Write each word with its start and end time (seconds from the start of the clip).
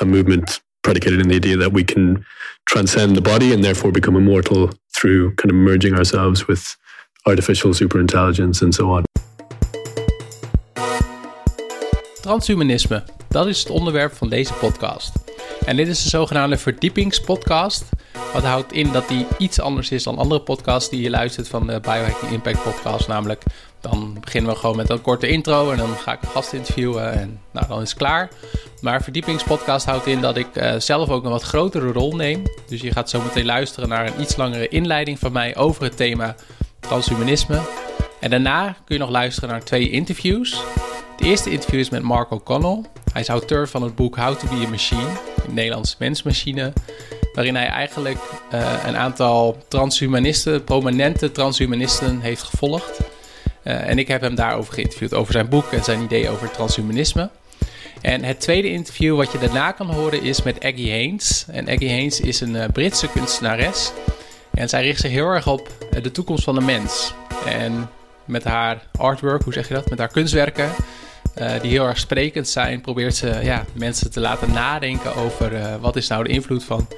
a 0.00 0.04
movement 0.04 0.60
predicated 0.80 1.20
in 1.20 1.28
the 1.28 1.34
idea 1.34 1.56
that 1.56 1.72
we 1.72 1.84
can 1.84 2.24
transcend 2.64 3.14
the 3.14 3.20
body 3.20 3.52
and 3.52 3.62
therefore 3.62 3.90
become 3.90 4.18
immortal 4.18 4.70
through 4.92 5.34
kind 5.34 5.50
of 5.50 5.56
merging 5.56 5.94
ourselves 5.94 6.46
with 6.46 6.76
artificial 7.24 7.74
superintelligence 7.74 8.62
and 8.62 8.74
so 8.74 8.90
on. 8.90 9.04
Transhumanisme, 12.20 13.04
dat 13.28 13.46
is 13.46 13.58
het 13.58 13.70
onderwerp 13.70 14.12
van 14.12 14.28
deze 14.28 14.52
podcast. 14.52 15.12
En 15.64 15.76
dit 15.76 15.88
is 15.88 16.02
de 16.02 16.08
zogenaamde 16.08 16.56
verdiepingspodcast. 16.58 17.84
Wat 18.32 18.44
houdt 18.44 18.72
in 18.72 18.92
dat 18.92 19.08
die 19.08 19.26
iets 19.38 19.60
anders 19.60 19.90
is 19.90 20.02
dan 20.02 20.18
andere 20.18 20.40
podcasts 20.40 20.90
die 20.90 21.00
je 21.00 21.10
luistert 21.10 21.48
van 21.48 21.66
de 21.66 21.80
Biohacking 21.80 22.32
Impact 22.32 22.62
podcast. 22.62 23.08
Namelijk, 23.08 23.42
dan 23.90 24.16
beginnen 24.20 24.52
we 24.52 24.58
gewoon 24.58 24.76
met 24.76 24.90
een 24.90 25.00
korte 25.00 25.28
intro 25.28 25.70
en 25.70 25.78
dan 25.78 25.88
ga 25.88 26.12
ik 26.12 26.22
een 26.22 26.28
gast 26.28 26.52
interviewen 26.52 27.12
en 27.12 27.40
nou, 27.52 27.66
dan 27.66 27.82
is 27.82 27.88
het 27.88 27.98
klaar. 27.98 28.28
Maar 28.80 29.02
verdiepingspodcast 29.02 29.86
houdt 29.86 30.06
in 30.06 30.20
dat 30.20 30.36
ik 30.36 30.46
uh, 30.52 30.74
zelf 30.78 31.08
ook 31.08 31.24
een 31.24 31.30
wat 31.30 31.42
grotere 31.42 31.92
rol 31.92 32.16
neem. 32.16 32.42
Dus 32.68 32.80
je 32.80 32.92
gaat 32.92 33.10
zo 33.10 33.20
meteen 33.20 33.44
luisteren 33.44 33.88
naar 33.88 34.06
een 34.06 34.20
iets 34.20 34.36
langere 34.36 34.68
inleiding 34.68 35.18
van 35.18 35.32
mij 35.32 35.56
over 35.56 35.82
het 35.82 35.96
thema 35.96 36.34
transhumanisme. 36.80 37.60
En 38.20 38.30
daarna 38.30 38.76
kun 38.84 38.94
je 38.94 38.98
nog 38.98 39.10
luisteren 39.10 39.48
naar 39.48 39.64
twee 39.64 39.90
interviews. 39.90 40.62
Het 41.16 41.26
eerste 41.26 41.50
interview 41.50 41.80
is 41.80 41.90
met 41.90 42.02
Mark 42.02 42.30
O'Connell. 42.30 42.80
Hij 43.12 43.20
is 43.20 43.28
auteur 43.28 43.68
van 43.68 43.82
het 43.82 43.94
boek 43.94 44.16
How 44.16 44.36
to 44.36 44.48
be 44.48 44.66
a 44.66 44.70
Machine, 44.70 45.08
in 45.48 45.54
Nederlands 45.54 45.96
mensmachine. 45.98 46.72
Waarin 47.32 47.54
hij 47.54 47.66
eigenlijk 47.66 48.18
uh, 48.54 48.72
een 48.86 48.96
aantal 48.96 49.56
transhumanisten, 49.68 50.64
prominente 50.64 51.32
transhumanisten, 51.32 52.20
heeft 52.20 52.42
gevolgd. 52.42 53.00
Uh, 53.66 53.88
en 53.88 53.98
ik 53.98 54.08
heb 54.08 54.20
hem 54.20 54.34
daarover 54.34 54.74
geïnterviewd, 54.74 55.14
over 55.14 55.32
zijn 55.32 55.48
boek 55.48 55.72
en 55.72 55.84
zijn 55.84 56.02
idee 56.02 56.28
over 56.28 56.50
transhumanisme. 56.50 57.30
En 58.00 58.24
het 58.24 58.40
tweede 58.40 58.70
interview 58.70 59.16
wat 59.16 59.32
je 59.32 59.38
daarna 59.38 59.72
kan 59.72 59.90
horen 59.90 60.22
is 60.22 60.42
met 60.42 60.64
Aggie 60.64 60.90
Haynes. 60.90 61.44
En 61.50 61.68
Aggie 61.68 61.90
Haynes 61.90 62.20
is 62.20 62.40
een 62.40 62.54
uh, 62.54 62.64
Britse 62.72 63.08
kunstenares. 63.08 63.92
En 64.54 64.68
zij 64.68 64.82
richt 64.82 65.00
zich 65.00 65.10
heel 65.10 65.28
erg 65.28 65.46
op 65.46 65.70
de 66.02 66.10
toekomst 66.10 66.44
van 66.44 66.54
de 66.54 66.60
mens. 66.60 67.14
En 67.46 67.90
met 68.24 68.44
haar 68.44 68.82
artwork, 68.98 69.42
hoe 69.42 69.52
zeg 69.52 69.68
je 69.68 69.74
dat? 69.74 69.90
Met 69.90 69.98
haar 69.98 70.08
kunstwerken 70.08 70.70
die 71.62 71.70
heel 71.70 71.86
erg 71.86 71.98
sprekend 71.98 72.48
zijn, 72.48 72.80
probeert 72.80 73.16
ze 73.16 73.38
ja, 73.42 73.64
mensen 73.72 74.10
te 74.10 74.20
laten 74.20 74.52
nadenken 74.52 75.14
over 75.14 75.80
wat 75.80 75.96
is 75.96 76.08
nou 76.08 76.24
de 76.24 76.30
invloed 76.30 76.64
van 76.64 76.88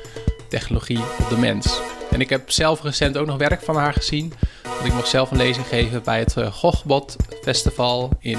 technologie 0.49 0.99
op 0.99 1.29
de 1.29 1.37
mens. 1.37 1.81
En 2.11 2.21
ik 2.21 2.29
heb 2.29 2.51
zelf 2.51 2.83
recent 2.83 3.17
ook 3.17 3.27
nog 3.27 3.37
werk 3.37 3.63
van 3.63 3.77
haar 3.77 3.93
gezien. 3.93 4.33
Want 4.75 4.87
ik 4.87 4.95
mocht 4.95 5.09
zelf 5.09 5.31
een 5.31 5.37
lezing 5.37 5.67
geven 5.67 6.03
bij 6.03 6.19
het 6.19 6.35
uh, 6.39 6.53
Gochbot 6.53 7.17
Festival 7.43 8.11
in 8.21 8.39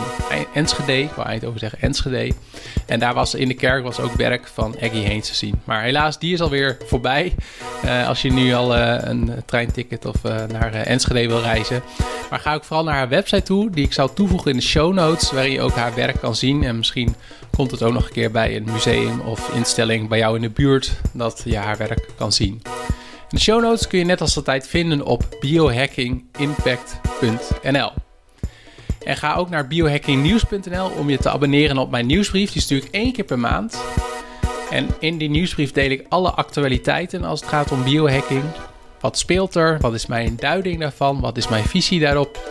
Enschede. 0.54 1.00
Ik 1.00 1.12
wou 1.12 1.28
Eindhoven 1.28 1.60
zeggen 1.60 1.82
Enschede. 1.82 2.34
En 2.86 3.00
daar 3.00 3.14
was 3.14 3.36
in 3.36 3.48
de 3.48 3.54
kerk 3.54 3.84
was 3.84 4.00
ook 4.00 4.14
werk 4.14 4.48
van 4.48 4.76
Aggie 4.82 5.06
Heens 5.06 5.28
te 5.28 5.36
zien. 5.36 5.62
Maar 5.64 5.82
helaas, 5.82 6.20
die 6.20 6.34
is 6.34 6.42
alweer 6.42 6.78
voorbij. 6.86 7.36
Uh, 7.86 8.08
als 8.08 8.22
je 8.22 8.32
nu 8.32 8.54
al 8.54 8.76
uh, 8.78 8.96
een 9.00 9.32
treinticket 9.46 10.06
of 10.06 10.24
naar 10.24 10.74
Enschede 10.74 11.28
wil 11.28 11.42
reizen. 11.42 11.84
Maar 12.30 12.40
ga 12.40 12.54
ook 12.54 12.64
vooral 12.64 12.86
naar 12.86 12.96
haar 12.96 13.10
website 13.10 13.44
toe. 13.44 13.70
Die 13.70 13.86
ik 13.86 13.94
zal 13.94 14.14
toevoegen 14.14 14.52
in 14.52 14.58
de 14.58 14.64
show 14.64 14.94
notes. 14.94 15.32
Waarin 15.32 15.52
je 15.52 15.62
ook 15.62 15.76
haar 15.76 15.96
werk 15.96 16.20
kan 16.20 16.36
zien. 16.36 16.64
En 16.64 16.78
misschien 16.78 17.16
komt 17.56 17.72
het 17.72 17.84
ook 17.84 17.94
nog 17.94 18.06
een 18.06 18.14
keer 18.14 18.32
bij 18.32 18.56
een 18.56 18.68
museum 18.72 19.20
of 19.20 19.54
instelling 19.54 20.08
bij 20.08 20.18
jou 20.18 20.36
in 20.36 20.42
de 20.42 20.50
buurt. 20.50 20.92
Dat 21.14 21.42
je 21.46 21.58
haar 21.58 21.78
werk 21.78 22.08
kan 22.18 22.32
zien. 22.32 22.62
De 23.30 23.40
show 23.40 23.62
notes 23.62 23.88
kun 23.88 24.00
je 24.00 24.06
net 24.06 24.22
als 24.22 24.36
altijd 24.36 24.68
vinden 24.68 25.06
op 25.06 25.38
biohackingimpact.nl. 25.40 27.92
En 29.04 29.18
ga 29.18 29.36
ook 29.36 29.50
naar 29.50 29.68
biohackingnieuws.nl 29.68 30.90
om 30.90 31.10
je 31.10 31.18
te 31.18 31.30
abonneren 31.30 31.78
op 31.78 31.92
mijn 31.92 32.06
nieuwsbrief. 32.06 32.52
Die 32.52 32.62
stuur 32.62 32.78
ik 32.78 32.88
één 32.92 33.14
keer 33.14 33.24
per 33.24 33.40
maand. 33.40 33.82
En 34.70 34.88
in 35.00 35.18
die 35.18 35.30
nieuwsbrief 35.30 35.72
deel 35.72 35.90
ik 35.90 36.06
alle 36.10 36.32
actualiteiten 36.32 37.24
als 37.24 37.40
het 37.40 37.50
gaat 37.50 37.72
om 37.72 37.84
biohacking. 37.84 38.44
Wat 39.00 39.18
speelt 39.18 39.56
er? 39.56 39.78
Wat 39.80 39.94
is 39.94 40.06
mijn 40.06 40.36
duiding 40.36 40.80
daarvan? 40.80 41.20
Wat 41.20 41.38
is 41.38 41.48
mijn 41.48 41.64
visie 41.64 42.00
daarop? 42.00 42.50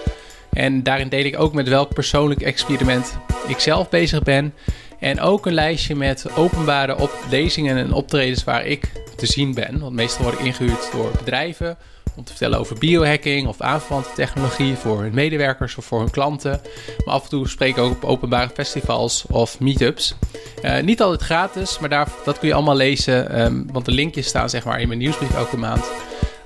En 0.53 0.83
daarin 0.83 1.09
deel 1.09 1.25
ik 1.25 1.39
ook 1.39 1.53
met 1.53 1.69
welk 1.69 1.95
persoonlijk 1.95 2.41
experiment 2.41 3.19
ik 3.47 3.59
zelf 3.59 3.89
bezig 3.89 4.23
ben. 4.23 4.55
En 4.99 5.21
ook 5.21 5.47
een 5.47 5.55
lijstje 5.55 5.95
met 5.95 6.27
openbare 6.37 6.99
op 6.99 7.13
lezingen 7.31 7.77
en 7.77 7.93
optredens 7.93 8.45
waar 8.45 8.67
ik 8.67 8.91
te 9.19 9.27
zien 9.27 9.55
ben. 9.55 9.79
Want 9.79 9.93
meestal 9.93 10.25
word 10.25 10.39
ik 10.39 10.45
ingehuurd 10.45 10.89
door 10.93 11.11
bedrijven 11.19 11.77
om 12.17 12.25
te 12.25 12.31
vertellen 12.31 12.59
over 12.59 12.79
biohacking 12.79 13.47
of 13.49 13.61
aanverwante 13.61 14.09
technologie 14.15 14.75
voor 14.75 15.01
hun 15.03 15.15
medewerkers 15.15 15.77
of 15.77 15.85
voor 15.85 15.99
hun 16.01 16.11
klanten. 16.11 16.61
Maar 17.05 17.15
af 17.15 17.23
en 17.23 17.29
toe 17.29 17.49
spreek 17.49 17.77
ik 17.77 17.83
ook 17.83 17.93
op 17.93 18.05
openbare 18.05 18.51
festivals 18.55 19.25
of 19.31 19.61
meetups. 19.61 20.15
Uh, 20.63 20.81
niet 20.81 21.03
altijd 21.03 21.23
gratis, 21.23 21.79
maar 21.79 21.89
daar, 21.89 22.09
dat 22.25 22.39
kun 22.39 22.49
je 22.49 22.55
allemaal 22.55 22.77
lezen, 22.77 23.41
um, 23.41 23.67
want 23.73 23.85
de 23.85 23.93
linkjes 23.93 24.27
staan 24.27 24.51
zeg 24.51 24.65
maar 24.65 24.81
in 24.81 24.89
mijn 24.89 25.01
nieuwsbrief 25.01 25.35
elke 25.35 25.57
maand 25.57 25.91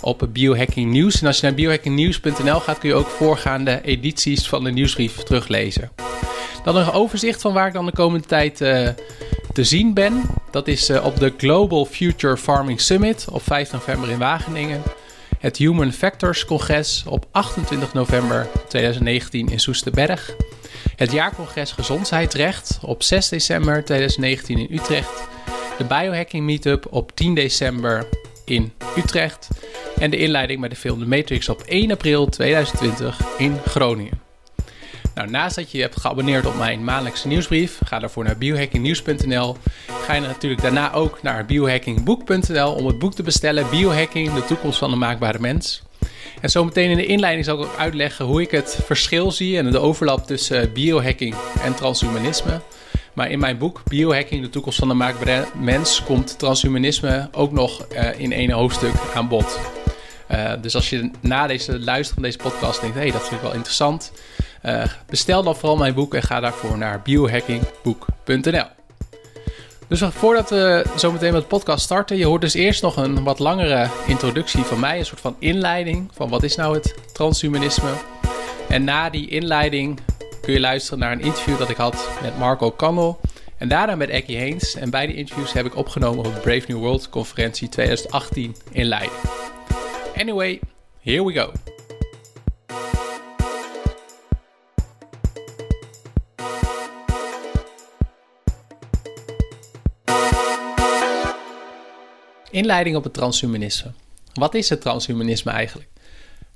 op 0.00 0.28
Biohacking 0.32 0.90
Nieuws. 0.90 1.20
En 1.20 1.26
als 1.26 1.40
je 1.40 1.46
naar 1.46 1.54
biohackingnieuws.nl 1.54 2.60
gaat, 2.60 2.78
kun 2.78 2.88
je 2.88 2.94
ook 2.94 3.08
voorgaande 3.08 3.80
edities 3.82 4.48
van 4.48 4.64
de 4.64 4.70
nieuwsbrief 4.70 5.16
teruglezen. 5.16 5.90
Dan 6.64 6.76
een 6.76 6.90
overzicht 6.90 7.40
van 7.40 7.52
waar 7.52 7.66
ik 7.66 7.72
dan 7.72 7.86
de 7.86 7.92
komende 7.92 8.26
tijd 8.26 8.60
uh, 8.60 8.88
te 9.52 9.64
zien 9.64 9.94
ben. 9.94 10.22
Dat 10.50 10.68
is 10.68 10.90
uh, 10.90 11.04
op 11.04 11.18
de 11.18 11.32
Global 11.36 11.84
Future 11.84 12.36
Farming 12.36 12.80
Summit 12.80 13.26
op 13.30 13.42
5 13.42 13.72
november 13.72 14.10
in 14.10 14.18
Wageningen. 14.18 14.82
Het 15.38 15.56
Human 15.56 15.92
Factors 15.92 16.44
Congres 16.44 17.04
op 17.06 17.26
28 17.30 17.92
november 17.92 18.48
2019 18.68 19.48
in 19.48 19.60
Soesterberg. 19.60 20.36
Het 20.96 21.12
jaarcongres 21.12 21.72
Gezondheidsrecht 21.72 22.78
op 22.82 23.02
6 23.02 23.28
december 23.28 23.84
2019 23.84 24.58
in 24.58 24.76
Utrecht. 24.76 25.28
De 25.78 25.84
Biohacking 25.84 26.44
Meetup 26.44 26.86
op 26.90 27.16
10 27.16 27.34
december 27.34 28.06
in 28.44 28.72
Utrecht. 28.96 29.48
En 29.98 30.10
de 30.10 30.16
inleiding 30.16 30.60
bij 30.60 30.68
de 30.68 30.76
film 30.76 30.98
The 30.98 31.06
Matrix 31.06 31.48
op 31.48 31.60
1 31.60 31.90
april 31.90 32.26
2020 32.26 33.20
in 33.38 33.58
Groningen. 33.66 34.31
Nou, 35.14 35.30
naast 35.30 35.56
dat 35.56 35.70
je 35.70 35.80
hebt 35.80 36.00
geabonneerd 36.00 36.46
op 36.46 36.56
mijn 36.56 36.84
maandelijkse 36.84 37.28
nieuwsbrief, 37.28 37.78
ga 37.84 37.98
daarvoor 37.98 38.24
naar 38.24 38.38
biohackingnieuws.nl. 38.38 39.56
Ga 39.86 40.14
je 40.14 40.20
natuurlijk 40.20 40.62
daarna 40.62 40.92
ook 40.92 41.22
naar 41.22 41.46
biohackingboek.nl 41.46 42.72
om 42.72 42.86
het 42.86 42.98
boek 42.98 43.14
te 43.14 43.22
bestellen: 43.22 43.70
Biohacking, 43.70 44.32
de 44.34 44.44
toekomst 44.44 44.78
van 44.78 44.90
de 44.90 44.96
maakbare 44.96 45.38
mens. 45.38 45.82
En 46.40 46.50
zometeen 46.50 46.90
in 46.90 46.96
de 46.96 47.06
inleiding 47.06 47.44
zal 47.44 47.62
ik 47.62 47.64
ook 47.64 47.76
uitleggen 47.76 48.24
hoe 48.24 48.40
ik 48.40 48.50
het 48.50 48.78
verschil 48.84 49.30
zie 49.30 49.58
en 49.58 49.70
de 49.70 49.78
overlap 49.78 50.26
tussen 50.26 50.72
biohacking 50.72 51.34
en 51.62 51.74
transhumanisme. 51.74 52.60
Maar 53.12 53.30
in 53.30 53.38
mijn 53.38 53.58
boek 53.58 53.82
Biohacking, 53.84 54.42
de 54.42 54.50
toekomst 54.50 54.78
van 54.78 54.88
de 54.88 54.94
maakbare 54.94 55.46
mens, 55.60 56.02
komt 56.04 56.38
transhumanisme 56.38 57.28
ook 57.32 57.52
nog 57.52 57.86
uh, 57.92 58.20
in 58.20 58.32
één 58.32 58.50
hoofdstuk 58.50 58.94
aan 59.14 59.28
bod. 59.28 59.60
Uh, 60.30 60.52
dus 60.60 60.74
als 60.74 60.90
je 60.90 61.10
na 61.20 61.46
deze 61.46 61.78
luisteren 61.78 62.14
van 62.14 62.22
deze 62.22 62.38
podcast 62.38 62.80
denkt, 62.80 62.96
hé, 62.96 63.02
hey, 63.02 63.10
dat 63.10 63.20
vind 63.20 63.34
ik 63.34 63.46
wel 63.46 63.54
interessant, 63.54 64.12
uh, 64.64 64.84
bestel 65.06 65.42
dan 65.42 65.56
vooral 65.56 65.76
mijn 65.76 65.94
boek 65.94 66.14
en 66.14 66.22
ga 66.22 66.40
daarvoor 66.40 66.78
naar 66.78 67.00
biohackingboek.nl. 67.02 68.66
Dus 69.88 70.02
voordat 70.02 70.50
we 70.50 70.84
zo 70.96 71.12
meteen 71.12 71.32
met 71.32 71.42
de 71.42 71.48
podcast 71.48 71.84
starten, 71.84 72.16
je 72.16 72.24
hoort 72.24 72.40
dus 72.40 72.54
eerst 72.54 72.82
nog 72.82 72.96
een 72.96 73.24
wat 73.24 73.38
langere 73.38 73.88
introductie 74.06 74.64
van 74.64 74.80
mij, 74.80 74.98
een 74.98 75.04
soort 75.04 75.20
van 75.20 75.36
inleiding 75.38 76.10
van 76.12 76.28
wat 76.28 76.42
is 76.42 76.56
nou 76.56 76.74
het 76.74 76.94
transhumanisme. 77.12 77.90
En 78.68 78.84
na 78.84 79.10
die 79.10 79.28
inleiding 79.28 80.00
kun 80.40 80.52
je 80.52 80.60
luisteren 80.60 80.98
naar 80.98 81.12
een 81.12 81.20
interview 81.20 81.58
dat 81.58 81.70
ik 81.70 81.76
had 81.76 82.08
met 82.22 82.38
Marco 82.38 82.66
O'Connell 82.66 83.14
en 83.58 83.68
daarna 83.68 83.94
met 83.94 84.08
Ekkie 84.08 84.36
Heens. 84.36 84.74
En 84.74 84.90
beide 84.90 85.14
interviews 85.14 85.52
heb 85.52 85.66
ik 85.66 85.76
opgenomen 85.76 86.24
op 86.24 86.34
de 86.34 86.40
Brave 86.40 86.64
New 86.68 86.78
World 86.78 87.08
conferentie 87.08 87.68
2018 87.68 88.56
in 88.70 88.84
Leiden. 88.84 89.16
Anyway, 90.16 90.60
here 91.00 91.24
we 91.24 91.32
go. 91.32 91.71
Inleiding 102.52 102.96
op 102.96 103.04
het 103.04 103.12
transhumanisme. 103.12 103.90
Wat 104.32 104.54
is 104.54 104.68
het 104.68 104.80
transhumanisme 104.80 105.50
eigenlijk? 105.50 105.88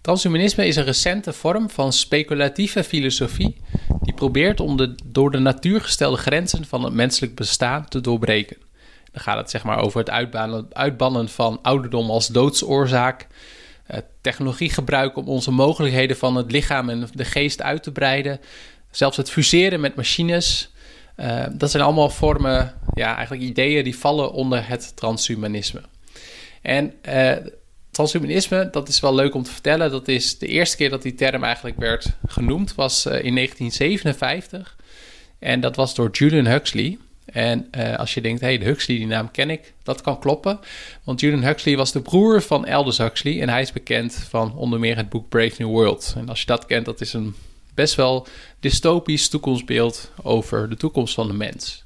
Transhumanisme 0.00 0.66
is 0.66 0.76
een 0.76 0.84
recente 0.84 1.32
vorm 1.32 1.70
van 1.70 1.92
speculatieve 1.92 2.84
filosofie 2.84 3.56
die 4.02 4.14
probeert 4.14 4.60
om 4.60 4.76
de 4.76 4.94
door 5.04 5.30
de 5.30 5.38
natuur 5.38 5.80
gestelde 5.80 6.16
grenzen 6.16 6.64
van 6.66 6.84
het 6.84 6.92
menselijk 6.92 7.34
bestaan 7.34 7.88
te 7.88 8.00
doorbreken. 8.00 8.56
Dan 9.12 9.22
gaat 9.22 9.36
het 9.36 9.50
zeg 9.50 9.64
maar 9.64 9.78
over 9.78 9.98
het 9.98 10.10
uitbannen, 10.72 11.28
van 11.28 11.58
ouderdom 11.62 12.10
als 12.10 12.26
doodsoorzaak, 12.26 13.26
eh, 13.86 13.98
technologie 14.20 14.70
gebruiken 14.70 15.22
om 15.22 15.28
onze 15.28 15.50
mogelijkheden 15.50 16.16
van 16.16 16.36
het 16.36 16.52
lichaam 16.52 16.88
en 16.88 17.08
de 17.12 17.24
geest 17.24 17.62
uit 17.62 17.82
te 17.82 17.92
breiden, 17.92 18.40
zelfs 18.90 19.16
het 19.16 19.30
fuseren 19.30 19.80
met 19.80 19.94
machines. 19.94 20.70
Uh, 21.16 21.44
dat 21.52 21.70
zijn 21.70 21.82
allemaal 21.82 22.10
vormen, 22.10 22.74
ja, 22.94 23.16
eigenlijk 23.16 23.46
ideeën 23.46 23.84
die 23.84 23.98
vallen 23.98 24.32
onder 24.32 24.68
het 24.68 24.96
transhumanisme. 24.96 25.80
En 26.62 26.92
uh, 27.08 27.32
transhumanisme, 27.90 28.68
dat 28.70 28.88
is 28.88 29.00
wel 29.00 29.14
leuk 29.14 29.34
om 29.34 29.42
te 29.42 29.50
vertellen. 29.50 29.90
Dat 29.90 30.08
is 30.08 30.38
de 30.38 30.46
eerste 30.46 30.76
keer 30.76 30.90
dat 30.90 31.02
die 31.02 31.14
term 31.14 31.44
eigenlijk 31.44 31.76
werd 31.76 32.06
genoemd, 32.26 32.74
was 32.74 33.06
uh, 33.06 33.12
in 33.12 33.34
1957. 33.34 34.76
En 35.38 35.60
dat 35.60 35.76
was 35.76 35.94
door 35.94 36.10
Julian 36.10 36.46
Huxley. 36.46 36.98
En 37.26 37.70
als 37.96 38.14
je 38.14 38.20
denkt, 38.20 38.40
hé, 38.40 38.46
hey, 38.46 38.58
de 38.58 38.64
Huxley, 38.64 38.96
die 38.96 39.06
naam 39.06 39.30
ken 39.30 39.50
ik, 39.50 39.72
dat 39.82 40.00
kan 40.00 40.18
kloppen. 40.18 40.60
Want 41.04 41.20
Julian 41.20 41.44
Huxley 41.44 41.76
was 41.76 41.92
de 41.92 42.00
broer 42.00 42.42
van 42.42 42.68
Aldous 42.68 42.98
Huxley. 42.98 43.40
En 43.40 43.48
hij 43.48 43.60
is 43.60 43.72
bekend 43.72 44.14
van 44.14 44.56
onder 44.56 44.78
meer 44.78 44.96
het 44.96 45.08
boek 45.08 45.28
Brave 45.28 45.54
New 45.58 45.70
World. 45.70 46.14
En 46.16 46.28
als 46.28 46.40
je 46.40 46.46
dat 46.46 46.66
kent, 46.66 46.84
dat 46.84 47.00
is 47.00 47.12
een 47.12 47.34
best 47.76 47.94
wel 47.94 48.26
dystopisch 48.60 49.28
toekomstbeeld 49.28 50.10
over 50.22 50.68
de 50.68 50.76
toekomst 50.76 51.14
van 51.14 51.26
de 51.26 51.34
mens. 51.34 51.82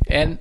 En 0.00 0.40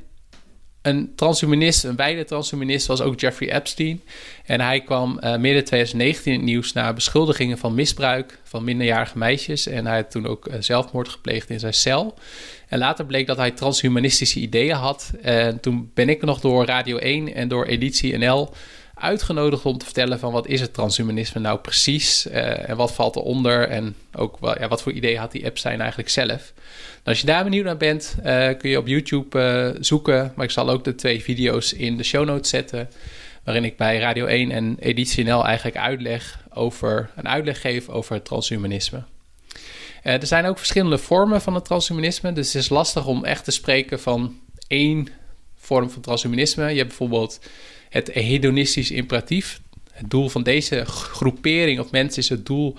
een 0.82 1.16
transhumanist, 1.16 1.84
een 1.84 1.96
wijde 1.96 2.26
transhumanist, 2.26 2.88
was 2.88 3.02
ook 3.02 3.20
Jeffrey 3.20 3.54
Epstein. 3.54 4.02
En 4.46 4.62
hij 4.62 4.82
kwam 4.82 5.20
uh, 5.24 5.38
midden 5.38 5.64
2019 5.64 6.32
in 6.32 6.38
het 6.38 6.48
nieuws 6.48 6.74
na 6.74 6.94
beschuldigingen 6.94 7.58
van 7.58 7.74
misbruik 7.74 8.40
van 8.44 8.64
minderjarige 8.64 9.18
meisjes. 9.18 9.68
En 9.68 9.86
hij 9.86 9.96
had 9.96 10.12
toen 10.12 10.28
ook 10.28 10.48
uh, 10.48 10.56
zelfmoord 10.60 11.10
gepleegd 11.10 11.50
in 11.50 11.60
zijn 11.60 11.74
cel. 11.74 12.14
En 12.68 12.80
later 12.80 13.06
bleek 13.06 13.28
dat 13.28 13.38
hij 13.38 13.52
transhumanistische 13.52 14.40
ideeën 14.40 14.76
had. 14.76 15.12
En 15.22 15.60
toen 15.60 15.92
ben 15.94 16.10
ik 16.10 16.22
nog 16.22 16.40
door 16.40 16.66
Radio 16.66 16.98
1 16.98 17.34
en 17.34 17.48
door 17.48 17.66
Editie 17.66 18.18
NL 18.18 18.50
uitgenodigd 19.00 19.66
om 19.66 19.78
te 19.78 19.86
vertellen 19.86 20.19
van 20.19 20.31
wat 20.31 20.48
is 20.48 20.62
het 20.62 20.74
transhumanisme 20.74 21.42
nou 21.42 21.60
precies 21.60 22.28
uh, 22.28 22.69
en 22.69 22.75
wat 22.75 22.92
valt 22.92 23.16
eronder 23.16 23.68
en 23.68 23.96
ook 24.13 24.38
ja, 24.42 24.68
wat 24.68 24.81
voor 24.81 24.92
ideeën 24.92 25.19
had 25.19 25.31
die 25.31 25.46
Epstein 25.46 25.80
eigenlijk 25.80 26.10
zelf. 26.10 26.54
Nou, 26.57 27.04
als 27.04 27.19
je 27.19 27.25
daar 27.25 27.44
benieuwd 27.44 27.66
naar 27.66 27.78
bent, 27.78 28.16
uh, 28.18 28.50
kun 28.57 28.69
je 28.69 28.78
op 28.78 28.88
YouTube 28.88 29.40
uh, 29.40 29.81
zoeken, 29.81 30.34
maar 30.36 30.46
ik 30.46 30.51
zal 30.51 30.69
ook 30.69 30.84
de 30.84 30.96
twee 30.96 31.22
video's 31.22 31.74
in 31.74 31.98
de 31.98 32.04
show 32.04 32.25
notes 32.25 32.50
zetten, 32.50 32.90
waarin 33.44 33.63
ik 33.63 33.78
bij 33.78 34.00
Radio 34.00 34.25
1 34.25 34.51
en 34.51 34.75
Editie 34.80 35.24
NL 35.24 35.45
eigenlijk 35.45 35.78
uitleg 35.78 36.40
over, 36.54 37.10
een 37.16 37.28
uitleg 37.28 37.62
geef 37.62 37.90
over 37.90 38.13
het 38.13 38.25
transhumanisme. 38.25 39.04
er 40.04 40.28
zijn 40.28 40.45
ook 40.45 40.57
verschillende 40.57 40.98
vormen 40.98 41.42
van 41.42 41.56
het 41.56 41.66
transhumanisme, 41.66 42.34
dus 42.34 42.54
het 42.54 42.62
is 42.63 42.69
lastig 42.69 43.06
om 43.06 43.25
echt 43.25 43.44
te 43.44 43.52
spreken 43.52 44.00
van 44.00 44.40
één 44.68 45.07
vorm 45.56 45.90
van 45.90 46.02
transhumanisme. 46.02 46.69
Je 46.69 46.78
hebt 46.78 46.88
bijvoorbeeld 46.88 47.40
het 47.90 48.12
hedonistisch 48.12 48.92
imperatief. 48.92 49.62
Het 49.92 50.10
doel 50.10 50.30
van 50.30 50.44
deze 50.44 50.86
groepering 50.86 51.80
of 51.80 51.92
mensen 51.92 52.22
is 52.22 52.30
het 52.30 52.46
doel. 52.46 52.76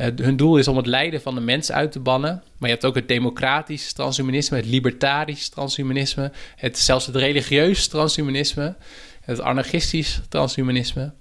Uh, 0.00 0.06
hun 0.16 0.36
doel 0.36 0.56
is 0.56 0.68
om 0.68 0.76
het 0.76 0.86
lijden 0.86 1.20
van 1.20 1.34
de 1.34 1.40
mens 1.40 1.72
uit 1.72 1.92
te 1.92 2.00
bannen. 2.00 2.42
Maar 2.58 2.68
je 2.68 2.74
hebt 2.74 2.84
ook 2.86 2.94
het 2.94 3.08
democratisch 3.08 3.92
transhumanisme, 3.92 4.56
het 4.56 4.66
libertarisch 4.66 5.48
transhumanisme, 5.48 6.32
het, 6.56 6.78
zelfs 6.78 7.06
het 7.06 7.16
religieus 7.16 7.88
transhumanisme, 7.88 8.74
het 9.20 9.40
anarchistisch 9.40 10.20
transhumanisme. 10.28 11.12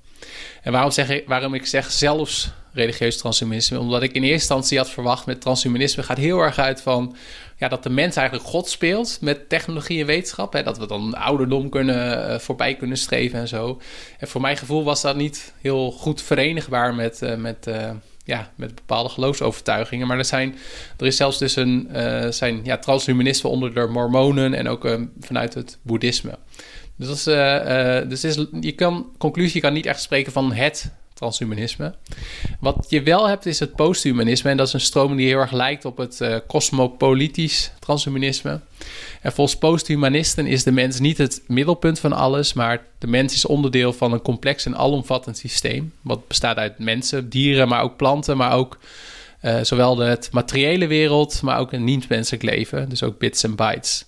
En 0.62 0.72
waarom, 0.72 0.92
zeg 0.92 1.10
ik, 1.10 1.28
waarom 1.28 1.54
ik 1.54 1.66
zeg 1.66 1.92
zelfs 1.92 2.52
religieus 2.74 3.18
transhumanisme? 3.18 3.80
Omdat 3.80 4.04
ik 4.04 4.12
in 4.12 4.22
eerste 4.22 4.34
instantie 4.34 4.78
had 4.78 4.90
verwacht 4.90 5.26
met 5.26 5.42
transhumanisme 5.42 6.04
gaat 6.04 6.18
heel 6.18 6.40
erg 6.40 6.60
uit 6.60 6.82
van 6.82 7.16
ja, 7.64 7.68
dat 7.68 7.84
de 7.84 7.90
mens 7.90 8.16
eigenlijk 8.16 8.48
God 8.48 8.70
speelt 8.70 9.18
met 9.22 9.50
technologie 9.50 10.00
en 10.00 10.06
wetenschap. 10.06 10.54
Hè, 10.54 10.64
dat 10.64 10.78
we 10.78 10.88
dan 10.88 11.14
ouderdom 11.14 11.70
kunnen, 11.70 12.30
uh, 12.30 12.40
voorbij 12.40 12.76
kunnen 12.76 12.98
streven 12.98 13.40
en 13.40 13.48
zo. 13.48 13.82
En 14.20 14.28
voor 14.28 14.42
mijn 14.42 14.58
gevoel 14.58 14.84
was 14.84 15.02
dat 15.02 15.16
niet 15.16 15.54
heel 15.62 15.92
goed 15.92 16.22
verenigbaar 16.22 16.96
met, 16.96 17.22
uh, 17.22 17.36
met, 17.36 17.68
uh, 17.68 17.90
ja, 18.26 18.52
met 18.56 18.76
bepaalde 18.76 19.10
geloofsovertuigingen. 19.10 20.08
Maar 20.08 20.18
er, 20.18 20.26
zijn, 20.26 20.56
er 20.98 21.06
is 21.06 21.16
zelfs 21.16 21.38
dus 21.38 21.56
een, 21.56 21.88
zijn 22.30 22.60
ja, 22.64 22.78
transhumanisme 22.78 23.50
onder 23.50 23.74
de 23.74 23.88
mormonen 23.88 24.54
en 24.54 24.68
ook 24.68 24.98
vanuit 25.20 25.54
het 25.54 25.78
boeddhisme. 25.82 26.38
Dus, 26.96 27.08
dat 27.08 27.18
is, 27.18 27.24
dus 28.10 28.24
is, 28.24 28.46
je 28.60 28.72
kan, 28.72 29.12
conclusie, 29.18 29.56
je 29.56 29.62
kan 29.62 29.74
niet 29.74 29.86
echt 29.86 30.02
spreken 30.02 30.32
van 30.32 30.54
het 30.54 30.92
transhumanisme. 31.24 31.94
Wat 32.60 32.86
je 32.90 33.04
wel 33.04 33.28
hebt 33.28 33.46
is 33.46 33.60
het 33.60 33.76
posthumanisme. 33.76 34.50
En 34.50 34.58
dat 34.58 34.68
is 34.68 34.74
een 34.74 34.80
stroming 34.80 35.18
die 35.18 35.28
heel 35.28 35.40
erg 35.40 35.52
lijkt 35.52 35.86
op 35.86 35.98
het 35.98 36.20
uh, 36.22 36.36
cosmopolitisch 36.48 37.72
transhumanisme. 37.80 38.60
En 39.22 39.32
volgens 39.32 39.58
posthumanisten 39.58 40.48
is 40.48 40.64
de 40.64 40.72
mens 40.72 41.00
niet 41.00 41.18
het 41.18 41.42
middelpunt 41.48 42.00
van 42.00 42.14
alles, 42.14 42.54
maar 42.54 42.86
de 42.98 43.08
mens 43.08 43.34
is 43.34 43.46
onderdeel 43.46 43.94
van 43.94 44.12
een 44.14 44.22
complex 44.22 44.66
en 44.66 44.76
alomvattend 44.76 45.38
systeem. 45.38 45.94
Wat 46.02 46.28
bestaat 46.28 46.58
uit 46.58 46.80
mensen, 46.80 47.30
dieren, 47.30 47.68
maar 47.68 47.82
ook 47.82 47.98
planten, 47.98 48.38
maar 48.38 48.54
ook 48.54 48.80
uh, 49.42 49.60
zowel 49.62 49.96
de 49.96 50.04
het 50.04 50.30
materiële 50.32 50.88
wereld, 50.88 51.42
maar 51.42 51.60
ook 51.60 51.72
een 51.72 51.84
niet-menselijk 51.84 52.44
leven. 52.44 52.90
Dus 52.90 53.04
ook 53.04 53.18
bits 53.18 53.44
en 53.44 53.56
bytes. 53.56 54.06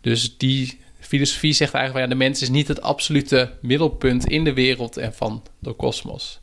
Dus 0.00 0.36
die 0.36 0.80
filosofie 1.00 1.52
zegt 1.52 1.74
eigenlijk, 1.74 2.04
ja, 2.04 2.12
de 2.12 2.18
mens 2.18 2.42
is 2.42 2.48
niet 2.48 2.68
het 2.68 2.82
absolute 2.82 3.50
middelpunt 3.60 4.26
in 4.26 4.44
de 4.44 4.52
wereld 4.52 4.96
en 4.96 5.14
van 5.14 5.42
de 5.58 5.72
kosmos. 5.72 6.40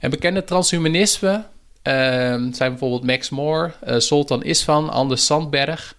En 0.00 0.10
bekende 0.10 0.44
transhumanisme 0.44 1.44
uh, 1.84 1.92
zijn 2.52 2.70
bijvoorbeeld 2.70 3.04
Max 3.04 3.30
Moore, 3.30 3.72
uh, 3.88 3.98
Sultan 3.98 4.42
Isvan, 4.42 4.90
Anders 4.90 5.26
Sandberg, 5.26 5.96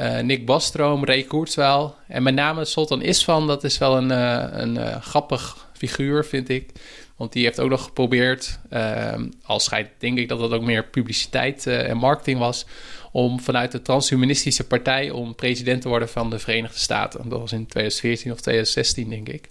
uh, 0.00 0.18
Nick 0.18 0.46
Bostrom, 0.46 1.04
Ray 1.04 1.22
Kurzweil. 1.22 1.94
En 2.08 2.22
met 2.22 2.34
name 2.34 2.64
Sultan 2.64 3.02
Isvan, 3.02 3.46
dat 3.46 3.64
is 3.64 3.78
wel 3.78 3.96
een, 3.96 4.10
eh, 4.10 4.44
een 4.50 5.02
grappig 5.02 5.68
figuur, 5.72 6.24
vind 6.24 6.48
ik. 6.48 6.70
Want 7.16 7.32
die 7.32 7.44
heeft 7.44 7.60
ook 7.60 7.70
nog 7.70 7.82
geprobeerd, 7.82 8.58
ehm, 8.70 9.28
al 9.42 9.60
schijnt 9.60 9.88
denk 9.98 10.18
ik 10.18 10.28
dat 10.28 10.38
dat 10.38 10.52
ook 10.52 10.62
meer 10.62 10.84
publiciteit 10.84 11.66
en 11.66 11.96
marketing 11.96 12.38
was, 12.38 12.66
om 13.12 13.40
vanuit 13.40 13.72
de 13.72 13.82
transhumanistische 13.82 14.66
partij 14.66 15.10
om 15.10 15.34
president 15.34 15.82
te 15.82 15.88
worden 15.88 16.08
van 16.08 16.30
de 16.30 16.38
Verenigde 16.38 16.78
Staten. 16.78 17.28
Dat 17.28 17.40
was 17.40 17.52
in 17.52 17.66
2014 17.66 18.32
of 18.32 18.40
2016, 18.40 19.08
denk 19.08 19.28
ik. 19.28 19.48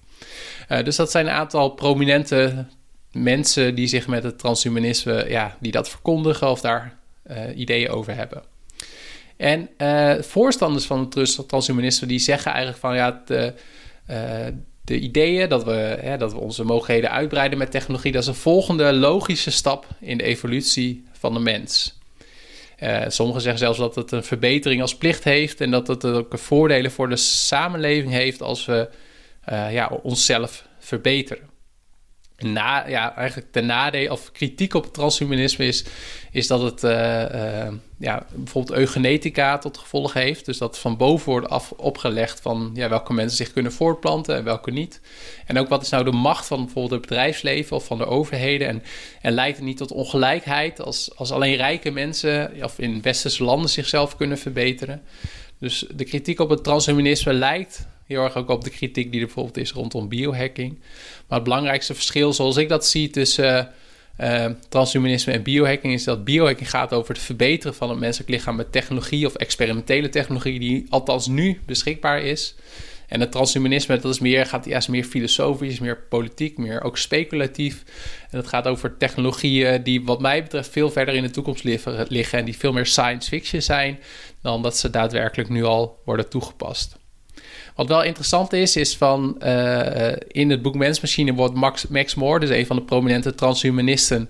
dus 0.83 0.95
dat 0.95 1.11
zijn 1.11 1.25
een 1.25 1.33
aantal 1.33 1.69
prominente 1.69 2.65
mensen 3.15 3.75
die 3.75 3.87
zich 3.87 4.07
met 4.07 4.23
het 4.23 4.39
transhumanisme, 4.39 5.25
ja, 5.29 5.57
die 5.59 5.71
dat 5.71 5.89
verkondigen 5.89 6.49
of 6.49 6.61
daar 6.61 6.97
uh, 7.31 7.57
ideeën 7.57 7.89
over 7.89 8.15
hebben. 8.15 8.43
En 9.37 9.69
uh, 9.77 10.21
voorstanders 10.21 10.85
van 10.85 10.99
het 10.99 11.47
transhumanisme 11.47 12.07
die 12.07 12.19
zeggen 12.19 12.51
eigenlijk 12.51 12.79
van 12.79 12.95
ja, 12.95 13.21
de, 13.25 13.53
uh, 14.09 14.45
de 14.81 14.99
ideeën 14.99 15.49
dat 15.49 15.63
we, 15.63 16.15
dat 16.17 16.31
we 16.33 16.39
onze 16.39 16.63
mogelijkheden 16.63 17.11
uitbreiden 17.11 17.57
met 17.57 17.71
technologie, 17.71 18.11
dat 18.11 18.21
is 18.21 18.27
een 18.27 18.35
volgende 18.35 18.93
logische 18.93 19.51
stap 19.51 19.87
in 19.99 20.17
de 20.17 20.23
evolutie 20.23 21.03
van 21.11 21.33
de 21.33 21.39
mens. 21.39 21.99
sommigen 23.07 23.41
zeggen 23.41 23.59
zelfs 23.59 23.79
dat 23.79 23.95
het 23.95 24.11
een 24.11 24.23
verbetering 24.23 24.81
als 24.81 24.95
plicht 24.95 25.23
heeft 25.23 25.61
en 25.61 25.71
dat 25.71 25.87
het 25.87 26.05
ook 26.05 26.37
voordelen 26.37 26.91
voor 26.91 27.09
de 27.09 27.15
samenleving 27.15 28.11
heeft 28.11 28.41
als 28.41 28.65
we 28.65 28.89
ja, 29.69 29.99
onszelf 30.03 30.67
verbeteren 30.79 31.54
ja, 32.37 33.15
eigenlijk 33.15 33.53
de 33.53 33.61
nadeel 33.61 34.11
of 34.11 34.31
kritiek 34.31 34.73
op 34.73 34.83
het 34.83 34.93
transhumanisme 34.93 35.65
is, 35.65 35.85
is 36.31 36.47
dat 36.47 36.61
het 36.61 36.83
uh, 36.83 36.91
uh, 36.91 37.67
ja, 37.99 38.25
bijvoorbeeld 38.33 38.77
eugenetica 38.77 39.57
tot 39.57 39.77
gevolg 39.77 40.13
heeft. 40.13 40.45
Dus 40.45 40.57
dat 40.57 40.79
van 40.79 40.97
boven 40.97 41.29
wordt 41.29 41.49
af, 41.49 41.71
opgelegd 41.71 42.41
van 42.41 42.71
ja, 42.73 42.89
welke 42.89 43.13
mensen 43.13 43.37
zich 43.37 43.53
kunnen 43.53 43.71
voortplanten 43.71 44.35
en 44.35 44.43
welke 44.43 44.71
niet. 44.71 45.01
En 45.45 45.59
ook 45.59 45.69
wat 45.69 45.81
is 45.81 45.89
nou 45.89 46.03
de 46.03 46.11
macht 46.11 46.45
van 46.45 46.57
bijvoorbeeld 46.57 47.01
het 47.01 47.09
bedrijfsleven 47.09 47.75
of 47.75 47.85
van 47.85 47.97
de 47.97 48.05
overheden. 48.05 48.67
En, 48.67 48.83
en 49.21 49.33
leidt 49.33 49.57
het 49.57 49.65
niet 49.65 49.77
tot 49.77 49.91
ongelijkheid 49.91 50.81
als, 50.81 51.11
als 51.15 51.31
alleen 51.31 51.55
rijke 51.55 51.91
mensen 51.91 52.63
of 52.63 52.79
in 52.79 53.01
westerse 53.01 53.43
landen 53.43 53.69
zichzelf 53.69 54.15
kunnen 54.15 54.37
verbeteren. 54.37 55.01
Dus 55.59 55.85
de 55.95 56.03
kritiek 56.03 56.39
op 56.39 56.49
het 56.49 56.63
transhumanisme 56.63 57.33
lijkt 57.33 57.87
heel 58.05 58.23
erg 58.23 58.35
ook 58.35 58.49
op 58.49 58.63
de 58.63 58.69
kritiek 58.69 59.11
die 59.11 59.19
er 59.19 59.25
bijvoorbeeld 59.25 59.57
is 59.57 59.71
rondom 59.71 60.07
biohacking. 60.07 60.79
Maar 61.27 61.37
het 61.37 61.43
belangrijkste 61.43 61.93
verschil, 61.93 62.33
zoals 62.33 62.57
ik 62.57 62.69
dat 62.69 62.85
zie 62.85 63.09
tussen 63.09 63.71
uh, 64.19 64.45
transhumanisme 64.69 65.33
en 65.33 65.43
biohacking, 65.43 65.93
is 65.93 66.03
dat 66.03 66.23
biohacking 66.23 66.69
gaat 66.69 66.93
over 66.93 67.13
het 67.13 67.23
verbeteren 67.23 67.75
van 67.75 67.89
het 67.89 67.99
menselijk 67.99 68.29
lichaam 68.29 68.55
met 68.55 68.71
technologie 68.71 69.25
of 69.25 69.35
experimentele 69.35 70.09
technologie, 70.09 70.59
die 70.59 70.85
althans 70.89 71.27
nu 71.27 71.59
beschikbaar 71.65 72.21
is. 72.21 72.55
En 73.07 73.19
het 73.19 73.31
transhumanisme, 73.31 73.99
dat 73.99 74.13
is 74.13 74.19
meer, 74.19 74.45
gaat 74.45 74.65
juist 74.65 74.89
meer 74.89 75.03
filosofisch, 75.03 75.79
meer 75.79 75.97
politiek, 75.97 76.57
meer 76.57 76.83
ook 76.83 76.97
speculatief. 76.97 77.83
En 78.29 78.37
het 78.37 78.47
gaat 78.47 78.67
over 78.67 78.97
technologieën 78.97 79.83
die 79.83 80.03
wat 80.03 80.21
mij 80.21 80.43
betreft 80.43 80.69
veel 80.69 80.91
verder 80.91 81.13
in 81.13 81.23
de 81.23 81.29
toekomst 81.29 81.63
liggen 82.07 82.39
en 82.39 82.45
die 82.45 82.57
veel 82.57 82.73
meer 82.73 82.85
science 82.85 83.29
fiction 83.29 83.61
zijn 83.61 83.99
dan 84.45 84.61
dat 84.61 84.77
ze 84.77 84.89
daadwerkelijk 84.89 85.49
nu 85.49 85.63
al 85.63 86.01
worden 86.05 86.29
toegepast. 86.29 86.97
Wat 87.75 87.87
wel 87.87 88.03
interessant 88.03 88.53
is, 88.53 88.75
is 88.75 88.97
van 88.97 89.35
uh, 89.43 90.11
in 90.27 90.49
het 90.49 90.61
boek 90.61 90.75
Mensmachine 90.75 91.33
wordt 91.33 91.53
Max, 91.53 91.87
Max 91.87 92.15
Moore, 92.15 92.39
dus 92.39 92.49
een 92.49 92.65
van 92.65 92.75
de 92.75 92.81
prominente 92.81 93.35
transhumanisten, 93.35 94.29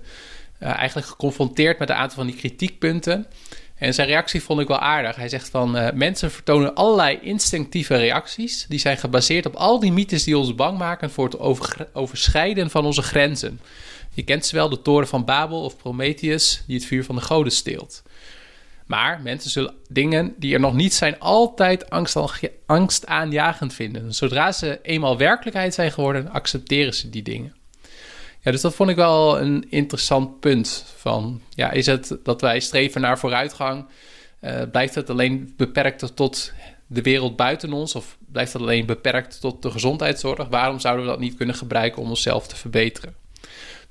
uh, 0.62 0.76
eigenlijk 0.76 1.06
geconfronteerd 1.06 1.78
met 1.78 1.88
een 1.88 1.94
aantal 1.94 2.16
van 2.16 2.26
die 2.26 2.36
kritiekpunten. 2.36 3.26
En 3.74 3.94
zijn 3.94 4.08
reactie 4.08 4.42
vond 4.42 4.60
ik 4.60 4.68
wel 4.68 4.78
aardig. 4.78 5.16
Hij 5.16 5.28
zegt 5.28 5.48
van 5.48 5.76
uh, 5.76 5.88
mensen 5.94 6.30
vertonen 6.30 6.74
allerlei 6.74 7.18
instinctieve 7.22 7.96
reacties. 7.96 8.66
Die 8.68 8.78
zijn 8.78 8.96
gebaseerd 8.96 9.46
op 9.46 9.54
al 9.54 9.80
die 9.80 9.92
mythes 9.92 10.24
die 10.24 10.38
ons 10.38 10.54
bang 10.54 10.78
maken 10.78 11.10
voor 11.10 11.24
het 11.24 11.38
overschrijden 11.92 12.70
van 12.70 12.84
onze 12.84 13.02
grenzen. 13.02 13.60
Je 14.14 14.22
kent 14.22 14.46
ze 14.46 14.54
wel, 14.54 14.68
de 14.68 14.82
toren 14.82 15.08
van 15.08 15.24
Babel 15.24 15.62
of 15.62 15.76
Prometheus, 15.76 16.62
die 16.66 16.76
het 16.76 16.86
vuur 16.86 17.04
van 17.04 17.14
de 17.14 17.20
goden 17.20 17.52
steelt. 17.52 18.02
Maar 18.86 19.20
mensen 19.22 19.50
zullen 19.50 19.74
dingen 19.88 20.34
die 20.36 20.54
er 20.54 20.60
nog 20.60 20.74
niet 20.74 20.94
zijn 20.94 21.18
altijd 21.18 21.90
angstaanjagend 22.66 23.74
vinden. 23.74 24.14
Zodra 24.14 24.52
ze 24.52 24.78
eenmaal 24.82 25.18
werkelijkheid 25.18 25.74
zijn 25.74 25.92
geworden, 25.92 26.28
accepteren 26.30 26.94
ze 26.94 27.10
die 27.10 27.22
dingen. 27.22 27.54
Ja, 28.40 28.50
dus 28.50 28.60
dat 28.60 28.74
vond 28.74 28.90
ik 28.90 28.96
wel 28.96 29.40
een 29.40 29.66
interessant 29.70 30.40
punt. 30.40 30.84
Van, 30.96 31.40
ja, 31.50 31.70
is 31.70 31.86
het 31.86 32.16
dat 32.22 32.40
wij 32.40 32.60
streven 32.60 33.00
naar 33.00 33.18
vooruitgang? 33.18 33.86
Uh, 34.40 34.62
blijft 34.72 34.94
het 34.94 35.10
alleen 35.10 35.54
beperkt 35.56 36.16
tot 36.16 36.52
de 36.86 37.02
wereld 37.02 37.36
buiten 37.36 37.72
ons? 37.72 37.94
Of 37.94 38.16
blijft 38.32 38.52
dat 38.52 38.62
alleen 38.62 38.86
beperkt 38.86 39.40
tot 39.40 39.62
de 39.62 39.70
gezondheidszorg? 39.70 40.48
Waarom 40.48 40.80
zouden 40.80 41.04
we 41.04 41.10
dat 41.10 41.20
niet 41.20 41.36
kunnen 41.36 41.54
gebruiken 41.54 42.02
om 42.02 42.08
onszelf 42.08 42.46
te 42.46 42.56
verbeteren? 42.56 43.14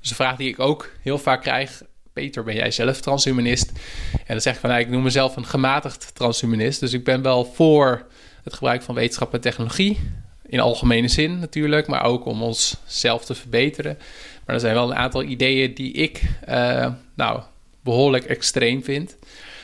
Dus 0.00 0.10
een 0.10 0.16
vraag 0.16 0.36
die 0.36 0.48
ik 0.48 0.58
ook 0.60 0.90
heel 1.02 1.18
vaak 1.18 1.42
krijg. 1.42 1.82
Peter, 2.16 2.44
ben 2.44 2.54
jij 2.54 2.70
zelf 2.70 3.00
transhumanist? 3.00 3.72
En 4.12 4.24
dan 4.26 4.40
zeg 4.40 4.54
ik 4.54 4.60
van, 4.60 4.70
nou, 4.70 4.82
ik 4.82 4.88
noem 4.88 5.02
mezelf 5.02 5.36
een 5.36 5.46
gematigd 5.46 6.10
transhumanist. 6.14 6.80
Dus 6.80 6.92
ik 6.92 7.04
ben 7.04 7.22
wel 7.22 7.44
voor 7.44 8.06
het 8.44 8.54
gebruik 8.54 8.82
van 8.82 8.94
wetenschap 8.94 9.34
en 9.34 9.40
technologie. 9.40 9.98
In 10.46 10.60
algemene 10.60 11.08
zin 11.08 11.38
natuurlijk, 11.38 11.86
maar 11.86 12.04
ook 12.04 12.24
om 12.24 12.42
onszelf 12.42 13.24
te 13.24 13.34
verbeteren. 13.34 13.98
Maar 14.44 14.54
er 14.54 14.60
zijn 14.60 14.74
wel 14.74 14.90
een 14.90 14.96
aantal 14.96 15.22
ideeën 15.22 15.74
die 15.74 15.92
ik 15.92 16.22
uh, 16.48 16.92
nou, 17.14 17.40
behoorlijk 17.80 18.24
extreem 18.24 18.84
vind. 18.84 19.16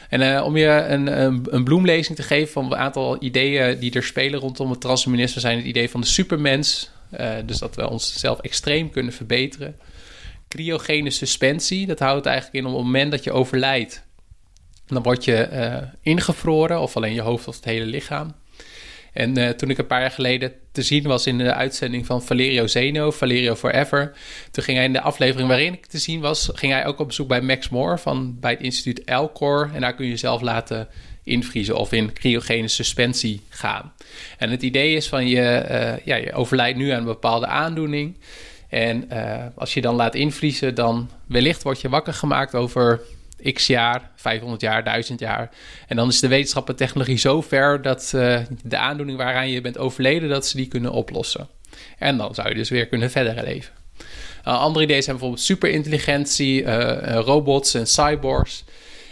En 0.08 0.20
uh, 0.20 0.44
om 0.44 0.56
je 0.56 0.66
een, 0.66 1.06
een, 1.54 1.64
bloemlezing 1.64 2.16
te 2.16 2.22
geven 2.22 2.52
van 2.52 2.64
een 2.64 2.76
aantal 2.76 3.22
ideeën 3.22 3.78
die 3.78 3.92
er 3.92 4.02
spelen 4.02 4.40
rondom 4.40 4.70
het 4.70 4.80
transhumanisme, 4.80 5.40
zijn 5.40 5.56
het 5.56 5.66
idee 5.66 5.90
van 5.90 6.00
de 6.00 6.06
supermens. 6.06 6.90
Uh, 7.20 7.30
dus 7.46 7.58
dat 7.58 7.76
we 7.76 7.90
onszelf 7.90 8.40
extreem 8.40 8.90
kunnen 8.90 9.12
verbeteren. 9.12 9.76
Cryogene 10.52 11.10
suspensie, 11.10 11.86
dat 11.86 11.98
houdt 11.98 12.26
eigenlijk 12.26 12.56
in 12.56 12.70
op 12.70 12.76
het 12.76 12.84
moment 12.84 13.10
dat 13.10 13.24
je 13.24 13.32
overlijdt. 13.32 14.04
Dan 14.86 15.02
word 15.02 15.24
je 15.24 15.88
ingevroren, 16.02 16.80
of 16.80 16.96
alleen 16.96 17.14
je 17.14 17.20
hoofd 17.20 17.48
of 17.48 17.56
het 17.56 17.64
hele 17.64 17.84
lichaam. 17.84 18.34
En 19.12 19.38
uh, 19.38 19.48
toen 19.48 19.70
ik 19.70 19.78
een 19.78 19.86
paar 19.86 20.00
jaar 20.00 20.10
geleden 20.10 20.52
te 20.72 20.82
zien 20.82 21.02
was 21.02 21.26
in 21.26 21.38
de 21.38 21.54
uitzending 21.54 22.06
van 22.06 22.22
Valerio 22.22 22.66
Zeno, 22.66 23.10
Valerio 23.10 23.54
Forever, 23.54 24.12
toen 24.50 24.64
ging 24.64 24.76
hij 24.76 24.86
in 24.86 24.92
de 24.92 25.00
aflevering 25.00 25.48
waarin 25.48 25.72
ik 25.72 25.86
te 25.86 25.98
zien 25.98 26.20
was, 26.20 26.50
ging 26.52 26.72
hij 26.72 26.86
ook 26.86 26.98
op 26.98 27.06
bezoek 27.06 27.28
bij 27.28 27.40
Max 27.40 27.68
Moore 27.68 27.98
van 27.98 28.40
bij 28.40 28.50
het 28.50 28.60
instituut 28.60 29.04
Elcor. 29.04 29.70
En 29.74 29.80
daar 29.80 29.94
kun 29.94 30.04
je 30.04 30.10
jezelf 30.10 30.40
laten 30.40 30.88
invriezen 31.24 31.76
of 31.76 31.92
in 31.92 32.12
cryogene 32.12 32.68
suspensie 32.68 33.40
gaan. 33.48 33.92
En 34.38 34.50
het 34.50 34.62
idee 34.62 34.94
is 34.94 35.08
van 35.08 35.28
je, 35.28 35.66
uh, 35.70 36.06
ja, 36.06 36.16
je 36.16 36.32
overlijdt 36.32 36.78
nu 36.78 36.90
aan 36.90 36.98
een 36.98 37.04
bepaalde 37.04 37.46
aandoening. 37.46 38.16
En 38.72 39.04
uh, 39.12 39.44
als 39.54 39.74
je 39.74 39.80
dan 39.80 39.94
laat 39.94 40.14
invriezen, 40.14 40.74
dan 40.74 41.10
wellicht 41.26 41.62
word 41.62 41.80
je 41.80 41.88
wakker 41.88 42.12
gemaakt 42.12 42.54
over 42.54 43.00
x 43.52 43.66
jaar, 43.66 44.10
500 44.16 44.60
jaar, 44.60 44.84
1000 44.84 45.20
jaar. 45.20 45.50
En 45.88 45.96
dan 45.96 46.08
is 46.08 46.20
de 46.20 46.28
wetenschap 46.28 46.68
en 46.68 46.76
technologie 46.76 47.18
zo 47.18 47.40
ver 47.40 47.82
dat 47.82 48.12
uh, 48.14 48.38
de 48.62 48.76
aandoening 48.76 49.18
waaraan 49.18 49.48
je 49.48 49.60
bent 49.60 49.78
overleden, 49.78 50.28
dat 50.28 50.46
ze 50.46 50.56
die 50.56 50.68
kunnen 50.68 50.92
oplossen. 50.92 51.48
En 51.98 52.16
dan 52.16 52.34
zou 52.34 52.48
je 52.48 52.54
dus 52.54 52.70
weer 52.70 52.86
kunnen 52.86 53.10
verder 53.10 53.44
leven. 53.44 53.72
Uh, 53.98 54.04
andere 54.60 54.84
ideeën 54.84 55.02
zijn 55.02 55.16
bijvoorbeeld 55.16 55.46
superintelligentie, 55.46 56.70
robots 57.12 57.74
en 57.74 57.86
cyborgs. 57.86 58.64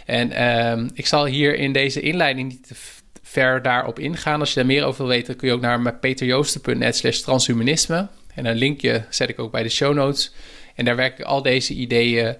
En 0.05 0.31
ehm, 0.31 0.89
ik 0.93 1.07
zal 1.07 1.25
hier 1.25 1.55
in 1.55 1.73
deze 1.73 2.01
inleiding 2.01 2.49
niet 2.49 2.67
te 2.67 2.75
ver 3.21 3.61
daarop 3.61 3.99
ingaan. 3.99 4.39
Als 4.39 4.49
je 4.49 4.55
daar 4.55 4.65
meer 4.65 4.83
over 4.83 5.01
wil 5.05 5.15
weten, 5.15 5.35
kun 5.35 5.47
je 5.47 5.53
ook 5.53 5.61
naar 5.61 5.95
peterjoosten.net 5.95 6.95
slash 6.95 7.19
transhumanisme. 7.19 8.07
En 8.35 8.45
een 8.45 8.55
linkje 8.55 9.05
zet 9.09 9.29
ik 9.29 9.39
ook 9.39 9.51
bij 9.51 9.63
de 9.63 9.69
show 9.69 9.93
notes. 9.93 10.31
En 10.75 10.85
daar 10.85 10.95
werk 10.95 11.19
ik 11.19 11.25
al 11.25 11.41
deze 11.41 11.73
ideeën 11.73 12.37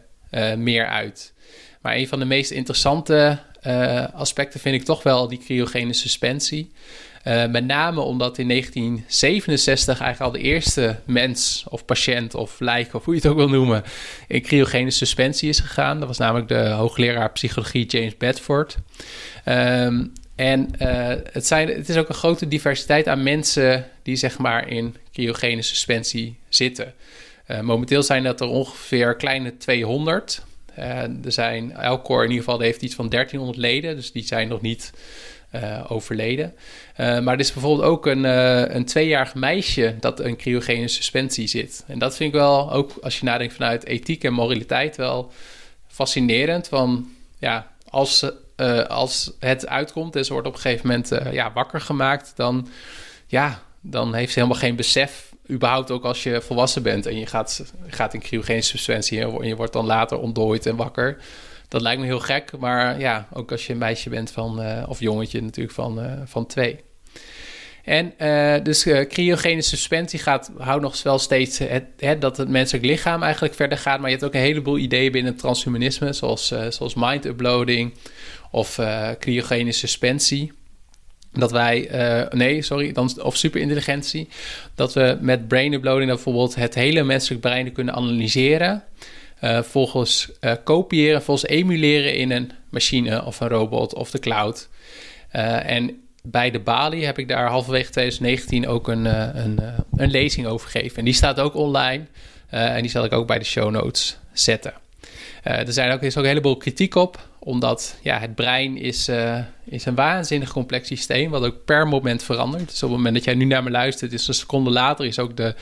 meer 0.57 0.88
uit. 0.88 1.33
Maar 1.81 1.95
een 1.95 2.07
van 2.07 2.19
de 2.19 2.25
meest 2.25 2.51
interessante 2.51 3.39
uh, 3.67 4.05
aspecten 4.13 4.60
vind 4.60 4.75
ik 4.75 4.83
toch 4.83 5.03
wel 5.03 5.27
die 5.27 5.38
cryogene 5.38 5.93
suspensie. 5.93 6.71
Uh, 7.27 7.45
met 7.45 7.65
name 7.65 8.01
omdat 8.01 8.38
in 8.38 8.48
1967 8.48 10.00
eigenlijk 10.00 10.33
al 10.33 10.41
de 10.41 10.48
eerste 10.48 11.00
mens 11.05 11.65
of 11.69 11.86
patiënt 11.86 12.36
of 12.36 12.60
lijk 12.60 12.93
of 12.93 13.05
hoe 13.05 13.13
je 13.13 13.19
het 13.19 13.29
ook 13.29 13.38
wil 13.38 13.50
noemen 13.50 13.83
in 14.27 14.41
cryogene 14.41 14.91
suspensie 14.91 15.50
is 15.50 15.60
gegaan. 15.60 16.00
Dat 16.00 16.07
was 16.07 16.17
namelijk 16.17 16.48
de 16.48 16.67
hoogleraar 16.67 17.31
psychologie 17.31 17.86
James 17.86 18.17
Bedford. 18.17 18.77
Um, 19.45 20.13
en 20.36 20.69
het, 21.31 21.48
zijn, 21.48 21.67
het 21.67 21.89
is 21.89 21.98
ook 21.98 22.10
een 22.10 22.15
grote 22.15 22.48
diversiteit 22.48 23.07
aan 23.07 23.24
mensen 23.24 23.86
die 24.03 24.15
zeg 24.15 24.38
maar 24.38 24.67
in 24.67 24.95
cryogene 25.22 25.62
suspensie 25.62 26.38
zitten. 26.50 26.94
momenteel 27.62 28.04
zijn 28.04 28.24
dat 28.24 28.42
er 28.42 28.48
ongeveer 28.48 29.16
kleine 29.16 29.58
200. 29.58 30.44
Uh, 30.80 31.25
er 31.25 31.32
zijn, 31.32 31.72
Elcor 31.72 32.24
in 32.24 32.30
ieder 32.30 32.44
geval 32.44 32.60
heeft 32.60 32.82
iets 32.82 32.96
van 32.96 33.10
1300 33.10 33.58
leden, 33.58 33.96
dus 33.96 34.12
die 34.12 34.24
zijn 34.24 34.48
nog 34.48 34.62
niet 34.62 34.94
uh, 35.56 35.86
overleden. 35.88 36.54
Maar 36.98 37.34
er 37.34 37.40
is 37.40 37.54
bijvoorbeeld 37.54 37.88
ook 37.88 38.06
een, 38.06 38.24
een 38.75 38.86
tweejarig 38.86 39.36
meisje 39.36 39.96
dat 40.00 40.20
een 40.20 40.38
cryogene 40.38 40.88
suspensie 40.88 41.48
zit. 41.48 41.84
En 41.88 42.00
dat 42.00 42.16
vind 42.16 42.34
ik 42.34 42.40
wel, 42.40 42.72
ook 42.72 42.92
als 43.01 43.20
je 43.20 43.25
nadenkt 43.25 43.54
vanuit 43.54 43.86
ethiek 43.86 44.24
en 44.24 44.34
moraliteit, 44.34 44.96
wel 44.96 45.32
fascinerend. 45.88 46.68
Van 46.68 47.10
ja, 47.40 47.72
als, 47.90 48.25
als 48.88 49.32
het 49.40 49.68
uitkomt 49.68 50.16
en 50.16 50.25
ze 50.25 50.34
wordt 50.34 50.48
op 50.48 50.54
een 50.54 50.60
gegeven 50.60 50.88
moment 50.88 51.12
ja, 51.32 51.51
wakker 51.54 51.82
gemaakt, 51.82 52.32
dan, 52.36 52.68
ja, 53.28 53.63
dan 53.81 54.13
heeft 54.13 54.33
ze 54.33 54.39
helemaal 54.39 54.61
geen 54.61 54.75
besef 54.75 55.31
überhaupt 55.50 55.91
ook 55.91 56.03
als 56.03 56.23
je 56.23 56.41
volwassen 56.41 56.83
bent 56.83 57.05
en 57.05 57.19
je 57.19 57.25
gaat, 57.25 57.73
gaat 57.88 58.13
in 58.13 58.19
cryogene 58.19 58.61
suspensie 58.61 59.21
en 59.21 59.47
je 59.47 59.55
wordt 59.55 59.73
dan 59.73 59.85
later 59.85 60.19
ontdooid 60.19 60.65
en 60.65 60.75
wakker. 60.75 61.17
Dat 61.67 61.81
lijkt 61.81 62.00
me 62.00 62.05
heel 62.05 62.19
gek, 62.19 62.57
maar 62.59 63.00
ja, 63.00 63.27
ook 63.33 63.51
als 63.51 63.67
je 63.67 63.73
een 63.73 63.79
meisje 63.79 64.09
bent 64.09 64.31
van, 64.31 64.61
uh, 64.61 64.83
of 64.88 65.00
jongetje 65.00 65.41
natuurlijk 65.41 65.75
van, 65.75 66.00
uh, 66.00 66.13
van 66.25 66.45
twee. 66.45 66.79
En 67.83 68.13
uh, 68.17 68.63
dus 68.63 68.83
cryogene 68.83 69.61
suspensie 69.61 70.19
gaat, 70.19 70.51
houdt 70.57 70.81
nog 70.81 71.03
wel 71.03 71.19
steeds 71.19 71.61
dat 72.19 72.38
het 72.38 72.50
menselijk 72.50 72.85
lichaam 72.85 73.23
eigenlijk 73.23 73.53
verder 73.53 73.77
gaat. 73.77 74.00
Maar 74.00 74.09
je 74.09 74.15
hebt 74.15 74.27
ook 74.27 74.33
een 74.33 74.47
heleboel 74.47 74.77
ideeën 74.77 75.11
binnen 75.11 75.31
het 75.31 75.41
transhumanisme, 75.41 76.13
zoals, 76.13 76.47
zoals 76.69 76.93
mind 76.95 77.25
uploading 77.25 77.93
of 78.51 78.79
cryogene 79.19 79.71
suspensie. 79.71 80.51
Dat 81.33 81.51
wij, 81.51 81.91
uh, 81.91 82.29
nee, 82.29 82.61
sorry, 82.61 82.91
dan, 82.91 83.21
of 83.21 83.35
superintelligentie. 83.35 84.27
Dat 84.75 84.93
we 84.93 85.17
met 85.21 85.47
brain 85.47 85.73
uploading 85.73 86.09
bijvoorbeeld 86.09 86.55
het 86.55 86.75
hele 86.75 87.03
menselijk 87.03 87.41
brein 87.41 87.71
kunnen 87.71 87.93
analyseren. 87.93 88.83
Uh, 89.43 89.61
volgens 89.61 90.31
uh, 90.41 90.53
kopiëren, 90.63 91.21
volgens 91.21 91.51
emuleren 91.51 92.15
in 92.15 92.31
een 92.31 92.51
machine 92.69 93.25
of 93.25 93.39
een 93.39 93.47
robot 93.47 93.93
of 93.93 94.11
de 94.11 94.19
cloud. 94.19 94.69
en 95.31 96.01
bij 96.23 96.51
de 96.51 96.59
Bali 96.59 97.05
heb 97.05 97.19
ik 97.19 97.27
daar 97.27 97.50
halverwege 97.50 97.91
2019 97.91 98.67
ook 98.67 98.88
een, 98.88 99.05
een, 99.38 99.59
een 99.95 100.11
lezing 100.11 100.47
over 100.47 100.69
gegeven. 100.69 100.97
En 100.97 101.05
die 101.05 101.13
staat 101.13 101.39
ook 101.39 101.55
online. 101.55 102.05
en 102.50 102.81
die 102.81 102.91
zal 102.91 103.03
ik 103.03 103.13
ook 103.13 103.27
bij 103.27 103.39
de 103.39 103.45
show 103.45 103.71
notes 103.71 104.17
zetten. 104.33 104.73
Er 105.41 105.74
zijn 105.74 105.91
ook, 105.91 106.01
is 106.01 106.17
ook 106.17 106.24
een 106.24 106.29
heleboel 106.29 106.57
kritiek 106.57 106.95
op 106.95 107.29
omdat 107.43 107.95
ja, 108.01 108.19
het 108.19 108.36
brein 108.36 108.77
is, 108.77 109.10
uh, 109.10 109.39
is 109.65 109.86
een 109.86 109.95
waanzinnig 109.95 110.51
complex 110.51 110.88
systeem, 110.88 111.29
wat 111.29 111.43
ook 111.43 111.65
per 111.65 111.88
moment 111.88 112.24
verandert. 112.24 112.69
Dus 112.69 112.83
op 112.83 112.89
het 112.89 112.98
moment 112.98 113.15
dat 113.15 113.24
jij 113.24 113.33
nu 113.33 113.45
naar 113.45 113.63
me 113.63 113.69
luistert, 113.69 114.13
is 114.13 114.27
een 114.27 114.33
seconde 114.33 114.69
later 114.69 115.05
is 115.05 115.19
ook 115.19 115.38
de, 115.38 115.55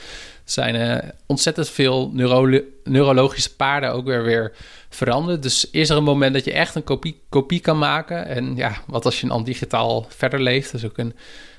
zijn 0.44 0.74
uh, 0.74 1.10
ontzettend 1.26 1.68
veel 1.68 2.10
neuro 2.12 2.60
neurologische 2.84 3.54
paarden 3.54 3.92
ook 3.92 4.04
weer, 4.04 4.22
weer 4.22 4.52
veranderd. 4.88 5.42
Dus 5.42 5.70
is 5.70 5.90
er 5.90 5.96
een 5.96 6.04
moment 6.04 6.34
dat 6.34 6.44
je 6.44 6.52
echt 6.52 6.74
een 6.74 6.84
kopie, 6.84 7.20
kopie 7.28 7.60
kan 7.60 7.78
maken? 7.78 8.26
En 8.26 8.56
ja, 8.56 8.72
wat 8.86 9.04
als 9.04 9.20
je 9.20 9.26
dan 9.26 9.44
digitaal 9.44 10.06
verder 10.08 10.40
leeft? 10.40 10.72
Dat 10.72 10.80
is 10.80 10.86
ook 10.86 10.98
een, 10.98 11.14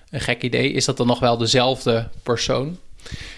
een 0.09 0.21
gek 0.21 0.43
idee. 0.43 0.71
Is 0.71 0.85
dat 0.85 0.97
dan 0.97 1.07
nog 1.07 1.19
wel 1.19 1.37
dezelfde 1.37 2.09
persoon? 2.23 2.77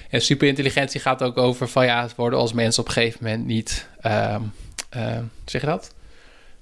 En 0.10 0.22
superintelligentie 0.22 1.00
gaat 1.00 1.24
ook 1.24 1.38
over 1.38 1.68
van 1.68 1.86
ja, 1.86 2.02
het 2.02 2.16
worden 2.16 2.40
als 2.40 2.54
mensen 2.54 2.82
op 2.82 2.88
een 2.88 2.94
gegeven 2.94 3.20
moment 3.24 3.46
niet, 3.46 3.88
uh, 4.06 4.36
zeg 5.46 5.62
je 5.62 5.68
dat? 5.68 5.94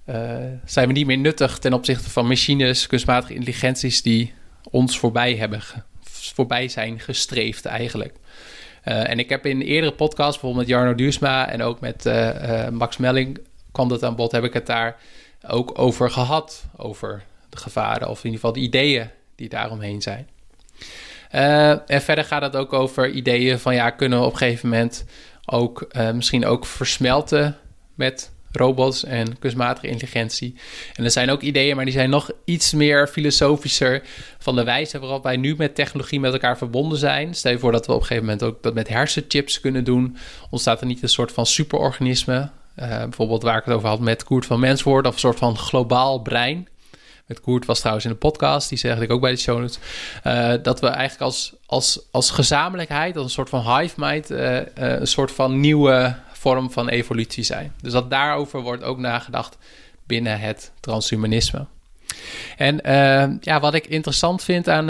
uh, 0.06 0.38
zijn 0.66 0.88
we 0.88 0.94
niet 0.94 1.06
meer 1.06 1.18
nuttig 1.18 1.60
ten 1.60 1.74
opzichte 1.74 2.10
van 2.10 2.28
machines, 2.28 2.88
kunstmatige 2.88 3.34
intelligenties 3.34 4.02
die 4.02 4.34
ons 4.70 5.00
voorbij 5.00 5.36
hebben, 5.36 5.62
voorbij 6.04 6.68
zijn 6.68 7.00
gestreefd 7.00 7.66
eigenlijk. 7.66 8.16
Uh, 8.86 9.10
en 9.10 9.20
ik 9.20 9.30
heb 9.30 9.46
in 9.46 9.62
eerdere 9.62 9.94
podcasts, 9.94 10.40
bijvoorbeeld 10.40 10.68
met 10.68 10.78
Jarno 10.78 10.96
Duursma 10.96 11.50
en 11.50 11.62
ook 11.62 11.80
met 11.80 12.12
Max 12.72 12.98
Melling, 12.98 13.40
kwam 13.72 13.88
dat 13.88 14.04
aan 14.04 14.16
bod, 14.16 14.32
heb 14.32 14.44
ik 14.44 14.54
het 14.54 14.66
daar 14.66 14.98
ook 15.48 15.80
over 15.80 16.12
gehad, 16.12 16.66
over 16.76 17.24
de 17.50 17.58
gevaren 17.58 18.10
of 18.10 18.18
in 18.18 18.26
ieder 18.26 18.40
geval 18.40 18.54
de 18.54 18.60
ideeën 18.60 19.10
die 19.36 19.50
daaromheen 19.50 20.02
zijn. 20.02 20.28
en 21.88 22.02
verder 22.02 22.24
gaat 22.24 22.42
het 22.42 22.56
ook 22.56 22.74
over 22.74 23.10
ideeën 23.10 23.60
van 23.60 23.76
ja, 23.76 23.90
kunnen 23.90 24.20
we 24.20 24.26
op 24.26 24.32
een 24.32 24.38
gegeven 24.38 24.70
moment 24.70 25.06
ook 25.46 25.88
misschien 26.14 26.46
ook 26.46 26.66
versmelten 26.66 27.58
met 28.02 28.32
robots 28.52 29.04
en 29.04 29.40
kunstmatige 29.40 29.88
intelligentie. 29.88 30.56
En 30.94 31.04
er 31.04 31.12
zijn 31.12 31.30
ook 31.30 31.42
ideeën, 31.42 31.76
maar 31.76 31.86
die 31.86 31.94
zijn 31.94 32.10
nog 32.10 32.32
iets 32.46 32.74
meer 32.74 33.08
filosofischer 33.08 34.02
van 34.40 34.56
de 34.56 34.64
wijze 34.64 35.00
waarop 35.00 35.24
wij 35.24 35.38
nu 35.38 35.56
met 35.58 35.76
technologie 35.76 36.20
met 36.20 36.34
elkaar 36.34 36.58
verbonden 36.58 36.98
zijn. 36.98 37.34
Stel 37.34 37.52
je 37.52 37.60
voor 37.60 37.72
dat 37.72 37.86
we 37.86 37.94
op 37.94 38.00
een 38.00 38.06
gegeven 38.06 38.26
moment 38.26 38.44
ook 38.44 38.64
dat 38.64 38.74
met 38.74 38.88
hersenchips 38.88 39.60
kunnen 39.60 39.84
doen. 39.84 40.18
Ontstaat 40.50 40.82
er 40.82 40.88
niet 40.88 41.04
een 41.04 41.10
soort 41.10 41.32
van 41.32 41.46
superorganisme? 41.46 42.50
Uh, 42.80 43.00
bijvoorbeeld 43.00 43.44
waar 43.44 43.58
ik 43.58 43.66
het 43.66 43.74
over 43.74 43.90
had 43.90 44.00
met 44.00 44.24
Koert 44.24 44.46
van 44.46 44.60
Menswoord 44.60 45.08
of 45.08 45.14
een 45.14 45.20
soort 45.20 45.38
van 45.38 45.58
globaal 45.58 46.20
brein. 46.22 46.68
Met 47.26 47.42
Koert 47.42 47.66
was 47.66 47.80
trouwens 47.80 48.06
in 48.06 48.12
de 48.12 48.18
podcast, 48.18 48.70
die 48.70 48.78
zeg 48.78 49.00
ik 49.00 49.12
ook 49.12 49.22
bij 49.22 49.32
de 49.32 49.38
show 49.38 49.60
notes. 49.60 49.80
Uh, 50.24 50.54
dat 50.64 50.80
we 50.80 50.88
eigenlijk 50.88 51.22
als, 51.22 51.54
als, 51.66 52.08
als 52.12 52.30
gezamenlijkheid, 52.30 53.16
als 53.16 53.26
een 53.26 53.32
soort 53.32 53.50
van 53.50 53.78
hive 53.78 53.94
mind, 53.98 54.32
uh, 54.32 54.60
een 54.74 55.08
soort 55.08 55.32
van 55.32 55.60
nieuwe 55.60 56.16
vorm 56.42 56.72
van 56.72 56.90
evolutie 56.90 57.44
zijn. 57.44 57.74
Dus 57.82 57.92
dat 57.92 58.10
daarover 58.10 58.62
wordt 58.62 58.84
ook 58.84 58.98
nagedacht 58.98 59.58
binnen 60.06 60.40
het 60.40 60.72
transhumanisme. 60.80 61.66
En 62.58 62.80
ja, 63.42 63.60
wat 63.60 63.74
ik 63.74 63.88
interessant 63.88 64.44
vind 64.44 64.68
aan 64.68 64.90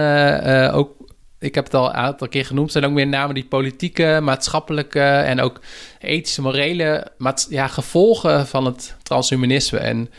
ook 0.72 1.02
ik 1.42 1.56
heb 1.56 1.64
het 1.64 1.74
al 1.74 1.86
een 1.86 1.96
aantal 1.96 2.28
keer 2.28 2.46
genoemd, 2.46 2.72
zijn 2.72 2.86
ook 2.86 2.92
meer 2.92 3.08
name 3.08 3.34
die 3.34 3.46
politieke, 3.46 4.20
maatschappelijke 4.24 5.02
en 5.02 5.40
ook 5.40 5.60
ethische, 6.00 6.42
morele 6.42 7.12
ja, 7.50 7.68
gevolgen 7.68 8.48
van 8.48 8.66
het 8.66 8.96
transhumanisme. 9.04 9.78
En 9.78 10.10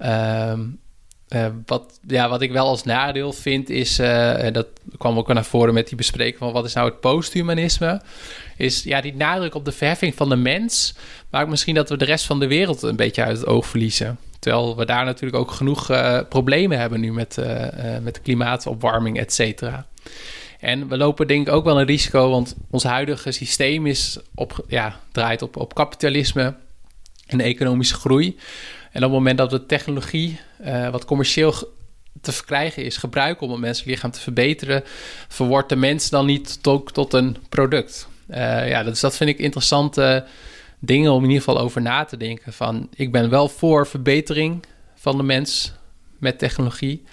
uh, 0.00 0.52
uh, 1.28 1.46
wat, 1.66 1.98
ja, 2.06 2.28
wat 2.28 2.42
ik 2.42 2.52
wel 2.52 2.66
als 2.66 2.84
nadeel 2.84 3.32
vind, 3.32 3.70
is, 3.70 3.98
uh, 3.98 4.46
dat 4.52 4.66
kwam 4.98 5.18
ook 5.18 5.32
naar 5.32 5.44
voren 5.44 5.74
met 5.74 5.88
die 5.88 5.96
bespreking 5.96 6.38
van 6.38 6.52
wat 6.52 6.64
is 6.64 6.74
nou 6.74 6.88
het 6.88 7.00
posthumanisme, 7.00 8.00
is 8.56 8.82
ja, 8.82 9.00
die 9.00 9.14
nadruk 9.14 9.54
op 9.54 9.64
de 9.64 9.72
verheffing 9.72 10.14
van 10.14 10.28
de 10.28 10.36
mens, 10.36 10.94
maakt 11.30 11.48
misschien 11.48 11.74
dat 11.74 11.88
we 11.88 11.96
de 11.96 12.04
rest 12.04 12.24
van 12.24 12.40
de 12.40 12.46
wereld 12.46 12.82
een 12.82 12.96
beetje 12.96 13.24
uit 13.24 13.36
het 13.36 13.46
oog 13.46 13.66
verliezen. 13.66 14.18
Terwijl 14.38 14.76
we 14.76 14.84
daar 14.84 15.04
natuurlijk 15.04 15.42
ook 15.42 15.50
genoeg 15.50 15.90
uh, 15.90 16.20
problemen 16.28 16.78
hebben 16.78 17.00
nu 17.00 17.12
met, 17.12 17.38
met 18.02 18.22
klimaatopwarming, 18.22 19.18
et 19.18 19.32
cetera. 19.32 19.86
En 20.60 20.88
we 20.88 20.96
lopen 20.96 21.26
denk 21.26 21.46
ik 21.46 21.54
ook 21.54 21.64
wel 21.64 21.80
een 21.80 21.86
risico, 21.86 22.30
want 22.30 22.56
ons 22.70 22.82
huidige 22.82 23.32
systeem 23.32 23.86
is 23.86 24.18
op, 24.34 24.64
ja, 24.68 25.00
draait 25.12 25.42
op, 25.42 25.56
op 25.56 25.74
kapitalisme 25.74 26.54
en 27.26 27.40
economische 27.40 27.94
groei. 27.94 28.38
En 28.90 29.04
op 29.04 29.10
het 29.10 29.18
moment 29.18 29.38
dat 29.38 29.52
we 29.52 29.66
technologie, 29.66 30.40
wat 30.90 31.04
commercieel 31.04 31.54
te 32.20 32.32
verkrijgen 32.32 32.84
is, 32.84 32.96
gebruiken 32.96 33.46
om 33.46 33.52
het 33.52 33.60
menselijk 33.60 33.90
lichaam 33.90 34.10
te 34.10 34.20
verbeteren, 34.20 34.82
verwordt 35.28 35.68
de 35.68 35.76
mens 35.76 36.10
dan 36.10 36.26
niet 36.26 36.62
tot, 36.62 36.94
tot 36.94 37.12
een 37.12 37.36
product. 37.48 38.08
Uh, 38.30 38.68
ja, 38.68 38.82
dus 38.82 39.00
dat 39.00 39.16
vind 39.16 39.30
ik 39.30 39.38
interessante 39.38 40.26
dingen 40.78 41.12
om 41.12 41.22
in 41.22 41.30
ieder 41.30 41.44
geval 41.44 41.60
over 41.60 41.82
na 41.82 42.04
te 42.04 42.16
denken. 42.16 42.52
Van, 42.52 42.88
ik 42.94 43.12
ben 43.12 43.30
wel 43.30 43.48
voor 43.48 43.86
verbetering 43.86 44.64
van 44.94 45.16
de 45.16 45.22
mens 45.22 45.72
met 46.18 46.38
technologie. 46.38 47.04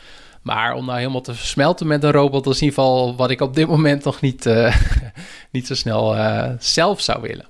Maar 0.42 0.74
om 0.74 0.86
nou 0.86 0.98
helemaal 0.98 1.22
te 1.22 1.34
versmelten 1.34 1.88
met 1.88 2.04
een 2.04 2.12
robot, 2.12 2.48
is 2.48 2.62
in 2.62 2.64
ieder 2.68 2.80
geval 2.80 3.16
wat 3.16 3.30
ik 3.30 3.42
op 3.42 3.56
dit 3.56 3.68
moment 3.68 4.04
nog 4.04 4.22
niet, 4.22 4.46
uh, 4.46 4.76
niet 5.52 5.68
zo 5.68 5.76
snel 5.76 6.16
uh, 6.16 6.50
zelf 6.60 7.02
zou 7.02 7.22
willen. 7.22 7.46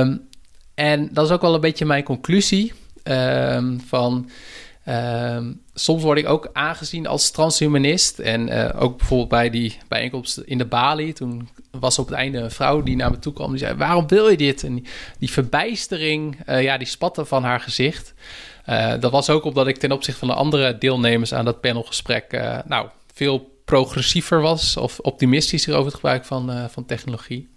Um, 0.00 0.28
en 0.74 1.08
dat 1.12 1.24
is 1.24 1.30
ook 1.30 1.40
wel 1.40 1.54
een 1.54 1.60
beetje 1.60 1.84
mijn 1.84 2.04
conclusie. 2.04 2.72
Um, 3.04 3.80
van 3.86 4.30
um, 4.88 5.60
soms 5.74 6.02
word 6.02 6.18
ik 6.18 6.28
ook 6.28 6.50
aangezien 6.52 7.06
als 7.06 7.30
transhumanist. 7.30 8.18
En 8.18 8.48
uh, 8.48 8.70
ook 8.82 8.96
bijvoorbeeld 8.96 9.28
bij 9.28 9.50
die 9.50 9.78
bijeenkomst 9.88 10.38
in 10.38 10.58
de 10.58 10.64
Bali. 10.64 11.12
Toen 11.12 11.48
was 11.70 11.98
op 11.98 12.06
het 12.06 12.14
einde 12.14 12.38
een 12.38 12.50
vrouw 12.50 12.82
die 12.82 12.96
naar 12.96 13.10
me 13.10 13.18
toe 13.18 13.32
kwam. 13.32 13.50
Die 13.50 13.58
zei: 13.58 13.76
Waarom 13.76 14.08
wil 14.08 14.28
je 14.28 14.36
dit? 14.36 14.64
En 14.64 14.84
die, 15.18 15.30
verbijstering, 15.30 16.38
ja, 16.46 16.78
die 16.78 16.86
spatte 16.86 17.24
van 17.24 17.44
haar 17.44 17.60
gezicht. 17.60 18.14
Uh, 18.66 18.94
dat 19.00 19.10
was 19.10 19.30
ook 19.30 19.44
omdat 19.44 19.66
ik 19.66 19.76
ten 19.76 19.92
opzichte 19.92 20.18
van 20.18 20.28
de 20.28 20.34
andere 20.34 20.78
deelnemers 20.78 21.34
aan 21.34 21.44
dat 21.44 21.60
panelgesprek, 21.60 22.42
nou, 22.66 22.88
veel 23.14 23.50
progressiever 23.64 24.40
was 24.40 24.76
of 24.76 24.98
optimistischer 24.98 25.74
over 25.74 25.86
het 25.86 25.94
gebruik 25.94 26.24
van, 26.24 26.70
van 26.70 26.84
technologie. 26.86 27.48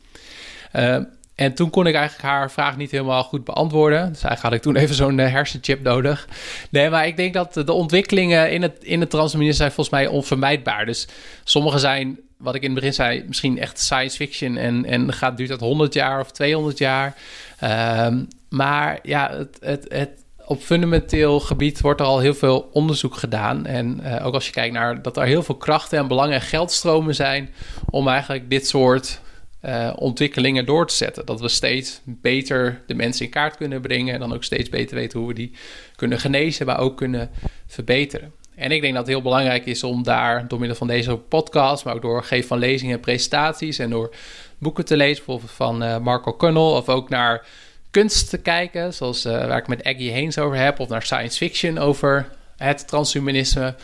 En 1.35 1.53
toen 1.53 1.69
kon 1.69 1.87
ik 1.87 1.95
eigenlijk 1.95 2.27
haar 2.27 2.51
vraag 2.51 2.77
niet 2.77 2.91
helemaal 2.91 3.23
goed 3.23 3.43
beantwoorden. 3.43 3.99
Dus 3.99 4.23
eigenlijk 4.23 4.41
had 4.41 4.53
ik 4.53 4.61
toen 4.61 4.75
even 4.75 4.95
zo'n 4.95 5.17
hersenchip 5.17 5.83
nodig. 5.83 6.27
Nee, 6.69 6.89
maar 6.89 7.07
ik 7.07 7.17
denk 7.17 7.33
dat 7.33 7.53
de 7.53 7.71
ontwikkelingen 7.71 8.51
in 8.51 8.61
het, 8.61 8.83
in 8.83 8.99
het 8.99 9.09
transhumanisme 9.09 9.57
zijn 9.57 9.71
volgens 9.71 9.95
mij 9.95 10.07
onvermijdbaar. 10.07 10.85
Dus 10.85 11.07
sommige 11.43 11.77
zijn, 11.77 12.19
wat 12.37 12.55
ik 12.55 12.61
in 12.61 12.69
het 12.69 12.79
begin 12.79 12.93
zei, 12.93 13.23
misschien 13.27 13.59
echt 13.59 13.79
science 13.79 14.15
fiction 14.15 14.57
en, 14.57 14.85
en 14.85 15.13
gaat, 15.13 15.37
duurt 15.37 15.49
dat 15.49 15.59
100 15.59 15.93
jaar 15.93 16.19
of 16.19 16.31
200 16.31 16.77
jaar. 16.77 17.15
Uh, 17.63 18.07
maar 18.49 18.99
ja, 19.03 19.31
het, 19.31 19.57
het, 19.59 19.85
het 19.89 20.23
op 20.45 20.61
fundamenteel 20.61 21.39
gebied 21.39 21.81
wordt 21.81 21.99
er 21.99 22.05
al 22.05 22.19
heel 22.19 22.33
veel 22.33 22.69
onderzoek 22.73 23.15
gedaan. 23.15 23.65
En 23.65 23.99
uh, 24.03 24.25
ook 24.25 24.33
als 24.33 24.45
je 24.45 24.51
kijkt 24.51 24.73
naar 24.73 25.01
dat 25.01 25.17
er 25.17 25.25
heel 25.25 25.43
veel 25.43 25.55
krachten 25.55 25.97
en 25.97 26.07
belangen 26.07 26.33
en 26.33 26.41
geldstromen 26.41 27.15
zijn 27.15 27.49
om 27.89 28.07
eigenlijk 28.07 28.49
dit 28.49 28.67
soort 28.67 29.21
uh, 29.65 29.93
ontwikkelingen 29.95 30.65
door 30.65 30.87
te 30.87 30.95
zetten. 30.95 31.25
Dat 31.25 31.41
we 31.41 31.47
steeds 31.47 32.01
beter 32.03 32.81
de 32.87 32.95
mensen 32.95 33.25
in 33.25 33.31
kaart 33.31 33.57
kunnen 33.57 33.81
brengen 33.81 34.13
en 34.13 34.19
dan 34.19 34.33
ook 34.33 34.43
steeds 34.43 34.69
beter 34.69 34.95
weten 34.95 35.19
hoe 35.19 35.27
we 35.27 35.33
die 35.33 35.51
kunnen 35.95 36.19
genezen, 36.19 36.65
maar 36.65 36.79
ook 36.79 36.97
kunnen 36.97 37.29
verbeteren. 37.67 38.33
En 38.55 38.71
ik 38.71 38.81
denk 38.81 38.93
dat 38.93 39.05
het 39.05 39.11
heel 39.11 39.21
belangrijk 39.21 39.65
is 39.65 39.83
om 39.83 40.03
daar 40.03 40.47
door 40.47 40.59
middel 40.59 40.77
van 40.77 40.87
deze 40.87 41.17
podcast, 41.17 41.85
maar 41.85 41.95
ook 41.95 42.01
door 42.01 42.23
geven 42.23 42.47
van 42.47 42.57
lezingen 42.57 42.95
en 42.95 42.99
presentaties 42.99 43.79
en 43.79 43.89
door 43.89 44.15
boeken 44.57 44.85
te 44.85 44.97
lezen, 44.97 45.15
bijvoorbeeld 45.25 45.51
van 45.51 45.83
uh, 45.83 45.97
Marco 45.97 46.33
Kunnel, 46.33 46.71
of 46.71 46.89
ook 46.89 47.09
naar 47.09 47.45
kunst 47.91 48.29
te 48.29 48.37
kijken, 48.37 48.93
zoals 48.93 49.25
uh, 49.25 49.31
waar 49.31 49.57
ik 49.57 49.67
met 49.67 49.83
Aggie 49.83 50.11
Heens 50.11 50.37
over 50.37 50.57
heb, 50.57 50.79
of 50.79 50.89
naar 50.89 51.03
science 51.03 51.37
fiction 51.37 51.77
over 51.77 52.29
het 52.57 52.87
transhumanisme. 52.87 53.75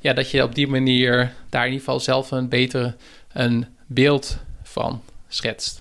Ja, 0.00 0.12
dat 0.12 0.30
je 0.30 0.42
op 0.42 0.54
die 0.54 0.68
manier 0.68 1.32
daar 1.48 1.66
in 1.66 1.72
ieder 1.72 1.84
geval 1.84 2.00
zelf 2.00 2.30
een 2.30 2.48
beter 2.48 2.96
een 3.32 3.66
beeld 3.86 4.38
van 4.62 5.02
schetst. 5.30 5.80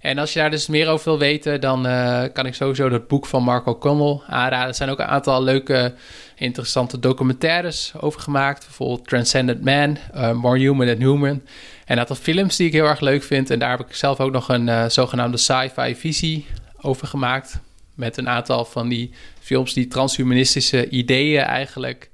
En 0.00 0.18
als 0.18 0.32
je 0.32 0.38
daar 0.38 0.50
dus 0.50 0.66
meer 0.66 0.88
over 0.88 1.04
wil 1.04 1.18
weten, 1.18 1.60
dan 1.60 1.86
uh, 1.86 2.22
kan 2.32 2.46
ik 2.46 2.54
sowieso 2.54 2.88
dat 2.88 3.08
boek 3.08 3.26
van 3.26 3.42
Marco 3.42 3.78
Connell 3.78 4.20
aanraden. 4.26 4.68
Er 4.68 4.74
zijn 4.74 4.90
ook 4.90 4.98
een 4.98 5.04
aantal 5.04 5.42
leuke, 5.42 5.94
interessante 6.36 6.98
documentaires 6.98 7.92
over 8.00 8.20
gemaakt. 8.20 8.64
Bijvoorbeeld 8.64 9.08
Transcendent 9.08 9.64
Man, 9.64 9.98
uh, 10.14 10.32
More 10.32 10.58
Human 10.58 10.86
Than 10.86 10.96
Human. 10.96 11.28
En 11.30 11.42
een 11.84 11.98
aantal 11.98 12.16
films 12.16 12.56
die 12.56 12.66
ik 12.66 12.72
heel 12.72 12.84
erg 12.84 13.00
leuk 13.00 13.22
vind. 13.22 13.50
En 13.50 13.58
daar 13.58 13.70
heb 13.70 13.88
ik 13.88 13.94
zelf 13.94 14.20
ook 14.20 14.32
nog 14.32 14.48
een 14.48 14.66
uh, 14.66 14.88
zogenaamde 14.88 15.36
sci-fi 15.36 15.94
visie 15.96 16.46
over 16.80 17.06
gemaakt. 17.06 17.60
Met 17.94 18.16
een 18.16 18.28
aantal 18.28 18.64
van 18.64 18.88
die 18.88 19.10
films 19.40 19.72
die 19.72 19.88
transhumanistische 19.88 20.88
ideeën 20.88 21.42
eigenlijk 21.42 22.10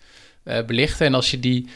belichten. 0.66 1.06
En 1.06 1.14
als 1.14 1.30
je 1.30 1.40
die, 1.40 1.68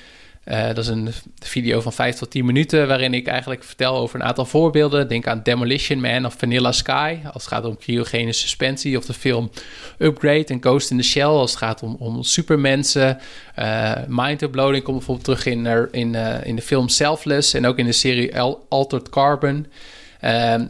uh, 0.51 0.67
dat 0.67 0.79
is 0.79 0.87
een 0.87 1.09
video 1.39 1.81
van 1.81 1.93
5 1.93 2.17
tot 2.17 2.31
10 2.31 2.45
minuten, 2.45 2.89
waarin 2.89 3.15
ik 3.15 3.27
eigenlijk 3.27 3.65
vertel 3.65 3.97
over 3.97 4.21
een 4.21 4.27
aantal 4.27 4.45
voorbeelden. 4.45 5.09
Denk 5.09 5.27
aan 5.27 5.41
Demolition 5.43 6.01
Man 6.01 6.27
of 6.27 6.35
Vanilla 6.39 6.73
Sky, 6.73 7.19
als 7.33 7.45
het 7.45 7.53
gaat 7.53 7.65
om 7.65 7.79
cryogene 7.79 8.33
suspensie. 8.33 8.97
Of 8.97 9.05
de 9.05 9.13
film 9.13 9.51
Upgrade 9.99 10.45
en 10.45 10.59
Ghost 10.61 10.91
in 10.91 10.97
the 10.97 11.03
Shell, 11.03 11.25
als 11.25 11.51
het 11.51 11.61
gaat 11.61 11.83
om, 11.83 11.97
om 11.99 12.23
supermensen. 12.23 13.19
Uh, 13.59 13.93
Mind 14.07 14.43
Uploading 14.43 14.85
komt 14.85 14.97
bijvoorbeeld 14.97 15.27
terug 15.27 15.47
in, 15.47 15.67
in, 15.93 16.15
in 16.45 16.57
de 16.57 16.63
film 16.63 16.89
Selfless 16.89 17.55
en 17.55 17.67
ook 17.67 17.79
in 17.79 17.87
de 17.87 17.93
serie 17.93 18.41
Altered 18.69 19.09
Carbon. 19.09 19.67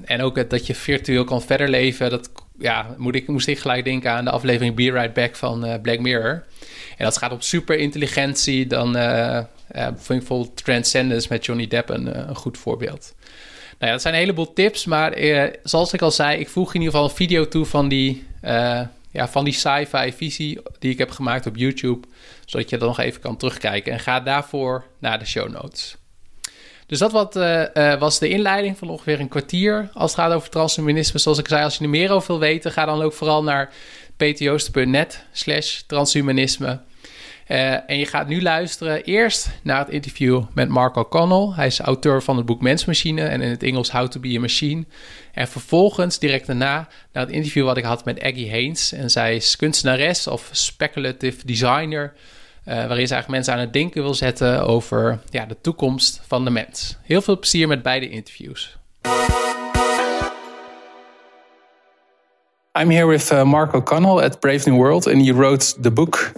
En 0.04 0.20
ook 0.20 0.50
dat 0.50 0.66
je 0.66 0.74
virtueel 0.74 1.24
kan 1.24 1.42
verder 1.42 1.68
leven. 1.68 2.10
Dat 2.10 2.30
ja, 2.58 2.94
moet 2.96 3.14
ik, 3.14 3.28
moest 3.28 3.46
ik 3.46 3.58
gelijk 3.58 3.84
denken 3.84 4.10
aan 4.10 4.24
de 4.24 4.30
aflevering 4.30 4.74
Be 4.74 4.90
Right 4.90 5.12
Back 5.12 5.36
van 5.36 5.80
Black 5.82 5.98
Mirror. 5.98 6.44
En 6.96 7.04
dat 7.04 7.18
gaat 7.18 7.32
op 7.32 7.42
superintelligentie. 7.42 8.66
Dan 8.66 8.96
uh, 9.72 9.84
vind 9.84 9.98
ik 9.98 10.18
bijvoorbeeld 10.18 10.64
Transcendence 10.64 11.26
met 11.30 11.44
Johnny 11.44 11.66
Depp 11.66 11.88
een, 11.88 12.28
een 12.28 12.36
goed 12.36 12.58
voorbeeld. 12.58 13.14
Nou 13.78 13.90
ja, 13.90 13.90
dat 13.90 14.02
zijn 14.02 14.14
een 14.14 14.20
heleboel 14.20 14.52
tips. 14.52 14.84
Maar 14.84 15.18
zoals 15.62 15.92
ik 15.92 16.02
al 16.02 16.10
zei, 16.10 16.38
ik 16.38 16.48
voeg 16.48 16.74
in 16.74 16.80
ieder 16.80 16.94
geval 16.94 17.08
een 17.08 17.16
video 17.16 17.48
toe 17.48 17.64
van 17.64 17.88
die, 17.88 18.26
ja, 19.10 19.28
van 19.28 19.44
die 19.44 19.52
sci-fi 19.52 20.12
visie 20.12 20.60
die 20.78 20.90
ik 20.90 20.98
heb 20.98 21.10
gemaakt 21.10 21.46
op 21.46 21.56
YouTube. 21.56 22.06
Zodat 22.44 22.70
je 22.70 22.78
dat 22.78 22.88
nog 22.88 22.98
even 22.98 23.20
kan 23.20 23.36
terugkijken. 23.36 23.92
En 23.92 24.00
ga 24.00 24.20
daarvoor 24.20 24.84
naar 24.98 25.18
de 25.18 25.26
show 25.26 25.50
notes. 25.50 25.96
Dus 26.86 26.98
dat 26.98 27.12
wat, 27.12 27.34
was 27.98 28.18
de 28.18 28.28
inleiding 28.28 28.78
van 28.78 28.90
ongeveer 28.90 29.20
een 29.20 29.28
kwartier. 29.28 29.90
Als 29.94 30.10
het 30.10 30.20
gaat 30.20 30.32
over 30.32 30.50
transhumanisme, 30.50 31.18
zoals 31.18 31.38
ik 31.38 31.48
zei, 31.48 31.64
als 31.64 31.76
je 31.76 31.84
er 31.84 31.90
meer 31.90 32.10
over 32.10 32.28
wil 32.28 32.38
weten, 32.38 32.72
ga 32.72 32.84
dan 32.84 33.02
ook 33.02 33.12
vooral 33.12 33.42
naar 33.42 33.72
peterjoosten.net 34.16 35.24
slash 35.32 35.80
transhumanisme. 35.86 36.80
Uh, 37.48 37.90
en 37.90 37.98
je 37.98 38.06
gaat 38.06 38.28
nu 38.28 38.42
luisteren 38.42 39.04
eerst 39.04 39.50
naar 39.62 39.78
het 39.78 39.88
interview 39.88 40.42
met 40.54 40.68
Mark 40.68 40.96
O'Connell. 40.96 41.52
Hij 41.54 41.66
is 41.66 41.80
auteur 41.80 42.22
van 42.22 42.36
het 42.36 42.46
boek 42.46 42.60
Mensmachine 42.60 43.22
en 43.22 43.40
in 43.40 43.50
het 43.50 43.62
Engels 43.62 43.90
How 43.90 44.08
to 44.08 44.20
be 44.20 44.36
a 44.36 44.40
Machine. 44.40 44.84
En 45.32 45.48
vervolgens, 45.48 46.18
direct 46.18 46.46
daarna, 46.46 46.88
naar 47.12 47.24
het 47.24 47.32
interview 47.32 47.64
wat 47.64 47.76
ik 47.76 47.84
had 47.84 48.04
met 48.04 48.22
Aggie 48.22 48.50
Haynes. 48.50 48.92
En 48.92 49.10
zij 49.10 49.36
is 49.36 49.56
kunstenares 49.56 50.26
of 50.26 50.48
speculative 50.52 51.46
designer 51.46 52.12
uh, 52.12 52.74
waarin 52.74 53.06
ze 53.06 53.14
eigenlijk 53.14 53.28
mensen 53.28 53.52
aan 53.52 53.60
het 53.60 53.72
denken 53.72 54.02
wil 54.02 54.14
zetten 54.14 54.66
over 54.66 55.18
ja, 55.30 55.46
de 55.46 55.56
toekomst 55.60 56.22
van 56.26 56.44
de 56.44 56.50
mens. 56.50 56.96
Heel 57.02 57.22
veel 57.22 57.38
plezier 57.38 57.68
met 57.68 57.82
beide 57.82 58.08
interviews. 58.08 58.76
I'm 62.80 62.90
here 62.90 63.06
with 63.06 63.30
uh, 63.32 63.44
Mark 63.44 63.74
O'Connell 63.74 64.24
at 64.24 64.40
Brave 64.40 64.70
New 64.70 64.78
World, 64.78 65.06
and 65.06 65.26
he 65.26 65.32
wrote 65.32 65.80
the 65.80 65.90
book 65.90 66.32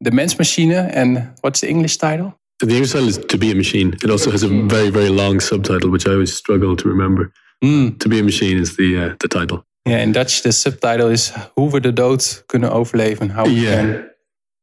The 0.00 0.10
Mensmachine. 0.10 0.72
And 0.72 1.30
what's 1.40 1.60
the 1.60 1.68
English 1.68 1.96
title? 1.96 2.34
The 2.60 2.74
English 2.74 2.92
title 2.92 3.08
is 3.08 3.18
To 3.18 3.38
Be 3.38 3.50
a 3.50 3.54
Machine. 3.54 3.94
It 4.02 4.10
also 4.10 4.30
has 4.30 4.42
a 4.42 4.48
very, 4.48 4.90
very 4.90 5.08
long 5.08 5.40
subtitle, 5.40 5.90
which 5.90 6.06
I 6.06 6.12
always 6.12 6.34
struggle 6.34 6.76
to 6.76 6.88
remember. 6.88 7.32
Mm. 7.62 7.98
To 7.98 8.08
Be 8.08 8.18
a 8.18 8.22
Machine 8.22 8.58
is 8.58 8.76
the, 8.76 8.96
uh, 8.96 9.16
the 9.20 9.28
title. 9.28 9.64
Yeah, 9.86 10.02
in 10.02 10.12
Dutch, 10.12 10.42
the 10.42 10.52
subtitle 10.52 11.08
is 11.08 11.30
Hoe 11.56 11.70
we 11.70 11.80
de 11.80 11.92
dood 11.92 12.42
kunnen 12.46 12.70
overleven. 12.70 13.30
How 13.30 13.44
we 13.44 13.52
yeah. 13.52 13.76
can 13.76 14.10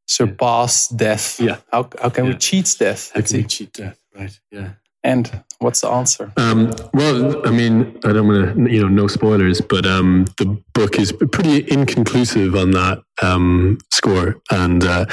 surpass 0.07 0.87
death. 0.89 1.39
Yeah. 1.39 1.57
How, 1.71 1.89
how 2.01 2.09
can 2.09 2.25
yeah. 2.25 2.33
we 2.33 2.37
cheat 2.37 2.75
death? 2.77 3.11
How 3.13 3.21
can 3.21 3.37
we 3.37 3.43
cheat 3.43 3.73
death? 3.73 3.97
Right. 4.13 4.39
Yeah. 4.51 4.69
And 5.05 5.43
what's 5.59 5.81
the 5.81 5.89
answer? 5.89 6.33
Um, 6.35 6.73
well, 6.95 7.47
I 7.47 7.51
mean, 7.51 7.99
I 8.03 8.11
don't 8.11 8.27
want 8.27 8.55
to, 8.55 8.73
you 8.73 8.81
know, 8.81 8.87
no 8.87 9.05
spoilers, 9.05 9.61
but 9.61 9.85
um, 9.85 10.25
the 10.37 10.59
book 10.73 10.97
is 10.97 11.13
pretty 11.31 11.71
inconclusive 11.71 12.55
on 12.55 12.71
that 12.71 13.03
um, 13.21 13.77
score. 13.91 14.41
And 14.51 14.83
uh, 14.83 15.05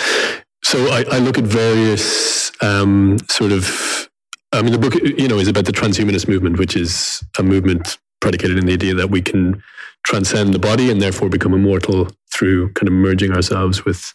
so 0.64 0.86
I, 0.86 1.04
I, 1.12 1.18
look 1.18 1.36
at 1.36 1.44
various 1.44 2.50
um, 2.62 3.18
sort 3.28 3.52
of, 3.52 4.08
I 4.52 4.62
mean, 4.62 4.72
the 4.72 4.78
book, 4.78 4.94
you 4.94 5.28
know, 5.28 5.38
is 5.38 5.48
about 5.48 5.66
the 5.66 5.72
transhumanist 5.72 6.26
movement, 6.26 6.58
which 6.58 6.74
is 6.74 7.22
a 7.38 7.42
movement 7.42 7.98
predicated 8.20 8.56
in 8.56 8.64
the 8.64 8.72
idea 8.72 8.94
that 8.94 9.10
we 9.10 9.20
can 9.20 9.62
transcend 10.04 10.54
the 10.54 10.58
body 10.58 10.90
and 10.90 11.02
therefore 11.02 11.28
become 11.28 11.52
immortal 11.52 12.08
through 12.32 12.72
kind 12.72 12.88
of 12.88 12.94
merging 12.94 13.32
ourselves 13.32 13.84
with 13.84 14.14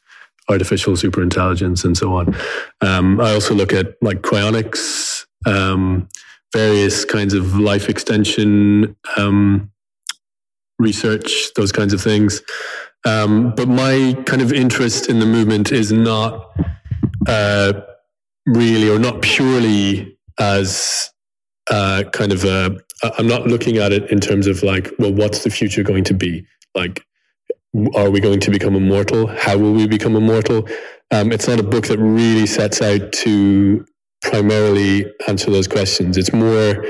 artificial 0.50 0.94
superintelligence 0.94 1.84
and 1.86 1.98
so 1.98 2.16
on. 2.16 2.36
Um, 2.82 3.20
I 3.20 3.34
also 3.34 3.54
look 3.54 3.74
at 3.74 3.96
like 4.02 4.22
cryonics, 4.22 5.07
um, 5.45 6.08
various 6.54 7.06
kinds 7.06 7.34
of 7.34 7.60
life 7.60 7.89
extension 7.89 8.95
um, 9.17 9.71
research, 10.80 11.54
those 11.56 11.71
kinds 11.71 11.93
of 11.93 12.02
things. 12.02 12.41
Um, 13.06 13.54
but 13.56 13.67
my 13.67 14.15
kind 14.26 14.41
of 14.41 14.52
interest 14.52 15.10
in 15.10 15.19
the 15.19 15.26
movement 15.26 15.71
is 15.71 15.91
not 15.91 16.52
uh, 17.28 17.73
really 18.45 18.89
or 18.89 19.00
not 19.00 19.21
purely 19.21 20.17
as 20.39 21.12
uh, 21.69 22.04
kind 22.12 22.32
of 22.32 22.43
a, 22.43 22.78
I'm 23.17 23.28
not 23.28 23.47
looking 23.47 23.78
at 23.78 23.91
it 23.91 24.10
in 24.12 24.19
terms 24.19 24.47
of 24.47 24.63
like, 24.63 24.91
well, 25.00 25.13
what's 25.13 25.43
the 25.43 25.50
future 25.50 25.84
going 25.84 26.04
to 26.06 26.13
be? 26.13 26.45
Like, 26.76 27.06
are 27.95 28.10
we 28.10 28.19
going 28.19 28.39
to 28.39 28.52
become 28.52 28.76
immortal? 28.76 29.28
How 29.28 29.58
will 29.58 29.73
we 29.73 29.88
become 29.88 30.15
immortal? 30.15 30.67
Um, 31.12 31.32
it's 31.32 31.47
not 31.47 31.60
a 31.60 31.63
book 31.63 31.88
that 31.88 32.00
really 32.00 32.47
sets 32.47 32.82
out 32.82 33.12
to 33.13 33.86
primarily 34.21 35.06
answer 35.27 35.51
those 35.51 35.67
questions. 35.67 36.17
It's 36.17 36.34
more 36.34 36.86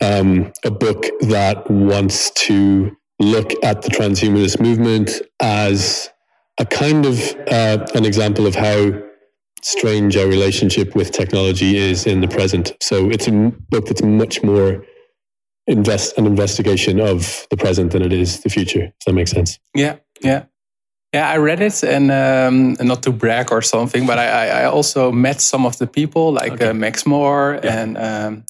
um, 0.00 0.52
a 0.64 0.70
book 0.70 1.06
that 1.22 1.70
wants 1.70 2.30
to 2.30 2.96
look 3.18 3.52
at 3.62 3.82
the 3.82 3.88
transhumanist 3.88 4.60
movement 4.60 5.22
as 5.40 6.10
a 6.58 6.66
kind 6.66 7.06
of 7.06 7.20
uh, 7.50 7.86
an 7.94 8.04
example 8.04 8.46
of 8.46 8.54
how 8.54 8.92
strange 9.62 10.16
our 10.16 10.26
relationship 10.26 10.94
with 10.94 11.10
technology 11.10 11.76
is 11.76 12.06
in 12.06 12.20
the 12.20 12.28
present. 12.28 12.72
So 12.80 13.10
it's 13.10 13.26
a 13.26 13.32
book 13.70 13.86
that's 13.86 14.02
much 14.02 14.42
more 14.42 14.84
invest 15.66 16.18
an 16.18 16.26
investigation 16.26 17.00
of 17.00 17.46
the 17.50 17.56
present 17.56 17.92
than 17.92 18.02
it 18.02 18.12
is 18.12 18.40
the 18.40 18.50
future. 18.50 18.80
Does 18.80 19.04
that 19.06 19.14
make 19.14 19.28
sense? 19.28 19.58
Yeah, 19.74 19.96
yeah. 20.20 20.44
Yeah, 21.14 21.30
I 21.30 21.36
read 21.36 21.60
it, 21.60 21.84
and 21.84 22.10
um, 22.10 22.76
not 22.80 23.04
to 23.04 23.12
brag 23.12 23.52
or 23.52 23.62
something, 23.62 24.04
but 24.04 24.18
I, 24.18 24.62
I 24.62 24.64
also 24.64 25.12
met 25.12 25.40
some 25.40 25.64
of 25.64 25.78
the 25.78 25.86
people 25.86 26.32
like 26.32 26.54
okay. 26.54 26.70
uh, 26.70 26.74
Max 26.74 27.06
Moore, 27.06 27.60
yeah. 27.62 27.82
and 27.82 27.96
um, 27.96 28.44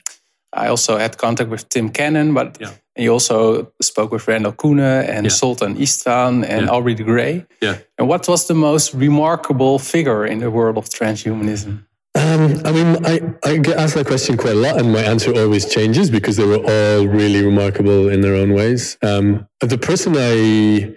I 0.50 0.68
also 0.68 0.96
had 0.96 1.18
contact 1.18 1.50
with 1.50 1.68
Tim 1.68 1.90
Cannon. 1.90 2.32
But 2.32 2.56
yeah. 2.58 2.70
he 2.94 3.10
also 3.10 3.70
spoke 3.82 4.12
with 4.12 4.26
Randall 4.26 4.52
Koene 4.52 4.80
and 4.80 5.26
yeah. 5.26 5.30
Zoltan 5.30 5.76
Istvan 5.76 6.42
and 6.48 6.70
Aubrey 6.70 6.94
de 6.94 7.02
Grey. 7.02 7.44
Yeah. 7.60 7.76
And 7.98 8.08
what 8.08 8.26
was 8.28 8.46
the 8.46 8.54
most 8.54 8.94
remarkable 8.94 9.78
figure 9.78 10.24
in 10.24 10.38
the 10.38 10.50
world 10.50 10.78
of 10.78 10.88
transhumanism? 10.88 11.84
Um, 12.14 12.62
I 12.64 12.72
mean, 12.72 13.04
I, 13.04 13.20
I 13.44 13.58
get 13.58 13.76
asked 13.76 13.96
that 13.96 14.06
question 14.06 14.38
quite 14.38 14.54
a 14.54 14.60
lot, 14.60 14.78
and 14.78 14.90
my 14.90 15.02
answer 15.02 15.34
always 15.38 15.66
changes 15.66 16.08
because 16.08 16.38
they 16.38 16.46
were 16.46 16.64
all 16.64 17.06
really 17.06 17.44
remarkable 17.44 18.08
in 18.08 18.22
their 18.22 18.36
own 18.36 18.54
ways. 18.54 18.96
Um, 19.02 19.46
the 19.60 19.76
person 19.76 20.14
I 20.16 20.94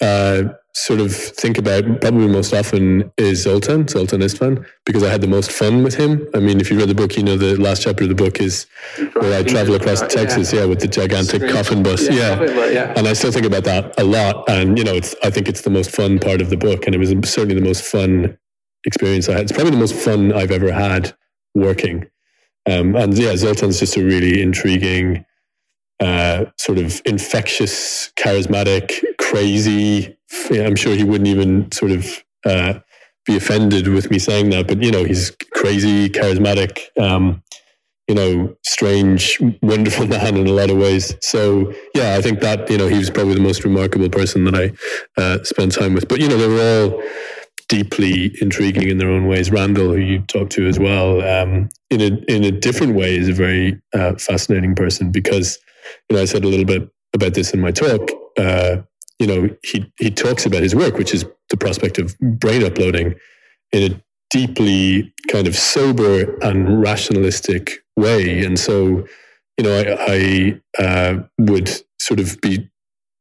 uh, 0.00 0.54
sort 0.74 1.00
of 1.00 1.12
think 1.12 1.58
about 1.58 2.00
probably 2.00 2.28
most 2.28 2.54
often 2.54 3.10
is 3.16 3.42
Zoltan, 3.42 3.88
Zoltan 3.88 4.20
Istvan, 4.20 4.64
because 4.84 5.02
I 5.02 5.10
had 5.10 5.20
the 5.20 5.26
most 5.26 5.50
fun 5.50 5.82
with 5.82 5.94
him. 5.94 6.28
I 6.34 6.40
mean, 6.40 6.60
if 6.60 6.70
you 6.70 6.78
read 6.78 6.88
the 6.88 6.94
book, 6.94 7.16
you 7.16 7.22
know 7.22 7.36
the 7.36 7.56
last 7.56 7.82
chapter 7.82 8.04
of 8.04 8.08
the 8.08 8.14
book 8.14 8.40
is 8.40 8.66
where 9.14 9.38
I 9.38 9.42
travel 9.42 9.74
across 9.74 10.00
Texas, 10.02 10.52
yeah, 10.52 10.64
with 10.66 10.80
the 10.80 10.88
gigantic 10.88 11.50
coffin 11.50 11.82
bus, 11.82 12.08
yeah. 12.08 12.42
yeah. 12.68 12.92
And 12.96 13.08
I 13.08 13.12
still 13.14 13.32
think 13.32 13.46
about 13.46 13.64
that 13.64 13.98
a 13.98 14.04
lot, 14.04 14.48
and 14.48 14.78
you 14.78 14.84
know, 14.84 14.94
it's 14.94 15.14
I 15.22 15.30
think 15.30 15.48
it's 15.48 15.62
the 15.62 15.70
most 15.70 15.90
fun 15.90 16.18
part 16.18 16.40
of 16.40 16.50
the 16.50 16.56
book, 16.56 16.86
and 16.86 16.94
it 16.94 16.98
was 16.98 17.10
certainly 17.30 17.54
the 17.54 17.66
most 17.66 17.82
fun 17.82 18.38
experience 18.84 19.28
I 19.28 19.32
had. 19.32 19.42
It's 19.42 19.52
probably 19.52 19.72
the 19.72 19.78
most 19.78 19.94
fun 19.94 20.32
I've 20.32 20.50
ever 20.50 20.72
had 20.72 21.14
working. 21.54 22.06
Um, 22.66 22.94
and 22.96 23.16
yeah, 23.16 23.32
Zoltan's 23.32 23.78
just 23.78 23.96
a 23.96 24.04
really 24.04 24.42
intriguing, 24.42 25.24
uh, 26.00 26.46
sort 26.56 26.78
of 26.78 27.00
infectious, 27.06 28.12
charismatic, 28.16 29.02
crazy. 29.18 30.17
I'm 30.50 30.76
sure 30.76 30.94
he 30.94 31.04
wouldn't 31.04 31.28
even 31.28 31.70
sort 31.72 31.92
of 31.92 32.24
uh, 32.44 32.80
be 33.26 33.36
offended 33.36 33.88
with 33.88 34.10
me 34.10 34.18
saying 34.18 34.50
that, 34.50 34.68
but 34.68 34.82
you 34.82 34.90
know, 34.90 35.04
he's 35.04 35.30
crazy, 35.54 36.08
charismatic, 36.08 36.80
um, 36.98 37.42
you 38.08 38.14
know, 38.14 38.56
strange, 38.64 39.40
wonderful 39.62 40.06
man 40.08 40.36
in 40.36 40.46
a 40.46 40.52
lot 40.52 40.70
of 40.70 40.78
ways. 40.78 41.14
So 41.20 41.72
yeah, 41.94 42.16
I 42.16 42.22
think 42.22 42.40
that 42.40 42.70
you 42.70 42.78
know 42.78 42.88
he 42.88 42.98
was 42.98 43.10
probably 43.10 43.34
the 43.34 43.40
most 43.40 43.64
remarkable 43.64 44.08
person 44.08 44.44
that 44.44 44.54
I 44.54 45.20
uh, 45.20 45.44
spent 45.44 45.72
time 45.72 45.94
with. 45.94 46.08
But 46.08 46.20
you 46.20 46.28
know, 46.28 46.38
they 46.38 46.48
were 46.48 46.92
all 46.92 47.02
deeply 47.68 48.34
intriguing 48.40 48.88
in 48.88 48.98
their 48.98 49.10
own 49.10 49.26
ways. 49.26 49.50
Randall, 49.50 49.92
who 49.92 49.98
you 49.98 50.20
talked 50.20 50.52
to 50.52 50.66
as 50.66 50.78
well, 50.78 51.22
um, 51.22 51.68
in 51.90 52.00
a 52.00 52.34
in 52.34 52.44
a 52.44 52.50
different 52.50 52.94
way, 52.94 53.16
is 53.16 53.28
a 53.28 53.32
very 53.34 53.80
uh, 53.94 54.14
fascinating 54.14 54.74
person 54.74 55.10
because 55.10 55.58
you 56.08 56.16
know 56.16 56.22
I 56.22 56.26
said 56.26 56.44
a 56.44 56.48
little 56.48 56.66
bit 56.66 56.88
about 57.14 57.34
this 57.34 57.52
in 57.52 57.60
my 57.60 57.70
talk. 57.72 58.10
Uh, 58.38 58.78
you 59.18 59.26
know, 59.26 59.56
he 59.62 59.92
he 59.98 60.10
talks 60.10 60.46
about 60.46 60.62
his 60.62 60.74
work, 60.74 60.96
which 60.96 61.12
is 61.12 61.24
the 61.50 61.56
prospect 61.56 61.98
of 61.98 62.18
brain 62.18 62.64
uploading, 62.64 63.14
in 63.72 63.92
a 63.92 64.02
deeply 64.30 65.12
kind 65.30 65.46
of 65.46 65.56
sober 65.56 66.36
and 66.40 66.80
rationalistic 66.80 67.84
way, 67.96 68.44
and 68.44 68.58
so 68.58 69.06
you 69.56 69.64
know 69.64 69.78
I, 69.78 70.60
I 70.78 70.82
uh, 70.82 71.22
would 71.38 71.70
sort 72.00 72.20
of 72.20 72.40
be 72.40 72.68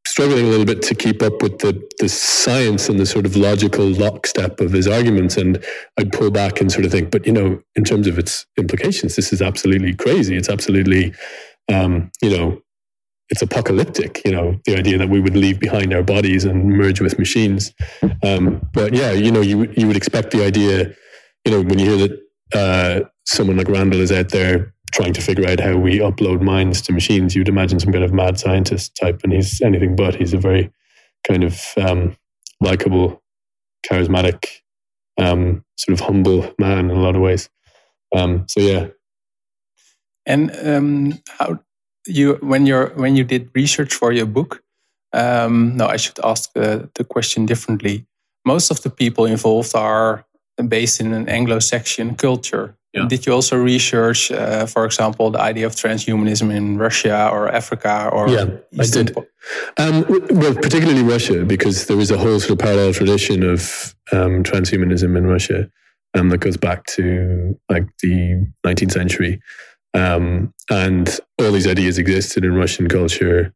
struggling 0.08 0.46
a 0.46 0.50
little 0.50 0.66
bit 0.66 0.82
to 0.82 0.96
keep 0.96 1.22
up 1.22 1.42
with 1.42 1.60
the 1.60 1.80
the 2.00 2.10
science 2.10 2.90
and 2.90 3.00
the 3.00 3.06
sort 3.06 3.26
of 3.26 3.36
logical 3.36 3.86
lockstep 3.86 4.60
of 4.60 4.72
his 4.72 4.88
arguments. 4.88 5.36
And 5.38 5.64
I'd 5.98 6.12
pull 6.12 6.32
back 6.32 6.62
and 6.62 6.72
sort 6.72 6.86
of 6.86 6.92
think 6.92 7.12
but 7.12 7.26
you 7.26 7.34
know 7.34 7.62
in 7.76 7.84
terms 7.84 8.08
of 8.08 8.18
its 8.18 8.46
implications 8.58 9.16
this 9.16 9.34
is 9.34 9.42
absolutely 9.42 9.94
crazy. 9.96 10.36
It's 10.36 10.50
absolutely 10.50 11.14
um, 11.72 12.12
you 12.22 12.36
know 12.36 12.62
it's 13.30 13.42
apocalyptic 13.42 14.22
you 14.26 14.32
know 14.32 14.60
the 14.66 14.76
idea 14.76 14.98
that 14.98 15.10
we 15.10 15.20
would 15.20 15.36
leave 15.36 15.60
behind 15.60 15.94
our 15.94 16.04
bodies 16.04 16.46
and 16.46 16.66
merge 16.66 17.02
with 17.02 17.20
machines 17.20 17.74
um, 18.24 18.62
but 18.74 18.94
yeah 18.94 19.12
you 19.12 19.32
know 19.32 19.42
you 19.42 19.72
you 19.76 19.88
would 19.88 19.98
expect 19.98 20.32
the 20.32 20.44
idea 20.44 20.94
you 21.46 21.52
know 21.52 21.62
when 21.62 21.80
you 21.80 21.86
hear 21.86 22.08
that 22.08 22.28
uh, 22.54 23.02
someone 23.26 23.58
like 23.58 23.68
Randall 23.68 24.00
is 24.00 24.12
out 24.12 24.30
there 24.30 24.74
trying 24.94 25.13
to 25.13 25.22
figure 25.22 25.48
out 25.48 25.60
how 25.60 25.76
we 25.76 26.00
upload 26.00 26.42
minds 26.42 26.82
to 26.82 26.94
machines. 26.94 27.36
You'd 27.36 27.50
imagine 27.50 27.80
some 27.80 27.92
kind 27.92 28.04
of 28.04 28.13
mad 28.13 28.40
scientist 28.40 28.96
type, 28.96 29.22
and 29.24 29.34
he's 29.34 29.62
anything 29.62 29.96
but. 29.96 30.16
He's 30.16 30.34
a 30.34 30.38
very 30.38 30.72
kind 31.26 31.44
of 31.44 31.62
um, 31.78 32.16
likable, 32.62 33.22
charismatic, 33.90 34.46
um, 35.18 35.63
sort 35.76 36.00
of 36.00 36.06
humble 36.06 36.54
man 36.58 36.90
in 36.90 36.98
a 36.98 37.02
lot 37.02 37.16
of 37.16 37.22
ways. 37.22 37.50
Um, 38.16 38.46
so 38.48 38.62
yeah. 38.62 38.88
And 40.26 40.52
um, 40.63 41.22
how 41.38 41.60
you 42.08 42.36
when 42.41 42.65
you're 42.65 42.89
when 42.96 43.15
you 43.15 43.24
did 43.24 43.50
research 43.54 43.93
for 43.93 44.12
your 44.12 44.26
book? 44.26 44.63
Um, 45.13 45.78
no, 45.78 45.88
I 45.88 45.98
should 45.98 46.20
ask 46.24 46.52
the, 46.54 46.89
the 46.96 47.04
question 47.04 47.46
differently. 47.46 48.06
Most 48.46 48.72
of 48.72 48.82
the 48.82 48.89
people 48.89 49.26
involved 49.26 49.74
are 49.76 50.26
based 50.67 51.00
in 51.00 51.13
an 51.13 51.30
Anglo-Saxon 51.30 52.15
culture. 52.15 52.76
Yeah. 52.93 53.06
Did 53.08 53.26
you 53.26 53.34
also 53.34 53.58
research, 53.58 54.32
uh, 54.32 54.65
for 54.65 54.86
example, 54.86 55.30
the 55.30 55.39
idea 55.39 55.65
of 55.65 55.76
transhumanism 55.76 56.54
in 56.54 56.78
Russia 56.78 57.30
or 57.32 57.48
Africa 57.50 58.10
or? 58.12 58.30
Yeah, 58.30 58.46
Eastern 58.72 59.10
I 59.10 59.12
did. 59.12 59.17
Um, 59.78 60.06
well, 60.39 60.56
particularly 60.56 61.04
Russia, 61.04 61.46
because 61.46 61.88
there 61.88 62.00
is 62.00 62.12
a 62.12 62.17
whole 62.17 62.39
sort 62.39 62.52
of 62.52 62.60
parallel 62.60 62.93
tradition 62.93 63.43
of 63.43 63.96
um, 64.12 64.43
transhumanism 64.43 65.15
in 65.17 65.28
Russia 65.28 65.70
um, 66.15 66.30
that 66.30 66.39
goes 66.39 66.58
back 66.58 66.86
to 66.86 67.60
like 67.70 67.86
the 68.02 68.48
19th 68.65 68.91
century, 68.91 69.41
um, 69.98 70.54
and 70.70 71.20
all 71.40 71.52
these 71.52 71.68
ideas 71.68 71.98
existed 71.98 72.46
in 72.46 72.54
Russian 72.54 72.88
culture 72.88 73.54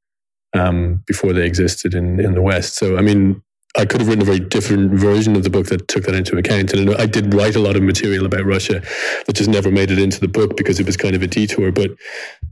um, 0.54 1.04
before 1.06 1.34
they 1.34 1.46
existed 1.46 1.94
in 1.94 2.20
in 2.20 2.34
the 2.34 2.42
West. 2.42 2.76
So, 2.76 2.98
I 2.98 3.02
mean, 3.02 3.42
I 3.78 3.86
could 3.86 4.02
have 4.02 4.10
written 4.10 4.22
a 4.22 4.26
very 4.26 4.40
different 4.40 4.92
version 5.00 5.36
of 5.36 5.44
the 5.44 5.50
book 5.50 5.68
that 5.68 5.88
took 5.88 6.04
that 6.04 6.16
into 6.16 6.36
account. 6.38 6.74
And 6.74 6.94
I 6.96 7.06
did 7.06 7.34
write 7.34 7.56
a 7.56 7.60
lot 7.60 7.78
of 7.78 7.84
material 7.84 8.26
about 8.26 8.46
Russia 8.46 8.82
that 9.26 9.34
just 9.34 9.50
never 9.50 9.72
made 9.72 9.92
it 9.92 10.00
into 10.00 10.20
the 10.20 10.28
book 10.28 10.58
because 10.58 10.80
it 10.80 10.86
was 10.86 10.98
kind 10.98 11.16
of 11.16 11.22
a 11.22 11.28
detour. 11.28 11.72
But 11.72 11.92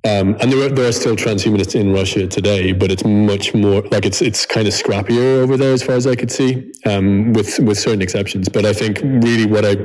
um, 0.06 0.38
and 0.40 0.52
there 0.52 0.66
are, 0.66 0.70
there 0.70 0.88
are 0.88 0.94
still 0.94 1.18
transhumanists 1.18 1.76
in 1.76 1.92
Russia 1.92 2.28
today, 2.28 2.72
but 2.72 2.90
it's 2.92 3.04
much 3.04 3.54
more 3.54 3.82
like 3.92 4.06
it's 4.06 4.22
it's 4.22 4.46
kind 4.46 4.68
of 4.68 4.74
scrappier 4.74 5.42
over 5.44 5.58
there 5.58 5.74
as 5.74 5.84
far 5.84 5.96
as 5.96 6.08
I 6.08 6.16
could 6.16 6.32
see, 6.32 6.72
um, 6.86 7.34
with 7.34 7.60
with 7.60 7.78
certain 7.78 8.02
exceptions. 8.02 8.48
But 8.48 8.66
I 8.66 8.74
think 8.74 9.02
really 9.02 9.46
what 9.46 9.66
I 9.66 9.76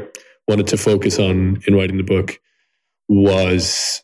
wanted 0.46 0.68
to 0.68 0.76
focus 0.76 1.18
on 1.18 1.62
in 1.66 1.74
writing 1.74 1.96
the 1.96 2.04
book 2.04 2.38
was 3.08 4.02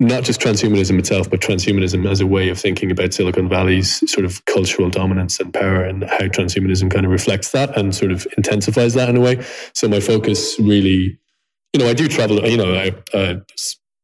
not 0.00 0.24
just 0.24 0.40
transhumanism 0.40 0.98
itself, 0.98 1.30
but 1.30 1.40
transhumanism 1.40 2.08
as 2.10 2.20
a 2.20 2.26
way 2.26 2.48
of 2.48 2.58
thinking 2.58 2.90
about 2.90 3.14
Silicon 3.14 3.48
Valley's 3.48 4.02
sort 4.10 4.24
of 4.24 4.44
cultural 4.44 4.90
dominance 4.90 5.38
and 5.38 5.54
power 5.54 5.84
and 5.84 6.04
how 6.04 6.26
transhumanism 6.26 6.90
kind 6.90 7.06
of 7.06 7.12
reflects 7.12 7.52
that 7.52 7.76
and 7.78 7.94
sort 7.94 8.10
of 8.10 8.26
intensifies 8.36 8.94
that 8.94 9.08
in 9.08 9.16
a 9.16 9.20
way. 9.20 9.44
So 9.74 9.88
my 9.88 10.00
focus 10.00 10.58
really 10.58 11.20
you 11.72 11.80
know, 11.80 11.88
I 11.88 11.94
do 11.94 12.08
travel. 12.08 12.44
You 12.46 12.56
know, 12.56 12.74
I, 12.74 13.16
uh, 13.16 13.36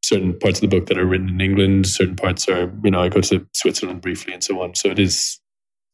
certain 0.03 0.37
parts 0.39 0.61
of 0.61 0.69
the 0.69 0.75
book 0.75 0.87
that 0.87 0.97
are 0.97 1.05
written 1.05 1.29
in 1.29 1.41
England. 1.41 1.87
Certain 1.87 2.15
parts 2.15 2.47
are, 2.47 2.71
you 2.83 2.91
know, 2.91 3.01
I 3.01 3.09
go 3.09 3.21
to 3.21 3.45
Switzerland 3.53 4.01
briefly 4.01 4.33
and 4.33 4.43
so 4.43 4.61
on. 4.61 4.75
So 4.75 4.89
it 4.89 4.99
is 4.99 5.39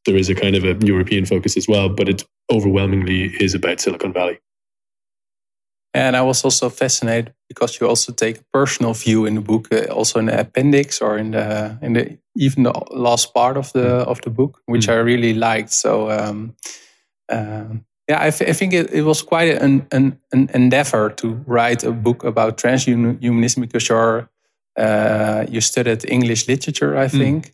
there 0.05 0.15
is 0.15 0.29
a 0.29 0.35
kind 0.35 0.55
of 0.55 0.65
a 0.65 0.85
European 0.85 1.25
focus 1.25 1.55
as 1.55 1.67
well, 1.67 1.89
but 1.89 2.09
it 2.09 2.23
overwhelmingly 2.51 3.33
is 3.39 3.53
about 3.53 3.79
Silicon 3.79 4.11
Valley. 4.11 4.39
And 5.95 6.15
I 6.15 6.21
was 6.21 6.43
also 6.43 6.69
fascinated 6.69 7.33
because 7.47 7.79
you 7.79 7.87
also 7.87 8.13
take 8.13 8.39
a 8.39 8.43
personal 8.51 8.93
view 8.93 9.25
in 9.25 9.35
the 9.35 9.41
book, 9.41 9.67
uh, 9.71 9.85
also 9.91 10.19
in 10.19 10.25
the 10.25 10.39
appendix 10.39 11.01
or 11.01 11.17
in 11.17 11.31
the 11.31 11.77
in 11.81 11.93
the 11.93 12.17
even 12.35 12.63
the 12.63 12.73
last 12.91 13.33
part 13.33 13.57
of 13.57 13.71
the 13.73 14.03
of 14.07 14.19
the 14.21 14.31
book, 14.31 14.59
which 14.65 14.87
mm. 14.87 14.93
I 14.93 14.97
really 14.97 15.33
liked. 15.33 15.71
So 15.71 16.09
um, 16.09 16.55
um, 17.29 17.85
yeah, 18.09 18.21
I, 18.21 18.31
think 18.31 18.73
it, 18.73 18.91
it, 18.91 19.03
was 19.03 19.21
quite 19.21 19.61
an, 19.61 19.87
an, 19.91 20.19
an 20.33 20.49
endeavor 20.53 21.09
to 21.11 21.41
write 21.47 21.85
a 21.85 21.91
book 21.91 22.25
about 22.25 22.57
transhumanism 22.57 23.61
because 23.61 23.87
you're 23.87 24.29
uh, 24.77 25.45
you 25.49 25.61
studied 25.61 26.03
English 26.09 26.47
literature, 26.47 26.97
I 26.97 27.05
mm. 27.05 27.11
think. 27.11 27.45
Mm. 27.45 27.51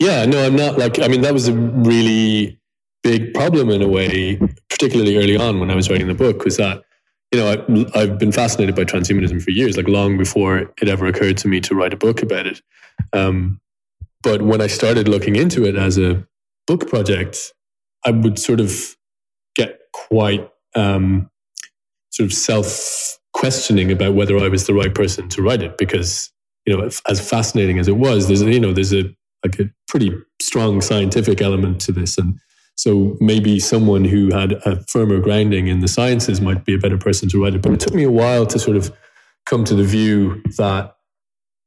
Yeah, 0.00 0.26
no, 0.26 0.46
I'm 0.46 0.54
not 0.54 0.78
like. 0.78 1.00
I 1.00 1.08
mean, 1.08 1.22
that 1.22 1.32
was 1.32 1.48
a 1.48 1.54
really 1.54 2.60
big 3.02 3.34
problem 3.34 3.70
in 3.70 3.82
a 3.82 3.88
way, 3.88 4.36
particularly 4.68 5.16
early 5.16 5.36
on 5.36 5.58
when 5.58 5.70
I 5.70 5.74
was 5.74 5.90
writing 5.90 6.06
the 6.06 6.14
book, 6.14 6.44
was 6.44 6.58
that 6.58 6.84
you 7.32 7.38
know 7.38 7.52
I, 7.94 8.00
I've 8.00 8.18
been 8.18 8.32
fascinated 8.32 8.74
by 8.74 8.84
transhumanism 8.84 9.42
for 9.42 9.50
years, 9.50 9.76
like 9.76 9.88
long 9.88 10.16
before 10.16 10.58
it 10.58 10.88
ever 10.88 11.06
occurred 11.06 11.36
to 11.38 11.48
me 11.48 11.60
to 11.62 11.74
write 11.74 11.92
a 11.92 11.96
book 11.96 12.22
about 12.22 12.46
it. 12.46 12.62
Um, 13.12 13.60
but 14.22 14.42
when 14.42 14.60
I 14.60 14.66
started 14.66 15.08
looking 15.08 15.36
into 15.36 15.64
it 15.64 15.76
as 15.76 15.98
a 15.98 16.26
book 16.66 16.88
project, 16.88 17.52
I 18.04 18.10
would 18.10 18.38
sort 18.38 18.60
of 18.60 18.96
get 19.54 19.80
quite 19.92 20.50
um, 20.74 21.30
sort 22.10 22.26
of 22.26 22.32
self 22.32 23.18
questioning 23.32 23.92
about 23.92 24.14
whether 24.14 24.36
I 24.38 24.48
was 24.48 24.66
the 24.66 24.74
right 24.74 24.94
person 24.94 25.28
to 25.28 25.42
write 25.42 25.62
it 25.62 25.78
because 25.78 26.32
you 26.66 26.76
know 26.76 26.88
as 27.08 27.28
fascinating 27.28 27.78
as 27.78 27.88
it 27.88 27.96
was, 27.96 28.28
there's 28.28 28.42
you 28.42 28.60
know 28.60 28.72
there's 28.72 28.94
a 28.94 29.14
like 29.44 29.58
a 29.60 29.70
pretty 29.86 30.12
strong 30.40 30.80
scientific 30.80 31.40
element 31.40 31.80
to 31.82 31.92
this. 31.92 32.18
And 32.18 32.38
so 32.78 33.16
maybe 33.20 33.58
someone 33.58 34.04
who 34.04 34.32
had 34.32 34.52
a 34.64 34.80
firmer 34.84 35.18
grounding 35.18 35.66
in 35.66 35.80
the 35.80 35.88
sciences 35.88 36.40
might 36.40 36.64
be 36.64 36.74
a 36.76 36.78
better 36.78 36.96
person 36.96 37.28
to 37.28 37.42
write 37.42 37.54
it. 37.54 37.60
But 37.60 37.72
it 37.72 37.80
took 37.80 37.92
me 37.92 38.04
a 38.04 38.10
while 38.10 38.46
to 38.46 38.56
sort 38.56 38.76
of 38.76 38.96
come 39.46 39.64
to 39.64 39.74
the 39.74 39.82
view 39.82 40.40
that 40.58 40.94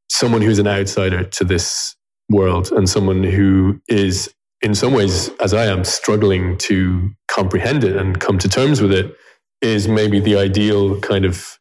someone 0.10 0.42
who's 0.42 0.58
an 0.58 0.68
outsider 0.68 1.26
to 1.26 1.44
this 1.44 1.98
world 2.30 2.72
and 2.72 2.90
someone 2.90 3.24
who 3.24 3.82
is 3.90 4.34
in 4.62 4.74
some 4.74 4.94
ways, 4.94 5.28
as 5.42 5.54
I 5.54 5.66
am, 5.66 5.84
struggling 5.84 6.58
to 6.60 7.10
comprehend 7.28 7.84
it 7.84 7.98
and 7.98 8.18
come 8.18 8.38
to 8.38 8.48
terms 8.48 8.82
with 8.82 8.94
it 8.94 9.14
is 9.62 9.90
maybe 9.90 10.22
the 10.22 10.38
ideal 10.38 10.98
kind 11.02 11.26
of 11.26 11.60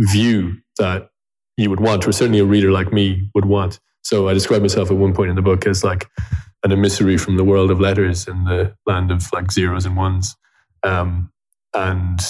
view 0.00 0.56
that 0.78 1.10
you 1.58 1.68
would 1.68 1.80
want, 1.80 2.08
or 2.08 2.12
certainly 2.12 2.38
a 2.38 2.46
reader 2.46 2.70
like 2.70 2.94
me 2.94 3.28
would 3.34 3.44
want. 3.44 3.78
So 4.04 4.26
I 4.26 4.32
describe 4.32 4.62
myself 4.62 4.90
at 4.90 4.96
one 4.96 5.12
point 5.12 5.28
in 5.28 5.36
the 5.36 5.42
book 5.42 5.66
as 5.66 5.84
like 5.84 6.08
an 6.64 6.72
emissary 6.72 7.16
from 7.16 7.36
the 7.36 7.44
world 7.44 7.70
of 7.70 7.80
letters 7.80 8.26
in 8.26 8.44
the 8.44 8.74
land 8.86 9.10
of 9.10 9.32
like 9.32 9.52
zeros 9.52 9.86
and 9.86 9.96
ones. 9.96 10.36
Um, 10.82 11.30
and 11.74 12.20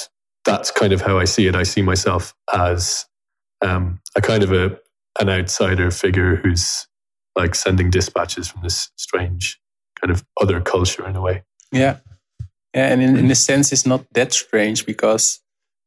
that's 0.44 0.70
kind 0.70 0.92
of 0.92 1.00
how 1.00 1.18
I 1.18 1.24
see 1.24 1.46
it. 1.46 1.54
I 1.54 1.62
see 1.62 1.82
myself 1.82 2.34
as 2.54 3.06
um, 3.62 4.00
a 4.14 4.20
kind 4.20 4.42
of 4.42 4.52
a 4.52 4.78
an 5.20 5.28
outsider 5.28 5.90
figure 5.90 6.36
who's 6.36 6.86
like 7.36 7.54
sending 7.54 7.90
dispatches 7.90 8.48
from 8.48 8.62
this 8.62 8.90
strange 8.96 9.60
kind 10.00 10.10
of 10.10 10.24
other 10.40 10.60
culture 10.60 11.06
in 11.08 11.16
a 11.16 11.20
way. 11.20 11.42
Yeah. 11.72 11.98
Yeah, 12.74 12.92
and 12.92 13.02
in, 13.02 13.16
in 13.16 13.30
a 13.30 13.34
sense, 13.34 13.72
it's 13.72 13.86
not 13.86 14.04
that 14.12 14.32
strange 14.32 14.84
because 14.84 15.40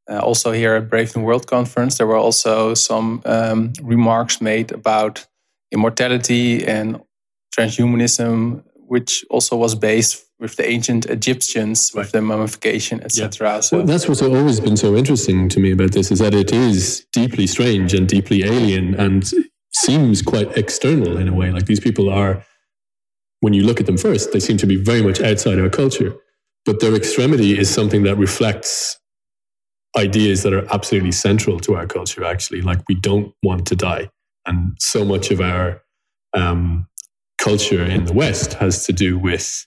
uh, 0.09 0.19
also 0.19 0.51
here 0.51 0.75
at 0.75 0.89
Brave 0.89 1.15
New 1.15 1.23
World 1.23 1.47
Conference, 1.47 1.97
there 1.97 2.07
were 2.07 2.17
also 2.17 2.73
some 2.73 3.21
um, 3.25 3.73
remarks 3.81 4.41
made 4.41 4.71
about 4.71 5.27
immortality 5.71 6.65
and 6.65 6.99
transhumanism, 7.55 8.63
which 8.87 9.25
also 9.29 9.55
was 9.57 9.75
based 9.75 10.25
with 10.39 10.55
the 10.55 10.67
ancient 10.67 11.05
Egyptians 11.05 11.93
with 11.93 12.11
the 12.11 12.21
mummification, 12.21 13.01
etc. 13.03 13.47
Yeah. 13.47 13.59
So 13.59 13.77
well, 13.77 13.85
that's 13.85 14.07
what's 14.07 14.21
always 14.21 14.59
been 14.59 14.75
so 14.75 14.95
interesting 14.95 15.47
to 15.49 15.59
me 15.59 15.71
about 15.71 15.91
this 15.91 16.11
is 16.11 16.19
that 16.19 16.33
it 16.33 16.51
is 16.51 17.05
deeply 17.11 17.45
strange 17.45 17.93
and 17.93 18.07
deeply 18.07 18.43
alien 18.43 18.95
and 18.95 19.29
seems 19.73 20.21
quite 20.21 20.57
external 20.57 21.17
in 21.17 21.27
a 21.27 21.33
way. 21.33 21.51
Like 21.51 21.67
these 21.67 21.79
people 21.79 22.09
are, 22.09 22.43
when 23.41 23.53
you 23.53 23.63
look 23.63 23.79
at 23.79 23.85
them 23.85 23.97
first, 23.97 24.33
they 24.33 24.39
seem 24.39 24.57
to 24.57 24.67
be 24.67 24.77
very 24.77 25.03
much 25.03 25.21
outside 25.21 25.59
our 25.59 25.69
culture, 25.69 26.15
but 26.65 26.79
their 26.79 26.95
extremity 26.95 27.57
is 27.57 27.69
something 27.69 28.03
that 28.03 28.15
reflects 28.17 28.97
ideas 29.95 30.41
that 30.43 30.53
are 30.53 30.65
absolutely 30.73 31.11
central 31.11 31.59
to 31.59 31.75
our 31.75 31.85
culture. 31.85 32.23
Actually, 32.23 32.61
like 32.61 32.79
we 32.89 32.95
don't 32.95 33.33
want 33.43 33.67
to 33.67 33.75
die 33.75 34.09
and 34.45 34.75
so 34.79 35.05
much 35.05 35.31
of 35.31 35.41
our 35.41 35.81
um, 36.33 36.87
culture 37.41 37.83
in 37.83 38.05
the 38.05 38.13
West 38.13 38.53
has 38.53 38.85
to 38.85 38.93
do 38.93 39.17
with 39.17 39.65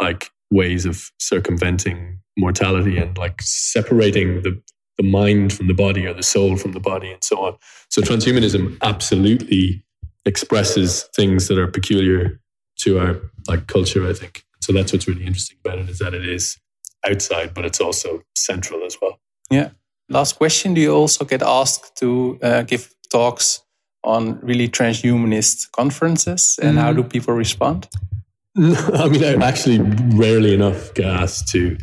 like 0.00 0.30
ways 0.50 0.84
of 0.84 1.10
circumventing 1.18 2.20
mortality 2.36 2.98
and 2.98 3.16
like 3.16 3.40
separating 3.42 4.42
the 4.42 4.60
the 4.96 5.02
mind 5.02 5.52
from 5.52 5.66
the 5.66 5.74
body 5.74 6.06
or 6.06 6.14
the 6.14 6.22
soul 6.22 6.56
from 6.56 6.70
the 6.70 6.78
body 6.78 7.10
and 7.10 7.24
so 7.24 7.44
on. 7.44 7.56
So 7.90 8.00
transhumanism 8.00 8.78
absolutely 8.80 9.84
expresses 10.24 11.08
things 11.16 11.48
that 11.48 11.58
are 11.58 11.66
peculiar 11.66 12.40
to 12.82 13.00
our 13.00 13.20
like 13.48 13.66
culture, 13.66 14.08
I 14.08 14.12
think. 14.12 14.44
So 14.60 14.72
that's 14.72 14.92
what's 14.92 15.08
really 15.08 15.24
interesting 15.24 15.58
about 15.64 15.80
it 15.80 15.88
is 15.88 15.98
that 15.98 16.14
it 16.14 16.28
is 16.28 16.58
outside, 17.04 17.54
but 17.54 17.64
it's 17.64 17.80
also 17.80 18.22
central 18.36 18.84
as 18.84 18.96
well. 19.02 19.18
Yeah. 19.50 19.70
Last 20.08 20.36
question: 20.36 20.74
Do 20.74 20.80
you 20.80 20.94
also 20.94 21.24
get 21.24 21.42
asked 21.42 21.96
to 21.96 22.38
uh, 22.40 22.62
give 22.62 22.94
talks 23.10 23.63
on 24.04 24.38
really 24.40 24.68
transhumanist 24.68 25.70
conferences 25.72 26.58
and 26.62 26.76
mm. 26.76 26.80
how 26.80 26.92
do 26.92 27.02
mm. 27.02 27.10
people 27.10 27.34
respond? 27.34 27.88
I 28.56 29.08
mean, 29.08 29.24
I 29.24 29.34
actually 29.44 29.80
rarely 30.16 30.54
enough 30.54 30.94
get 30.94 31.06
asked 31.06 31.48
to 31.48 31.76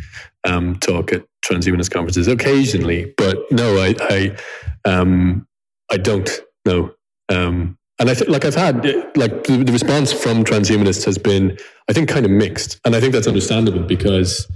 um, 0.45 0.77
talk 0.77 1.11
at 1.11 1.25
transhumanist 1.45 1.91
conferences. 1.91 2.27
Occasionally, 2.27 3.13
but 3.17 3.37
no, 3.51 3.77
I, 3.77 3.95
I, 3.99 4.37
um, 4.85 5.47
I 5.91 5.97
don't 5.97 6.29
know. 6.65 6.93
Um, 7.27 7.77
and 7.99 8.09
I 8.09 8.13
think, 8.13 8.29
like, 8.29 8.45
I've 8.45 8.55
had 8.55 8.83
like 9.15 9.43
the, 9.43 9.63
the 9.63 9.71
response 9.71 10.11
from 10.11 10.43
transhumanists 10.43 11.05
has 11.05 11.17
been, 11.17 11.57
I 11.89 11.93
think, 11.93 12.09
kind 12.09 12.25
of 12.25 12.31
mixed, 12.31 12.79
and 12.85 12.95
I 12.95 12.99
think 12.99 13.13
that's 13.13 13.27
understandable 13.27 13.83
because 13.83 14.47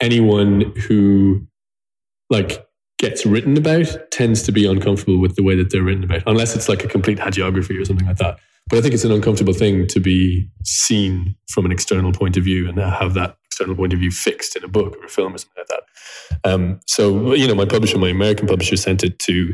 anyone 0.00 0.72
who 0.86 1.46
like 2.30 2.66
gets 3.04 3.26
written 3.26 3.56
about 3.58 4.10
tends 4.10 4.42
to 4.42 4.52
be 4.52 4.66
uncomfortable 4.66 5.20
with 5.20 5.36
the 5.36 5.42
way 5.42 5.54
that 5.54 5.70
they're 5.70 5.82
written 5.82 6.04
about, 6.04 6.22
unless 6.26 6.56
it's 6.56 6.68
like 6.70 6.82
a 6.82 6.88
complete 6.88 7.18
hagiography 7.18 7.78
or 7.80 7.84
something 7.84 8.06
like 8.06 8.16
that. 8.16 8.38
But 8.68 8.78
I 8.78 8.80
think 8.80 8.94
it's 8.94 9.04
an 9.04 9.12
uncomfortable 9.12 9.52
thing 9.52 9.86
to 9.88 10.00
be 10.00 10.48
seen 10.64 11.36
from 11.50 11.66
an 11.66 11.72
external 11.72 12.12
point 12.12 12.38
of 12.38 12.44
view 12.44 12.66
and 12.66 12.78
have 12.78 13.12
that 13.12 13.36
external 13.44 13.76
point 13.76 13.92
of 13.92 13.98
view 13.98 14.10
fixed 14.10 14.56
in 14.56 14.64
a 14.64 14.68
book 14.68 14.96
or 14.96 15.04
a 15.04 15.08
film 15.08 15.34
or 15.34 15.38
something 15.38 15.58
like 15.58 15.68
that. 15.68 15.82
Um, 16.50 16.80
so, 16.86 17.34
you 17.34 17.46
know, 17.46 17.54
my 17.54 17.66
publisher, 17.66 17.98
my 17.98 18.08
American 18.08 18.46
publisher, 18.46 18.76
sent 18.76 19.04
it 19.04 19.18
to 19.20 19.52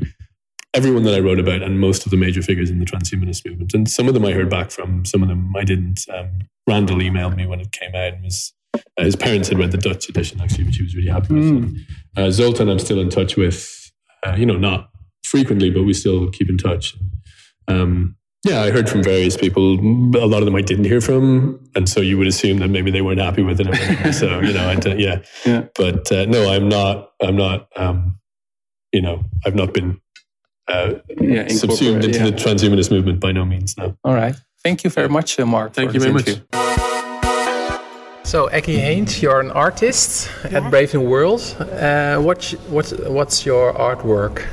everyone 0.73 1.03
that 1.03 1.15
I 1.15 1.19
wrote 1.19 1.41
about 1.41 1.63
and 1.63 1.81
most 1.81 2.05
of 2.05 2.13
the 2.13 2.17
major 2.17 2.43
figures 2.43 2.71
in 2.71 2.79
the 2.79 2.85
transhumanist 2.85 3.45
movement. 3.45 3.75
And 3.75 3.91
some 3.91 4.07
of 4.07 4.15
them 4.15 4.25
I 4.25 4.33
heard 4.33 4.49
back 4.49 4.71
from, 4.71 5.05
some 5.05 5.25
of 5.25 5.29
them 5.29 5.53
I 5.57 5.65
didn't. 5.65 6.07
Um, 6.09 6.39
Randall 6.69 6.99
emailed 6.99 7.35
me 7.35 7.47
when 7.47 7.59
it 7.59 7.73
came 7.73 7.97
out 7.97 8.13
and 8.13 8.23
was 8.23 8.53
uh, 8.75 8.79
his 8.99 9.17
parents 9.17 9.49
had 9.49 9.59
read 9.59 9.73
the 9.73 9.79
Dutch 9.79 10.09
edition 10.09 10.41
actually, 10.41 10.65
which 10.65 10.77
he 10.77 10.83
was 10.83 10.95
really 10.95 11.11
happy 11.11 11.35
with. 11.35 11.45
Mm. 11.45 11.77
Uh, 12.17 12.31
Zoltan, 12.31 12.69
I'm 12.69 12.79
still 12.79 13.01
in 13.01 13.11
touch 13.11 13.37
with. 13.37 13.77
Uh, 14.27 14.35
you 14.37 14.45
know, 14.45 14.57
not 14.57 14.91
frequently, 15.25 15.71
but 15.71 15.85
we 15.85 15.95
still 15.95 16.29
keep 16.31 16.51
in 16.51 16.59
touch. 16.59 16.95
Um, 17.69 18.17
yeah, 18.45 18.63
I 18.63 18.71
heard 18.71 18.89
from 18.89 19.03
various 19.03 19.37
people. 19.37 19.75
A 20.17 20.27
lot 20.27 20.39
of 20.39 20.47
them 20.47 20.57
I 20.57 20.63
didn't 20.63 20.85
hear 20.85 21.01
from, 21.01 21.61
and 21.75 21.89
so 21.89 22.01
you 22.01 22.17
would 22.17 22.27
assume 22.27 22.59
that 22.59 22.69
maybe 22.69 22.91
they 22.91 23.03
weren't 23.03 23.21
happy 23.21 23.43
with 23.43 23.61
it. 23.61 24.13
so 24.15 24.41
you 24.41 24.55
know, 24.55 24.67
I 24.67 24.95
yeah. 24.95 25.23
yeah. 25.45 25.67
But 25.75 26.11
uh, 26.11 26.25
no, 26.25 26.51
I'm 26.51 26.69
not. 26.69 27.13
I'm 27.23 27.37
not. 27.37 27.69
Um, 27.77 28.19
you 28.93 29.03
know, 29.03 29.25
I've 29.45 29.55
not 29.55 29.75
been 29.75 30.01
uh, 30.69 30.95
yeah, 31.21 31.49
subsumed 31.49 32.05
into 32.05 32.19
yeah. 32.19 32.25
the 32.27 32.33
transhumanist 32.33 32.91
movement 32.91 33.21
by 33.21 33.33
no 33.33 33.45
means. 33.45 33.77
No. 33.77 33.97
All 34.05 34.15
right. 34.15 34.35
Thank 34.63 34.85
you 34.85 34.91
very 34.91 35.09
much, 35.09 35.39
uh, 35.39 35.47
Mark. 35.47 35.75
Thank 35.75 35.95
you 35.95 36.01
very 36.01 36.13
much. 36.13 36.41
So, 38.31 38.49
Eki 38.51 38.79
Haynes, 38.79 39.21
you're 39.21 39.41
an 39.41 39.51
artist 39.51 40.31
yeah. 40.45 40.59
at 40.59 40.71
Brave 40.71 40.95
New 40.95 41.01
World. 41.01 41.41
Uh, 41.59 42.21
what, 42.21 42.45
what, 42.69 42.89
what's 43.11 43.45
your 43.45 43.73
artwork? 43.73 44.47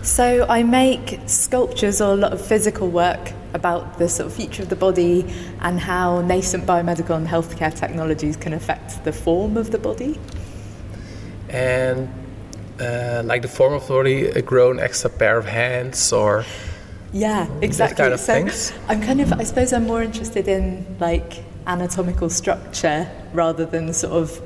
So, 0.00 0.46
I 0.48 0.62
make 0.62 1.20
sculptures 1.26 2.00
or 2.00 2.14
a 2.14 2.16
lot 2.16 2.32
of 2.32 2.40
physical 2.40 2.88
work 2.88 3.34
about 3.52 3.98
the 3.98 4.08
sort 4.08 4.28
of 4.28 4.32
future 4.32 4.62
of 4.62 4.70
the 4.70 4.76
body 4.76 5.26
and 5.60 5.78
how 5.78 6.22
nascent 6.22 6.64
biomedical 6.64 7.16
and 7.18 7.28
healthcare 7.28 7.78
technologies 7.78 8.34
can 8.34 8.54
affect 8.54 9.04
the 9.04 9.12
form 9.12 9.58
of 9.58 9.72
the 9.72 9.78
body. 9.78 10.18
And 11.50 12.08
uh, 12.80 13.20
like 13.26 13.42
the 13.42 13.48
form 13.48 13.74
of 13.74 13.86
the 13.86 13.92
body, 13.92 14.24
a 14.28 14.40
grown 14.40 14.80
extra 14.80 15.10
pair 15.10 15.36
of 15.36 15.44
hands 15.44 16.14
or 16.14 16.46
yeah, 17.12 17.46
exactly. 17.60 18.04
Kind 18.04 18.14
of 18.14 18.20
so 18.20 18.32
things. 18.32 18.72
I'm 18.88 19.02
kind 19.02 19.20
of, 19.20 19.34
I 19.34 19.42
suppose, 19.42 19.74
I'm 19.74 19.86
more 19.86 20.02
interested 20.02 20.48
in 20.48 20.96
like 20.98 21.44
anatomical 21.68 22.28
structure 22.28 23.08
rather 23.32 23.64
than 23.64 23.92
sort 23.92 24.14
of 24.14 24.42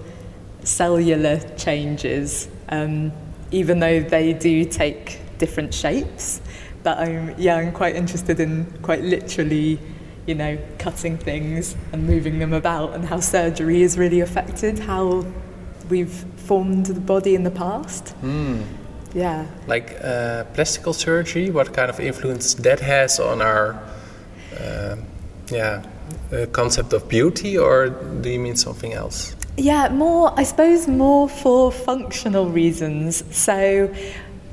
cellular 0.65 1.39
changes. 1.57 2.49
Um, 2.69 3.13
even 3.53 3.79
though 3.81 4.01
they 4.01 4.33
do 4.33 4.65
take 4.65 5.21
different 5.39 5.73
shapes. 5.73 6.41
But 6.83 6.99
I'm 6.99 7.35
yeah, 7.39 7.57
I'm 7.57 7.73
quite 7.73 7.95
interested 7.95 8.41
in 8.41 8.67
quite 8.83 9.03
literally, 9.03 9.79
you 10.27 10.35
know, 10.35 10.59
cutting 10.79 11.17
things 11.17 11.77
and 11.93 12.07
moving 12.07 12.39
them 12.39 12.53
about, 12.53 12.95
and 12.95 13.05
how 13.05 13.21
surgery 13.21 13.83
has 13.83 13.97
really 13.97 14.21
affected 14.21 14.79
how 14.79 15.25
we've 15.89 16.25
formed 16.49 16.87
the 16.87 17.01
body 17.01 17.35
in 17.35 17.45
the 17.45 17.51
past. 17.51 18.15
Mm. 18.23 18.65
Yeah. 19.15 19.47
Like 19.67 19.97
uh, 20.03 20.45
plastical 20.55 20.95
surgery, 20.95 21.51
what 21.51 21.73
kind 21.75 21.91
of 21.91 22.01
influence 22.01 22.55
that 22.55 22.81
has 22.81 23.21
on 23.21 23.43
our, 23.43 23.79
uh, 24.59 24.97
yeah, 25.51 25.83
concept 26.53 26.93
of 26.93 27.09
beauty, 27.09 27.59
or 27.59 27.89
do 27.91 28.29
you 28.31 28.39
mean 28.39 28.57
something 28.57 28.93
else? 28.93 29.37
Yeah, 29.57 29.89
more, 29.91 30.33
I 30.39 30.45
suppose, 30.45 30.89
more 30.89 31.29
for 31.29 31.71
functional 31.71 32.49
reasons. 32.49 33.23
So, 33.37 33.93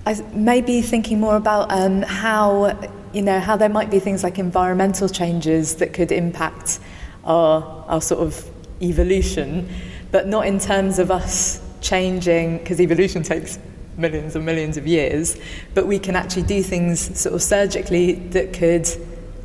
I 0.06 0.22
maybe 0.34 0.82
thinking 0.82 1.20
more 1.20 1.36
about 1.36 1.72
um, 1.72 2.02
how, 2.02 2.78
you 3.14 3.22
know, 3.22 3.40
how 3.40 3.56
there 3.56 3.70
might 3.70 3.90
be 3.90 4.00
things 4.00 4.24
like 4.24 4.40
environmental 4.40 5.08
changes 5.08 5.76
that 5.76 5.94
could 5.94 6.12
impact 6.12 6.80
our, 7.24 7.86
our 7.88 8.02
sort 8.02 8.22
of 8.22 8.50
evolution, 8.82 9.70
but 10.12 10.28
not 10.28 10.48
in 10.48 10.60
terms 10.60 11.00
of 11.00 11.12
us 11.12 11.62
changing, 11.82 12.58
because 12.58 12.80
evolution 12.82 13.24
takes 13.24 13.60
millions 13.98 14.36
and 14.36 14.46
millions 14.46 14.78
of 14.78 14.88
years, 14.88 15.38
but 15.74 15.86
we 15.86 16.00
can 16.00 16.16
actually 16.16 16.44
do 16.44 16.64
things 16.64 17.20
sort 17.20 17.36
of 17.36 17.42
surgically 17.44 18.14
that 18.14 18.54
could 18.54 18.88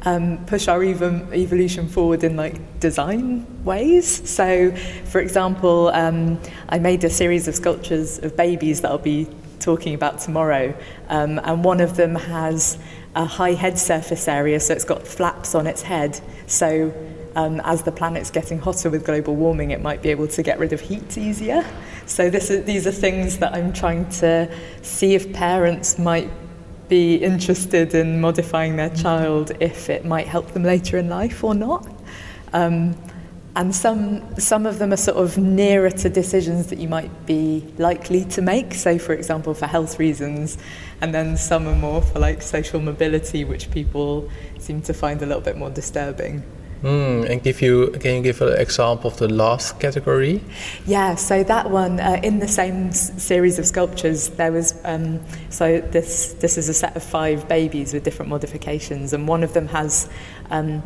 um, 0.05 0.45
push 0.47 0.69
our 0.69 0.83
ev- 0.83 1.33
evolution 1.33 1.89
forward 1.89 2.25
in 2.25 2.37
like 2.37 2.81
design 2.81 3.47
ways. 3.65 4.29
So, 4.29 4.73
for 5.07 5.21
example, 5.21 5.89
um, 5.89 6.41
I 6.69 6.79
made 6.79 7.05
a 7.05 7.11
series 7.11 7.49
of 7.49 7.55
sculptures 7.55 8.19
of 8.19 8.37
babies 8.37 8.81
that 8.83 8.91
I'll 8.91 8.99
be 8.99 9.29
talking 9.61 9.95
about 9.95 10.21
tomorrow, 10.21 10.75
um, 11.09 11.41
and 11.43 11.65
one 11.65 11.81
of 11.81 11.97
them 11.97 12.15
has 12.15 12.79
a 13.15 13.25
high 13.25 13.53
head 13.53 13.79
surface 13.79 14.29
area, 14.29 14.61
so 14.61 14.75
it's 14.75 14.85
got 14.85 15.07
flaps 15.07 15.55
on 15.55 15.67
its 15.67 15.83
head. 15.83 16.21
So, 16.47 16.93
um, 17.37 17.61
as 17.65 17.83
the 17.83 17.93
planet's 17.93 18.31
getting 18.31 18.59
hotter 18.59 18.91
with 18.91 19.05
global 19.05 19.35
warming, 19.35 19.71
it 19.71 19.81
might 19.81 20.03
be 20.03 20.11
able 20.11 20.29
to 20.29 20.43
get 20.43 20.59
rid 20.59 20.73
of 20.73 20.81
heat 20.81 21.17
easier. 21.17 21.65
So, 22.07 22.29
this 22.29 22.51
is, 22.51 22.65
these 22.65 22.87
are 22.87 22.93
things 22.93 23.39
that 23.39 23.55
I'm 23.55 23.73
trying 23.73 24.09
to 24.21 24.55
see 24.83 25.15
if 25.15 25.33
parents 25.33 25.99
might 25.99 26.31
be 26.89 27.17
interested 27.17 27.95
in 27.95 28.21
modifying 28.21 28.77
their 28.77 28.91
child 28.91 29.53
if 29.61 29.89
it 29.89 30.05
might 30.05 30.27
help 30.27 30.53
them 30.53 30.63
later 30.63 30.99
in 30.99 31.09
life 31.09 31.43
or 31.43 31.55
not. 31.55 31.87
Um, 32.53 32.97
and 33.57 33.75
some, 33.75 34.23
some 34.39 34.67
of 34.67 34.79
them 34.81 34.93
are 34.93 34.97
sort 34.97 35.17
of 35.17 35.39
nearer 35.39 35.91
to 35.91 36.09
decisions 36.09 36.67
that 36.69 36.79
you 36.79 36.89
might 36.89 37.25
be 37.25 37.65
likely 37.79 38.25
to 38.27 38.43
make, 38.43 38.75
so 38.75 38.99
for 38.99 39.13
example, 39.13 39.55
for 39.55 39.67
health 39.67 39.99
reasons, 40.01 40.59
and 41.01 41.15
then 41.15 41.37
some 41.37 41.69
are 41.69 41.77
more 41.77 42.03
for 42.03 42.19
like 42.19 42.43
social 42.43 42.81
mobility, 42.81 43.45
which 43.45 43.71
people 43.71 44.29
seem 44.59 44.83
to 44.83 44.93
find 44.93 45.23
a 45.23 45.27
little 45.27 45.43
bit 45.43 45.57
more 45.57 45.71
disturbing. 45.71 46.43
Mm, 46.85 47.31
and 47.31 47.43
give 47.43 47.63
you 47.63 47.93
can 47.99 48.17
you 48.17 48.23
give 48.23 48.43
an 48.43 48.61
example 48.61 49.11
of 49.11 49.17
the 49.17 49.27
last 49.27 49.81
category? 49.81 50.43
Yeah, 50.85 51.15
so 51.15 51.43
that 51.43 51.71
one 51.71 51.99
uh, 51.99 52.21
in 52.23 52.41
the 52.41 52.49
same 52.49 52.89
s- 52.89 53.11
series 53.23 53.59
of 53.59 53.65
sculptures, 53.65 54.29
there 54.29 54.53
was 54.53 54.75
um, 54.85 55.21
so 55.49 55.81
this 55.81 56.35
this 56.35 56.59
is 56.59 56.69
a 56.69 56.75
set 56.75 56.95
of 56.95 57.03
five 57.03 57.49
babies 57.49 57.95
with 57.95 58.05
different 58.05 58.29
modifications, 58.29 59.15
and 59.15 59.27
one 59.27 59.43
of 59.43 59.55
them 59.55 59.69
has. 59.69 60.11
Um, 60.51 60.83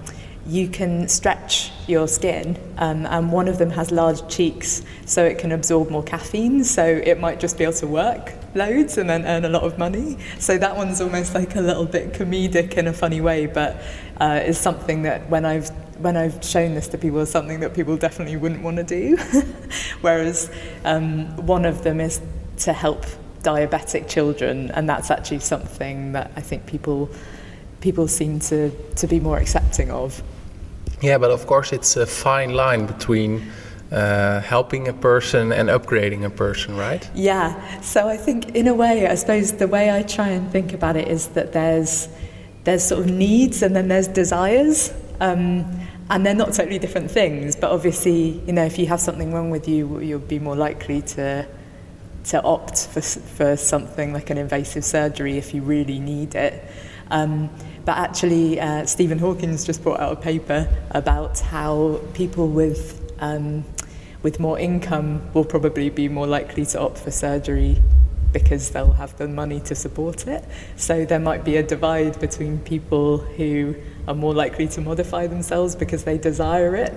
you 0.49 0.67
can 0.67 1.07
stretch 1.09 1.71
your 1.87 2.09
skin, 2.09 2.59
um, 2.79 3.05
and 3.07 3.31
one 3.31 3.49
of 3.49 3.59
them 3.59 3.69
has 3.71 3.91
large 3.91 4.27
cheeks, 4.29 4.83
so 5.05 5.23
it 5.25 5.39
can 5.39 5.53
absorb 5.53 5.91
more 5.91 6.03
caffeine. 6.03 6.65
So 6.65 6.85
it 6.85 7.21
might 7.21 7.39
just 7.39 7.59
be 7.59 7.65
able 7.65 7.75
to 7.75 7.87
work 7.87 8.33
loads 8.55 8.97
and 8.97 9.11
then 9.11 9.27
earn 9.27 9.45
a 9.45 9.51
lot 9.51 9.63
of 9.63 9.77
money. 9.77 10.17
So 10.39 10.57
that 10.57 10.75
one's 10.75 11.03
almost 11.03 11.35
like 11.35 11.55
a 11.55 11.61
little 11.61 11.85
bit 11.85 12.15
comedic 12.15 12.79
in 12.79 12.87
a 12.87 12.95
funny 12.95 13.21
way, 13.21 13.45
but 13.47 13.83
uh, 14.21 14.41
is 14.45 14.59
something 14.59 15.03
that 15.03 15.29
when 15.29 15.45
I've 15.45 15.69
when 15.99 16.17
I've 16.17 16.43
shown 16.45 16.75
this 16.75 16.89
to 16.89 16.99
people, 16.99 17.19
is 17.21 17.31
something 17.31 17.61
that 17.61 17.75
people 17.75 17.97
definitely 17.97 18.37
wouldn't 18.37 18.63
want 18.63 18.79
to 18.79 18.85
do. 18.85 19.17
Whereas 20.01 20.51
um, 20.85 21.47
one 21.47 21.67
of 21.67 21.83
them 21.83 22.01
is 22.01 22.23
to 22.59 22.73
help 22.73 23.05
diabetic 23.43 24.09
children, 24.09 24.71
and 24.71 24.89
that's 24.89 25.11
actually 25.11 25.41
something 25.41 26.13
that 26.13 26.31
I 26.37 26.41
think 26.41 26.67
people 26.67 27.11
people 27.81 28.09
seem 28.09 28.41
to, 28.41 28.71
to 28.97 29.07
be 29.07 29.21
more 29.21 29.39
accepting 29.39 29.91
of. 29.91 30.23
Yeah, 31.01 31.19
but 31.19 31.31
of 31.31 31.47
course, 31.47 31.73
it's 31.73 31.97
a 31.97 32.07
fine 32.07 32.55
line 32.55 32.87
between 32.87 33.51
uh, 33.93 34.41
helping 34.41 34.89
a 34.89 34.93
person 34.93 35.53
and 35.53 35.69
upgrading 35.69 36.25
a 36.25 36.31
person, 36.31 36.77
right? 36.77 37.09
Yeah. 37.15 37.81
So 37.81 38.09
I 38.09 38.17
think, 38.17 38.55
in 38.55 38.69
a 38.69 38.75
way, 38.75 39.07
I 39.07 39.15
suppose 39.15 39.53
the 39.53 39.69
way 39.69 39.91
I 39.91 40.03
try 40.03 40.29
and 40.29 40.51
think 40.51 40.73
about 40.73 40.97
it 40.97 41.09
is 41.09 41.29
that 41.29 41.53
there's 41.53 42.09
there's 42.65 42.85
sort 42.85 43.01
of 43.01 43.11
needs 43.11 43.63
and 43.63 43.75
then 43.75 43.89
there's 43.89 44.09
desires. 44.09 44.93
Um, 45.21 45.65
and 46.11 46.25
they're 46.25 46.35
not 46.35 46.55
totally 46.55 46.79
different 46.79 47.11
things, 47.11 47.55
but 47.55 47.71
obviously, 47.71 48.41
you 48.47 48.53
know, 48.53 48.65
if 48.65 48.79
you 48.79 48.87
have 48.87 49.01
something 49.01 49.33
wrong 49.33 49.51
with 49.51 49.69
you, 49.69 50.01
you'll 50.01 50.19
be 50.21 50.39
more 50.39 50.57
likely 50.57 51.03
to 51.03 51.47
to 52.25 52.43
opt 52.43 52.89
for, 52.89 53.01
for 53.01 53.57
something 53.57 54.13
like 54.13 54.29
an 54.29 54.37
invasive 54.37 54.85
surgery 54.85 55.39
if 55.39 55.55
you 55.55 55.63
really 55.63 55.99
need 55.99 56.35
it. 56.35 56.63
Um, 57.11 57.49
but 57.89 57.97
actually, 57.97 58.61
uh, 58.61 58.85
Stephen 58.85 59.19
Hawking's 59.19 59.65
just 59.65 59.83
brought 59.83 59.99
out 59.99 60.13
a 60.13 60.17
paper 60.17 60.69
about 60.91 61.41
how 61.41 62.03
people 62.13 62.47
with 62.47 63.01
um, 63.19 63.65
with 64.23 64.39
more 64.39 64.59
income 64.59 65.23
will 65.33 65.47
probably 65.47 65.89
be 65.89 66.07
more 66.07 66.27
likely 66.27 66.67
to 66.67 66.81
opt 66.81 66.99
for 66.99 67.11
surgery 67.11 67.79
because 68.31 68.69
they'll 68.73 68.93
have 68.93 69.17
the 69.17 69.27
money 69.27 69.61
to 69.61 69.75
support 69.75 70.27
it. 70.27 70.45
So 70.77 71.07
there 71.07 71.19
might 71.19 71.47
be 71.47 71.57
a 71.57 71.63
divide 71.63 72.21
between 72.21 72.59
people 72.59 73.17
who 73.17 73.75
are 74.07 74.15
more 74.15 74.35
likely 74.35 74.69
to 74.69 74.83
modify 74.83 75.27
themselves 75.27 75.75
because 75.75 76.05
they 76.05 76.19
desire 76.19 76.77
it, 76.77 76.93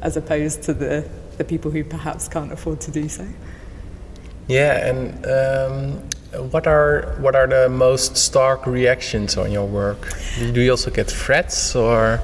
as 0.00 0.16
opposed 0.16 0.62
to 0.62 0.74
the, 0.74 1.08
the 1.38 1.44
people 1.44 1.72
who 1.72 1.82
perhaps 1.82 2.28
can't 2.28 2.52
afford 2.52 2.80
to 2.82 2.92
do 2.92 3.08
so. 3.08 3.26
Yeah, 4.46 4.86
and 4.86 5.26
um, 5.26 6.08
what 6.50 6.66
are 6.66 7.14
what 7.18 7.34
are 7.34 7.46
the 7.46 7.68
most 7.68 8.16
stark 8.16 8.66
reactions 8.66 9.36
on 9.36 9.50
your 9.50 9.66
work? 9.66 10.12
Do 10.38 10.60
you 10.60 10.70
also 10.70 10.90
get 10.90 11.06
threats 11.10 11.74
or 11.74 12.20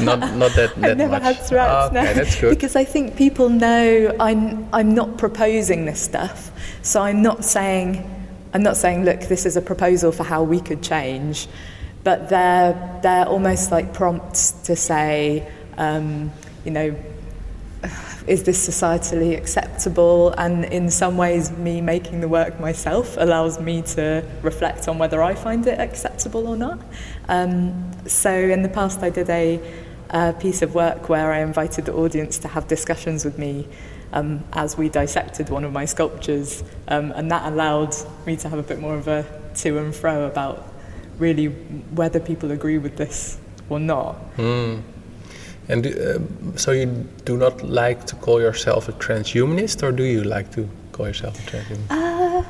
not? 0.00 0.20
Not 0.34 0.52
that, 0.54 0.74
that 0.76 0.90
I've 0.90 0.96
never 0.96 1.12
much. 1.12 1.22
had 1.22 1.36
threats. 1.36 1.72
Ah, 1.72 1.86
okay, 1.86 2.04
no. 2.04 2.14
that's 2.14 2.40
good. 2.40 2.50
Because 2.50 2.76
I 2.76 2.84
think 2.84 3.16
people 3.16 3.48
know 3.48 4.14
I'm 4.20 4.68
I'm 4.72 4.94
not 4.94 5.18
proposing 5.18 5.84
this 5.84 6.00
stuff, 6.00 6.50
so 6.82 7.02
I'm 7.02 7.22
not 7.22 7.44
saying 7.44 8.10
I'm 8.52 8.62
not 8.62 8.76
saying 8.76 9.04
look, 9.04 9.20
this 9.22 9.46
is 9.46 9.56
a 9.56 9.62
proposal 9.62 10.12
for 10.12 10.24
how 10.24 10.42
we 10.42 10.60
could 10.60 10.82
change, 10.82 11.48
but 12.02 12.28
they're 12.28 13.00
they're 13.02 13.26
almost 13.26 13.70
like 13.70 13.92
prompts 13.92 14.52
to 14.64 14.76
say, 14.76 15.50
um, 15.78 16.32
you 16.64 16.70
know. 16.70 16.94
Is 18.26 18.42
this 18.42 18.68
societally 18.68 19.36
acceptable? 19.36 20.30
And 20.38 20.64
in 20.64 20.90
some 20.90 21.16
ways, 21.16 21.50
me 21.52 21.80
making 21.80 22.20
the 22.20 22.28
work 22.28 22.58
myself 22.58 23.16
allows 23.18 23.60
me 23.60 23.82
to 23.82 24.24
reflect 24.42 24.88
on 24.88 24.98
whether 24.98 25.22
I 25.22 25.34
find 25.34 25.66
it 25.66 25.78
acceptable 25.78 26.46
or 26.46 26.56
not. 26.56 26.80
Um, 27.28 27.90
so, 28.06 28.30
in 28.32 28.62
the 28.62 28.68
past, 28.68 29.02
I 29.02 29.10
did 29.10 29.28
a 29.30 29.60
a 30.10 30.32
piece 30.32 30.62
of 30.62 30.74
work 30.74 31.08
where 31.08 31.32
I 31.32 31.40
invited 31.40 31.86
the 31.86 31.94
audience 31.94 32.38
to 32.38 32.48
have 32.48 32.68
discussions 32.68 33.24
with 33.24 33.38
me 33.38 33.66
um, 34.12 34.44
as 34.52 34.78
we 34.78 34.88
dissected 34.88 35.50
one 35.50 35.64
of 35.64 35.72
my 35.72 35.84
sculptures, 35.84 36.62
um, 36.88 37.10
and 37.12 37.30
that 37.30 37.52
allowed 37.52 37.94
me 38.26 38.36
to 38.36 38.48
have 38.48 38.58
a 38.58 38.62
bit 38.62 38.78
more 38.78 38.94
of 38.94 39.08
a 39.08 39.24
to 39.56 39.78
and 39.78 39.94
fro 39.94 40.26
about 40.26 40.72
really 41.18 41.46
whether 41.46 42.20
people 42.20 42.50
agree 42.52 42.78
with 42.78 42.96
this 42.96 43.38
or 43.68 43.80
not. 43.80 44.36
Mm. 44.36 44.82
And 45.68 45.86
uh, 45.86 46.18
so 46.56 46.72
you 46.72 46.86
do 47.24 47.36
not 47.36 47.62
like 47.62 48.04
to 48.06 48.16
call 48.16 48.40
yourself 48.40 48.88
a 48.88 48.92
transhumanist, 48.92 49.82
or 49.82 49.92
do 49.92 50.04
you 50.04 50.22
like 50.22 50.50
to 50.52 50.68
call 50.92 51.06
yourself 51.06 51.38
a 51.38 51.50
transhumanist? 51.50 51.90
Uh, 51.90 52.42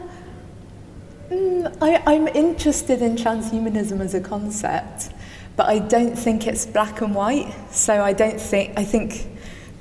mm, 1.31 1.77
I, 1.81 2.03
I'm 2.07 2.27
interested 2.29 3.03
in 3.03 3.17
transhumanism 3.17 4.01
as 4.01 4.15
a 4.15 4.21
concept, 4.21 5.11
but 5.57 5.69
I 5.69 5.79
don't 5.79 6.17
think 6.17 6.47
it's 6.47 6.67
black 6.67 7.01
and 7.03 7.15
white. 7.15 7.55
So 7.71 8.03
I 8.03 8.13
don't 8.13 8.41
think 8.41 8.77
I 8.77 8.85
think 8.85 9.29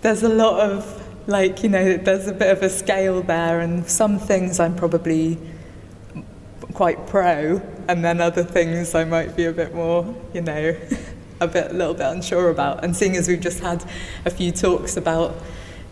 there's 0.02 0.22
a 0.22 0.30
lot 0.30 0.60
of 0.60 1.02
like 1.28 1.64
you 1.64 1.70
know 1.70 1.98
there's 1.98 2.28
a 2.28 2.34
bit 2.34 2.52
of 2.52 2.62
a 2.62 2.70
scale 2.70 3.24
there, 3.24 3.62
and 3.62 3.88
some 3.88 4.20
things 4.20 4.60
I'm 4.60 4.76
probably 4.76 5.40
quite 6.74 7.08
pro, 7.08 7.62
and 7.88 8.06
then 8.06 8.22
other 8.22 8.44
things 8.44 8.94
I 8.94 9.06
might 9.06 9.36
be 9.36 9.46
a 9.46 9.52
bit 9.52 9.74
more 9.74 10.14
you 10.36 10.42
know 10.42 10.76
a 11.40 11.48
bit 11.48 11.72
a 11.72 11.74
little 11.74 11.94
bit 11.94 12.06
unsure 12.08 12.50
about. 12.50 12.84
And 12.84 12.96
seeing 12.96 13.16
as 13.16 13.28
we've 13.28 13.40
just 13.42 13.60
had 13.60 13.84
a 14.26 14.30
few 14.30 14.52
talks 14.52 14.98
about 14.98 15.36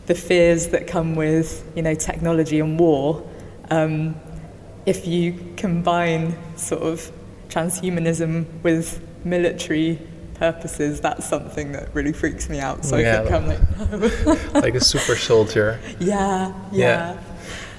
the 0.07 0.15
fears 0.15 0.67
that 0.67 0.87
come 0.87 1.15
with 1.15 1.63
you 1.75 1.81
know 1.81 1.93
technology 1.95 2.59
and 2.59 2.79
war. 2.79 3.27
Um, 3.69 4.15
if 4.85 5.05
you 5.07 5.53
combine 5.57 6.35
sort 6.57 6.81
of 6.81 7.11
transhumanism 7.49 8.45
with 8.63 8.99
military 9.23 9.99
purposes, 10.33 10.99
that's 11.01 11.27
something 11.27 11.71
that 11.73 11.93
really 11.93 12.11
freaks 12.13 12.49
me 12.49 12.59
out. 12.59 12.83
So 12.83 12.97
Yeah. 12.97 13.21
I 13.21 13.27
think 13.27 13.31
I'm 13.31 13.47
like, 13.47 14.25
no. 14.53 14.59
like 14.59 14.73
a 14.75 14.81
super 14.81 15.15
soldier. 15.15 15.79
yeah, 15.99 16.51
Yeah. 16.71 17.13
yeah. 17.13 17.17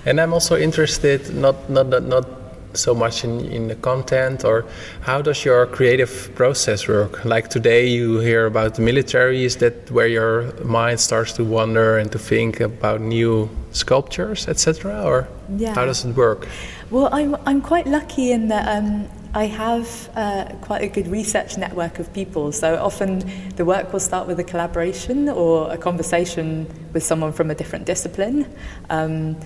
And 0.07 0.21
I'm 0.21 0.33
also 0.33 0.57
interested 0.57 1.35
not 1.35 1.69
not 1.71 1.89
not, 1.89 2.05
not 2.05 2.27
so 2.75 2.95
much 2.95 3.25
in, 3.25 3.41
in 3.47 3.69
the 3.69 3.75
content 3.77 4.45
or 4.45 4.65
how 5.01 5.23
does 5.23 5.45
your 5.45 5.67
creative 5.67 6.31
process 6.35 6.89
work 6.89 7.25
like 7.25 7.49
today 7.49 7.87
you 7.87 8.19
hear 8.21 8.47
about 8.47 8.75
the 8.75 8.83
military 8.83 9.45
is 9.45 9.57
that 9.57 9.91
where 9.91 10.07
your 10.07 10.53
mind 10.65 10.99
starts 10.99 11.33
to 11.33 11.45
wander 11.45 11.99
and 11.99 12.11
to 12.13 12.19
think 12.19 12.61
about 12.61 13.01
new 13.01 13.49
sculptures 13.73 14.49
etc 14.49 15.03
or 15.05 15.29
yeah. 15.57 15.75
how 15.75 15.85
does 15.85 16.05
it 16.05 16.17
work 16.17 16.49
well 16.91 17.09
i'm, 17.13 17.37
I'm 17.47 17.61
quite 17.61 17.87
lucky 17.87 18.33
in 18.33 18.49
that 18.49 18.67
um, 18.77 19.09
I 19.35 19.47
have 19.47 20.11
uh, 20.15 20.45
quite 20.61 20.83
a 20.83 20.89
good 20.89 21.07
research 21.07 21.57
network 21.57 21.99
of 21.99 22.13
people, 22.13 22.53
so 22.53 22.77
often 22.77 23.25
the 23.57 23.65
work 23.65 23.91
will 23.91 24.01
start 24.01 24.29
with 24.29 24.39
a 24.41 24.45
collaboration 24.45 25.31
or 25.31 25.73
a 25.73 25.79
conversation 25.79 26.67
with 26.93 27.03
someone 27.03 27.33
from 27.33 27.51
a 27.51 27.55
different 27.55 27.87
discipline. 27.87 28.45
Um, 28.91 29.37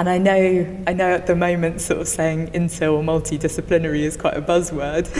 and 0.00 0.08
I 0.08 0.16
know, 0.16 0.82
I 0.86 0.94
know 0.94 1.10
at 1.10 1.26
the 1.26 1.36
moment, 1.36 1.82
sort 1.82 2.00
of 2.00 2.08
saying 2.08 2.52
inter 2.54 2.88
or 2.88 3.02
multidisciplinary 3.02 4.00
is 4.00 4.16
quite 4.16 4.34
a 4.34 4.40
buzzword, 4.40 5.10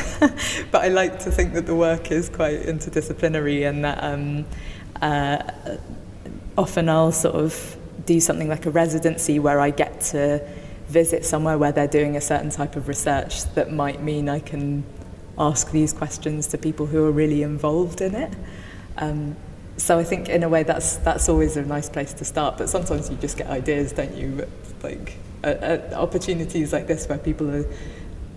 but 0.70 0.82
I 0.82 0.88
like 0.88 1.18
to 1.20 1.30
think 1.30 1.52
that 1.52 1.66
the 1.66 1.74
work 1.74 2.10
is 2.10 2.30
quite 2.30 2.62
interdisciplinary 2.62 3.68
and 3.68 3.84
that 3.84 4.02
um, 4.02 4.46
uh, 5.02 5.42
often 6.56 6.88
I'll 6.88 7.12
sort 7.12 7.34
of 7.34 7.76
do 8.06 8.20
something 8.20 8.48
like 8.48 8.64
a 8.64 8.70
residency 8.70 9.38
where 9.38 9.60
I 9.60 9.68
get 9.68 10.00
to 10.12 10.48
visit 10.86 11.26
somewhere 11.26 11.58
where 11.58 11.72
they're 11.72 11.86
doing 11.86 12.16
a 12.16 12.20
certain 12.22 12.48
type 12.48 12.74
of 12.74 12.88
research 12.88 13.44
that 13.52 13.70
might 13.70 14.02
mean 14.02 14.30
I 14.30 14.40
can 14.40 14.82
ask 15.38 15.72
these 15.72 15.92
questions 15.92 16.46
to 16.46 16.56
people 16.56 16.86
who 16.86 17.04
are 17.04 17.12
really 17.12 17.42
involved 17.42 18.00
in 18.00 18.14
it. 18.14 18.32
Um, 18.96 19.36
so 19.80 19.98
I 19.98 20.04
think 20.04 20.28
in 20.28 20.42
a 20.42 20.48
way 20.48 20.62
that's 20.62 20.96
that's 20.98 21.28
always 21.28 21.56
a 21.56 21.62
nice 21.62 21.88
place 21.88 22.12
to 22.14 22.24
start. 22.24 22.58
But 22.58 22.68
sometimes 22.68 23.08
you 23.10 23.16
just 23.16 23.38
get 23.38 23.46
ideas, 23.46 23.92
don't 23.92 24.14
you? 24.14 24.46
Like 24.82 25.16
at, 25.42 25.62
at 25.62 25.92
opportunities 25.94 26.72
like 26.72 26.86
this 26.86 27.08
where 27.08 27.18
people 27.18 27.50
are 27.50 27.64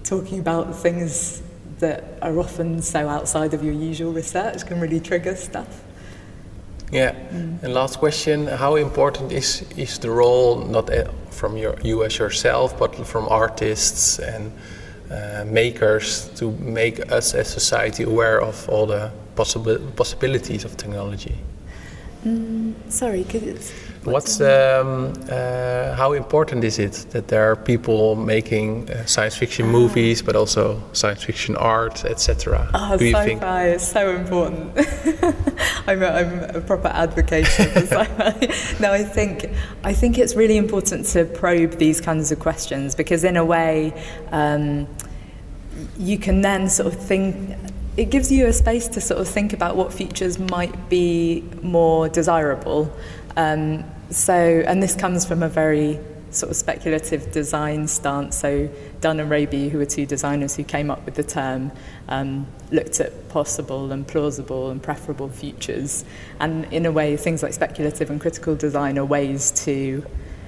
talking 0.04 0.40
about 0.40 0.76
things 0.76 1.42
that 1.80 2.04
are 2.22 2.40
often 2.40 2.82
so 2.82 3.10
outside 3.10 3.54
of 3.54 3.64
your 3.64 3.74
usual 3.74 4.14
research 4.14 4.66
can 4.66 4.80
really 4.80 5.02
trigger 5.02 5.36
stuff. 5.36 5.82
Yeah. 6.92 7.12
Mm. 7.12 7.64
And 7.64 7.74
last 7.74 8.00
question: 8.00 8.48
How 8.48 8.76
important 8.76 9.32
is 9.32 9.66
is 9.78 10.00
the 10.00 10.12
role 10.12 10.66
not 10.66 10.90
from 11.32 11.58
your, 11.58 11.76
you 11.84 12.04
as 12.06 12.20
yourself, 12.20 12.78
but 12.80 12.96
from 13.06 13.28
artists 13.28 14.20
and 14.20 14.52
uh, 15.12 15.44
makers 15.46 16.30
to 16.36 16.52
make 16.52 17.12
us 17.12 17.34
as 17.34 17.50
society 17.50 18.04
aware 18.04 18.40
of 18.42 18.70
all 18.70 18.86
the 18.86 19.12
possible 19.36 19.78
possibilities 19.96 20.66
of 20.66 20.78
technology? 20.78 21.38
Mm, 22.26 22.74
sorry, 22.90 23.24
could 23.26 23.42
you? 23.42 23.60
What's 24.06 24.42
um, 24.42 25.14
uh, 25.30 25.94
how 25.96 26.14
important 26.14 26.64
is 26.64 26.80
it 26.80 27.06
that 27.12 27.28
there 27.28 27.50
are 27.52 27.56
people 27.56 28.16
making 28.16 28.90
uh, 28.90 29.06
science 29.06 29.36
fiction 29.36 29.68
movies, 29.68 30.22
but 30.22 30.36
also 30.36 30.82
science 30.94 31.24
fiction 31.24 31.56
art, 31.56 32.04
etc.? 32.06 32.70
Oh, 32.74 32.98
Do 32.98 33.12
sci-fi 33.12 33.70
is 33.70 33.86
so 33.86 34.16
important. 34.16 34.72
I'm, 35.88 36.02
a, 36.02 36.08
I'm 36.08 36.56
a 36.56 36.62
proper 36.62 36.90
advocate 36.90 37.48
for 37.48 37.64
sci-fi. 37.64 38.78
no, 38.82 38.92
I 38.92 39.04
think 39.04 39.50
I 39.84 39.94
think 39.94 40.18
it's 40.18 40.36
really 40.36 40.58
important 40.58 41.06
to 41.08 41.26
probe 41.26 41.78
these 41.78 42.02
kinds 42.02 42.32
of 42.32 42.40
questions 42.40 42.96
because, 42.96 43.24
in 43.24 43.38
a 43.38 43.46
way, 43.46 43.94
um, 44.32 44.88
you 45.98 46.18
can 46.18 46.42
then 46.42 46.70
sort 46.70 46.94
of 46.94 47.00
think 47.00 47.58
it 47.96 48.10
gives 48.10 48.32
you 48.32 48.48
a 48.48 48.54
space 48.54 48.88
to 48.88 49.02
sort 49.02 49.22
of 49.22 49.28
think 49.28 49.54
about 49.54 49.76
what 49.76 49.94
features 49.94 50.40
might 50.40 50.90
be 50.90 51.44
more 51.62 52.10
desirable. 52.10 52.92
Um, 53.38 53.84
so, 54.10 54.34
and 54.34 54.82
this 54.82 54.96
comes 54.96 55.26
from 55.26 55.44
a 55.44 55.50
very 55.50 56.00
sort 56.32 56.50
of 56.50 56.56
speculative 56.56 57.32
design 57.32 57.88
stance. 57.88 58.36
So, 58.38 58.68
Dunn 59.02 59.20
and 59.20 59.30
Raby, 59.30 59.70
who 59.70 59.78
were 59.78 59.86
two 59.86 60.08
designers 60.08 60.56
who 60.56 60.64
came 60.64 60.90
up 60.90 61.06
with 61.06 61.16
the 61.16 61.24
term, 61.24 61.72
um, 62.10 62.48
looked 62.72 63.00
at 63.00 63.30
possible 63.30 63.92
and 63.92 64.08
plausible 64.08 64.72
and 64.72 64.82
preferable 64.82 65.30
futures. 65.30 66.04
And 66.40 66.66
in 66.74 66.88
a 66.88 66.92
way, 66.92 67.16
things 67.16 67.44
like 67.44 67.54
speculative 67.54 68.10
and 68.10 68.20
critical 68.20 68.56
design 68.56 68.98
are 68.98 69.06
ways 69.06 69.52
to 69.66 70.04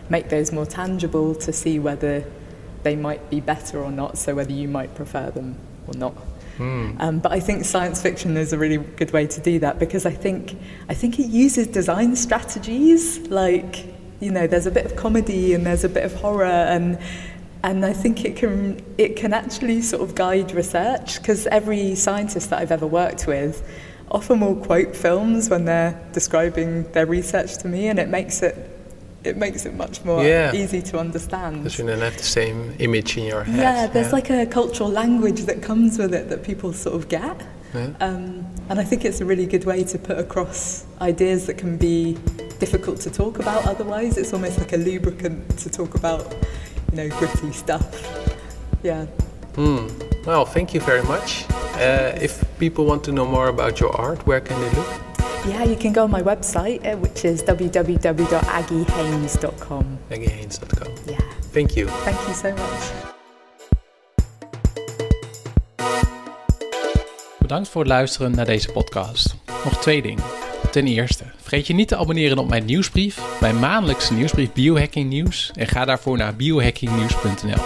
make 0.10 0.30
those 0.30 0.52
more 0.52 0.66
tangible 0.66 1.36
to 1.36 1.54
see 1.54 1.78
whether 1.80 2.24
they 2.84 2.96
might 2.96 3.30
be 3.30 3.39
better 3.39 3.84
or 3.84 3.91
not, 3.91 4.18
so 4.18 4.34
whether 4.36 4.52
you 4.52 4.68
might 4.68 4.93
prefer 4.96 5.30
them 5.30 5.58
or 5.88 5.93
not. 5.96 6.16
Mm. 6.58 7.01
Um, 7.01 7.20
but 7.20 7.32
I 7.32 7.39
think 7.39 7.66
science 7.66 8.01
fiction 8.01 8.38
is 8.38 8.53
a 8.53 8.58
really 8.58 8.78
good 8.78 9.12
way 9.12 9.28
to 9.28 9.41
do 9.41 9.60
that 9.60 9.80
because 9.80 10.06
I 10.06 10.12
think 10.12 10.58
I 10.89 10.93
think 10.93 11.20
it 11.20 11.28
uses 11.28 11.68
design 11.68 12.16
strategies 12.16 13.20
like 13.28 13.86
you 14.22 14.32
know 14.32 14.47
there's 14.47 14.66
a 14.66 14.72
bit 14.72 14.86
of 14.86 14.95
comedy 14.95 15.53
and 15.53 15.66
there's 15.66 15.84
a 15.84 15.89
bit 15.89 16.03
of 16.06 16.14
horror 16.16 16.45
and 16.45 16.97
and 17.64 17.86
I 17.86 17.93
think 17.93 18.24
it 18.24 18.36
can 18.36 18.80
it 18.97 19.16
can 19.16 19.34
actually 19.34 19.82
sort 19.82 20.01
of 20.01 20.16
guide 20.16 20.51
research 20.53 21.18
because 21.18 21.47
every 21.47 21.95
scientist 21.95 22.49
that 22.51 22.60
I've 22.60 22.72
ever 22.72 22.88
worked 22.88 23.28
with 23.28 23.68
often 24.12 24.39
will 24.39 24.56
quote 24.56 24.95
films 24.95 25.49
when 25.49 25.66
they're 25.66 25.99
describing 26.14 26.89
their 26.91 27.06
research 27.06 27.58
to 27.58 27.68
me 27.68 27.88
and 27.88 27.99
it 27.99 28.08
makes 28.08 28.41
it 28.43 28.74
it 29.26 29.38
makes 29.38 29.65
it 29.65 29.73
much 29.73 30.03
more 30.05 30.23
yeah. 30.23 30.53
easy 30.53 30.82
to 30.84 30.99
understand. 30.99 31.63
Because 31.63 31.80
you 31.80 31.88
don't 31.88 31.99
have 31.99 32.17
the 32.17 32.23
same 32.23 32.76
image 32.80 33.17
in 33.17 33.26
your 33.26 33.43
head. 33.43 33.57
Yeah, 33.57 33.88
there's 33.88 34.07
yeah. 34.07 34.11
like 34.13 34.30
a 34.30 34.45
cultural 34.45 34.89
language 34.89 35.41
that 35.41 35.61
comes 35.61 35.97
with 35.97 36.13
it 36.13 36.30
that 36.30 36.43
people 36.43 36.73
sort 36.73 36.95
of 36.95 37.09
get. 37.09 37.45
Yeah. 37.73 37.91
Um, 37.99 38.45
and 38.69 38.80
I 38.80 38.84
think 38.84 39.03
it's 39.03 39.21
a 39.21 39.26
really 39.26 39.45
good 39.45 39.65
way 39.65 39.84
to 39.84 39.97
put 39.97 40.17
across 40.17 40.86
ideas 41.01 41.47
that 41.47 41.57
can 41.57 41.78
be 41.78 42.13
difficult 42.59 43.01
to 43.01 43.09
talk 43.09 43.39
about 43.39 43.65
otherwise. 43.65 44.17
It's 44.17 44.34
almost 44.34 44.59
like 44.59 44.73
a 44.73 44.78
lubricant 44.78 45.57
to 45.59 45.69
talk 45.69 45.95
about, 45.95 46.34
you 46.91 46.97
know, 46.97 47.09
gritty 47.17 47.51
stuff. 47.51 47.86
Yeah. 48.84 49.05
Hmm. 49.55 49.88
Well, 50.26 50.45
thank 50.45 50.73
you 50.73 50.82
very 50.82 51.03
much. 51.03 51.45
Uh, 51.76 52.17
if 52.21 52.43
people 52.59 52.86
want 52.86 53.03
to 53.05 53.11
know 53.11 53.26
more 53.26 53.47
about 53.47 53.80
your 53.80 53.95
art, 53.99 54.26
where 54.26 54.41
can 54.41 54.59
they 54.61 54.69
look? 54.78 55.14
Yeah, 55.47 55.63
you 55.63 55.78
can 55.78 55.93
go 55.93 56.03
on 56.03 56.11
my 56.11 56.23
website, 56.23 56.86
uh, 56.86 56.95
which 56.99 57.23
is 57.23 57.43
www.aggiehaynes.com. 57.43 59.99
AggieHaynes.com. 60.09 60.88
Yeah. 61.05 61.19
Thank 61.51 61.71
you. 61.71 61.88
Thank 61.88 62.19
you 62.19 62.34
so 62.36 62.49
much. 62.49 62.91
Bedankt 67.39 67.69
voor 67.69 67.82
het 67.82 67.89
luisteren 67.89 68.32
naar 68.32 68.45
deze 68.45 68.71
podcast. 68.71 69.36
Nog 69.63 69.82
twee 69.82 70.01
dingen. 70.01 70.23
Ten 70.71 70.88
eerste, 70.88 71.23
vergeet 71.38 71.67
je 71.67 71.73
niet 71.73 71.88
te 71.88 71.95
abonneren 71.95 72.38
op 72.38 72.49
mijn 72.49 72.65
nieuwsbrief, 72.65 73.39
mijn 73.41 73.59
maandelijkse 73.59 74.13
nieuwsbrief 74.13 74.53
Biohacking 74.53 75.09
Nieuws 75.09 75.51
en 75.55 75.67
ga 75.67 75.86
daarvoor 75.86 76.17
naar 76.17 76.36
biohackingnieuws.nl. 76.36 77.63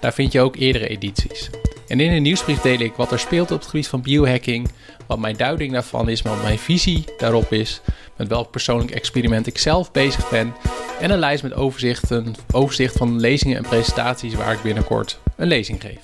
Daar 0.00 0.12
vind 0.12 0.32
je 0.32 0.40
ook 0.40 0.56
eerdere 0.56 0.88
edities. 0.88 1.50
En 1.92 2.00
in 2.00 2.12
de 2.12 2.18
nieuwsbrief 2.18 2.60
deel 2.60 2.78
ik 2.78 2.94
wat 2.94 3.12
er 3.12 3.18
speelt 3.18 3.50
op 3.50 3.58
het 3.58 3.68
gebied 3.68 3.88
van 3.88 4.02
biohacking, 4.02 4.68
wat 5.06 5.18
mijn 5.18 5.36
duiding 5.36 5.72
daarvan 5.72 6.08
is, 6.08 6.22
wat 6.22 6.42
mijn 6.42 6.58
visie 6.58 7.04
daarop 7.18 7.52
is, 7.52 7.80
met 8.16 8.28
welk 8.28 8.50
persoonlijk 8.50 8.90
experiment 8.90 9.46
ik 9.46 9.58
zelf 9.58 9.92
bezig 9.92 10.30
ben 10.30 10.54
en 11.00 11.10
een 11.10 11.18
lijst 11.18 11.42
met 11.42 11.54
overzichten, 11.54 12.34
overzicht 12.52 12.96
van 12.96 13.20
lezingen 13.20 13.56
en 13.56 13.62
presentaties 13.62 14.34
waar 14.34 14.52
ik 14.52 14.62
binnenkort 14.62 15.18
een 15.36 15.46
lezing 15.46 15.80
geef. 15.80 15.98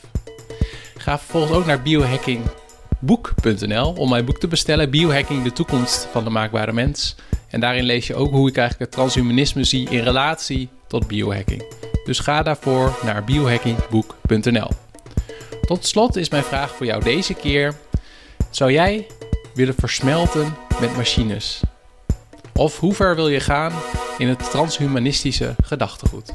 Ga 0.97 1.18
vervolgens 1.18 1.53
ook 1.53 1.66
naar 1.66 1.82
biohackingboek.nl 1.82 3.93
om 3.93 4.09
mijn 4.09 4.24
boek 4.24 4.39
te 4.39 4.49
bestellen, 4.49 4.91
Biohacking 4.91 5.43
de 5.43 5.53
toekomst 5.53 6.09
van 6.12 6.24
de 6.24 6.30
maakbare 6.30 6.72
mens. 6.72 7.14
En 7.51 7.61
daarin 7.61 7.84
lees 7.84 8.07
je 8.07 8.14
ook 8.14 8.30
hoe 8.30 8.49
ik 8.49 8.57
eigenlijk 8.57 8.91
het 8.91 9.01
transhumanisme 9.01 9.64
zie 9.64 9.91
in 9.91 10.03
relatie 10.03 10.68
tot 10.86 11.07
biohacking. 11.07 11.74
Dus 12.05 12.18
ga 12.18 12.43
daarvoor 12.43 12.99
naar 13.05 13.24
biohackingboek.nl. 13.24 14.88
Tot 15.69 15.87
slot 15.87 16.16
is 16.16 16.29
mijn 16.29 16.43
vraag 16.43 16.75
voor 16.75 16.87
jou 16.87 17.03
deze 17.03 17.35
keer: 17.35 17.75
zou 18.51 18.73
jij 18.73 19.07
willen 19.55 19.75
versmelten 19.79 20.57
met 20.81 20.97
machines? 20.97 21.61
Of 22.55 22.79
hoe 22.79 22.95
ver 22.95 23.14
wil 23.14 23.29
je 23.29 23.41
gaan 23.41 23.73
in 24.19 24.29
het 24.29 24.51
transhumanistische 24.51 25.55
gedachtegoed? 25.62 26.35